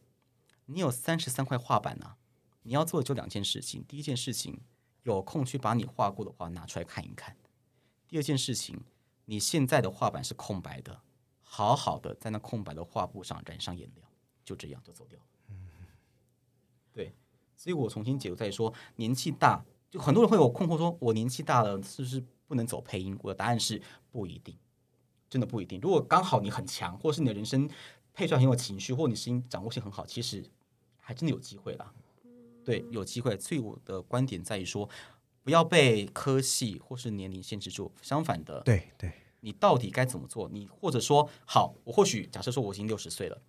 [0.67, 2.17] 你有三十三块画板啊，
[2.63, 4.61] 你要做的就两件事情，第一件事情
[5.05, 7.37] 有空去把你画过的画拿出来看一看，
[8.09, 8.83] 第二件事情
[9.27, 11.01] 你现在的画板是空白的，
[11.43, 14.05] 好好的在那空白的画布上染上颜料，
[14.45, 15.27] 就这样就走掉了。
[16.93, 17.15] 对，
[17.57, 23.17] 所以我重新解读在说，年纪大，就很多人会有困惑，说我年纪大了是不是不能走配音？
[23.23, 24.57] 我的答案是不一定，
[25.29, 25.81] 真的不一定。
[25.81, 27.69] 如果刚好你很强，或是你的人生
[28.13, 30.45] 配出来很有情绪，或你声音掌握性很好，其实
[30.99, 31.93] 还真的有机会啦。
[32.65, 33.39] 对，有机会。
[33.39, 34.89] 所以我的观点在于说，
[35.43, 40.49] 不要被科系或是年龄限制住，相反的，对对，你到底该怎么做？
[40.49, 43.43] 你或者说，好，我或许假设说我已经六十岁了，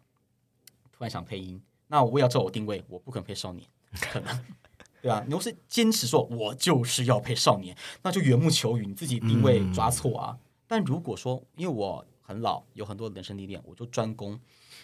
[0.92, 3.66] 突然想配音，那我也要知道我定位，我不可能配少年，
[5.02, 5.24] 对吧？
[5.28, 10.38] 你要是坚持说我就是要配少年，那就缘木求鱼，你自己定位抓错啊。
[10.68, 14.40] 但如果说因为我很老，有很多人生历练，我就专攻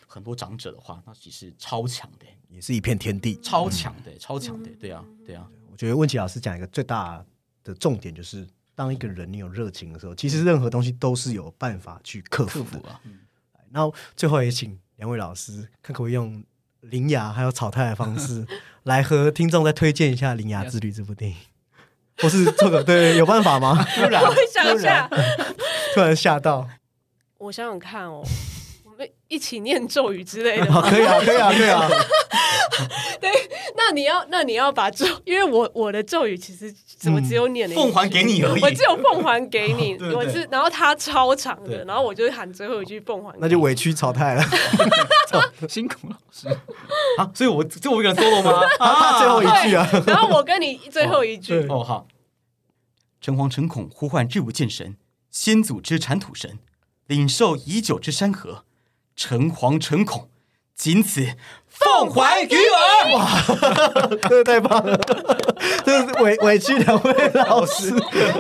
[0.06, 3.36] 很多长者的话，那其实超强的、也是一片天地。
[3.42, 5.50] 超强的、超强的、对啊，对啊。
[5.72, 7.26] 我觉得问琪老师讲一个最大
[7.64, 12.66] 的重点就是，当一个人你有热情的时候，其实任何东西都是有办法去克服的。
[12.66, 13.22] 克服啊，嗯！
[13.72, 16.44] 那最后也请两位老师看可不可以用
[16.82, 18.46] 铃芽还有草太的方式，
[18.84, 21.38] 来和听众再推荐一下《铃芽之旅》这部电影，
[22.22, 23.86] 或是这个对有办法吗？
[23.96, 25.10] 突然我想一下，
[25.94, 26.68] 突然吓到，
[27.38, 28.24] 我想想看哦，
[28.86, 30.90] 我们一起念咒语之类的好，吗。
[30.90, 31.88] 可以啊，可以啊，可以啊。
[33.20, 33.30] 对
[33.76, 38.62] 那你要，那你要把咒，因为我我的咒语其实怎么只有念了一句奉还给你而已。
[38.64, 40.16] 我只有奉还给你， 对对。
[40.16, 44.44] 我是，然后他超长的，然后我就喊最后一句奉还给你，那就委屈草太了。
[45.68, 46.48] 辛苦老师，
[47.18, 48.62] 啊，所以我就我一个人 solo 吗？
[48.78, 51.68] 他最后一句啊，然后我跟你最后一句，对。
[51.70, 52.08] 哦，好。
[53.20, 54.98] 诚惶诚恐呼唤日无见神，
[55.30, 56.58] 先祖之铲土神，
[57.06, 58.66] 领受已久之山河，
[59.16, 60.30] 诚惶诚恐，
[60.76, 61.26] 仅此
[61.68, 64.18] 奉还于耳。
[64.30, 64.98] 真的太棒了，
[65.84, 67.94] 真的是委委屈两位老师。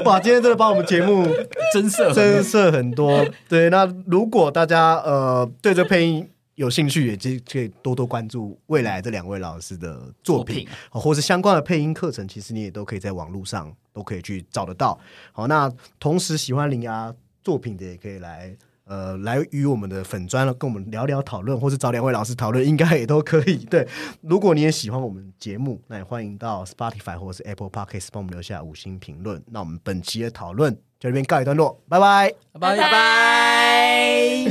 [0.05, 1.27] 哇，今天真的帮我们节目
[1.73, 3.25] 增色增色很多。
[3.49, 14.99] 对，那如果大家呃对这配音有兴趣，也就可以多多关注未来这两位老师的作品，作品或是相关的配音课程，其实你也都可以在网络上都可以去找得到。
[15.31, 17.11] 好，那同时喜欢铃芽
[17.43, 18.55] 作品的，也可以来。
[18.85, 23.57] 呃，来与我们的粉砖跟我们聊聊讨论，或是找两位老师讨论，应该也都可以。
[23.65, 23.87] 对，
[24.21, 29.41] 如果你也喜欢我们节目，那也欢迎到 Spotify 或是 Apple Podcast 帮我们留下五星评论。
[29.47, 32.33] 那我们本期的讨论就这边告一段落，拜拜。
[32.59, 34.45] 拜拜拜。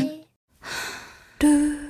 [1.38, 1.80] 君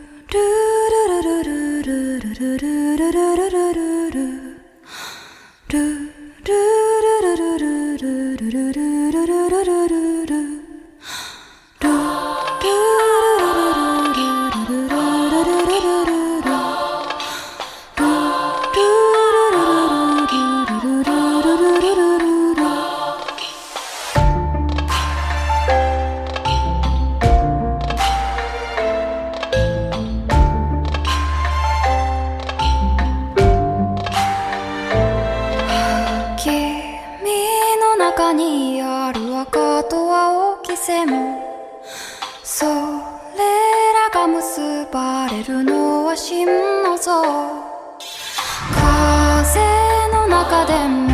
[50.70, 51.10] them.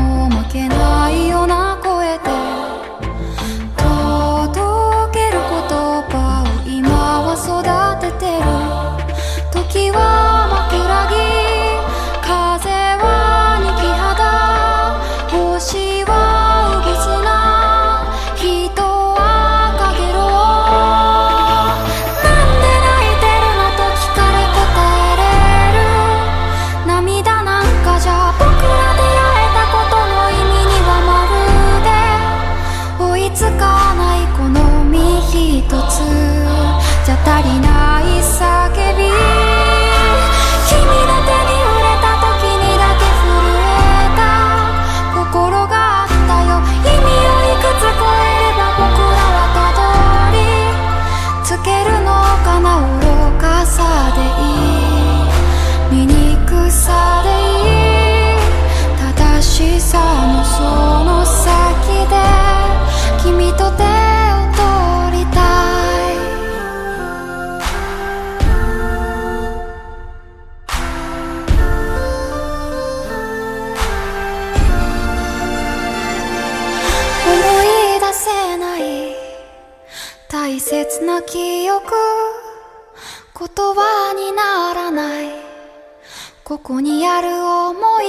[86.67, 88.07] ここにある想い？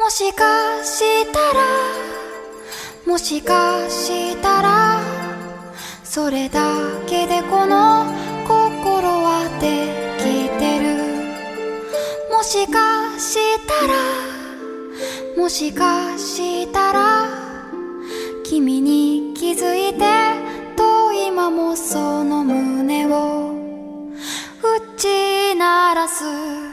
[0.00, 1.60] もしかしたら
[3.06, 4.98] もしかしたら
[6.04, 6.62] それだ
[7.06, 8.06] けでこの
[8.48, 11.02] 心はできてる。
[12.34, 13.36] もしかし
[13.66, 13.92] たら
[15.36, 17.28] もしかしたら
[18.42, 19.98] 君に気づいて
[20.76, 23.52] と今もその胸を
[24.62, 26.71] 打ち鳴らす。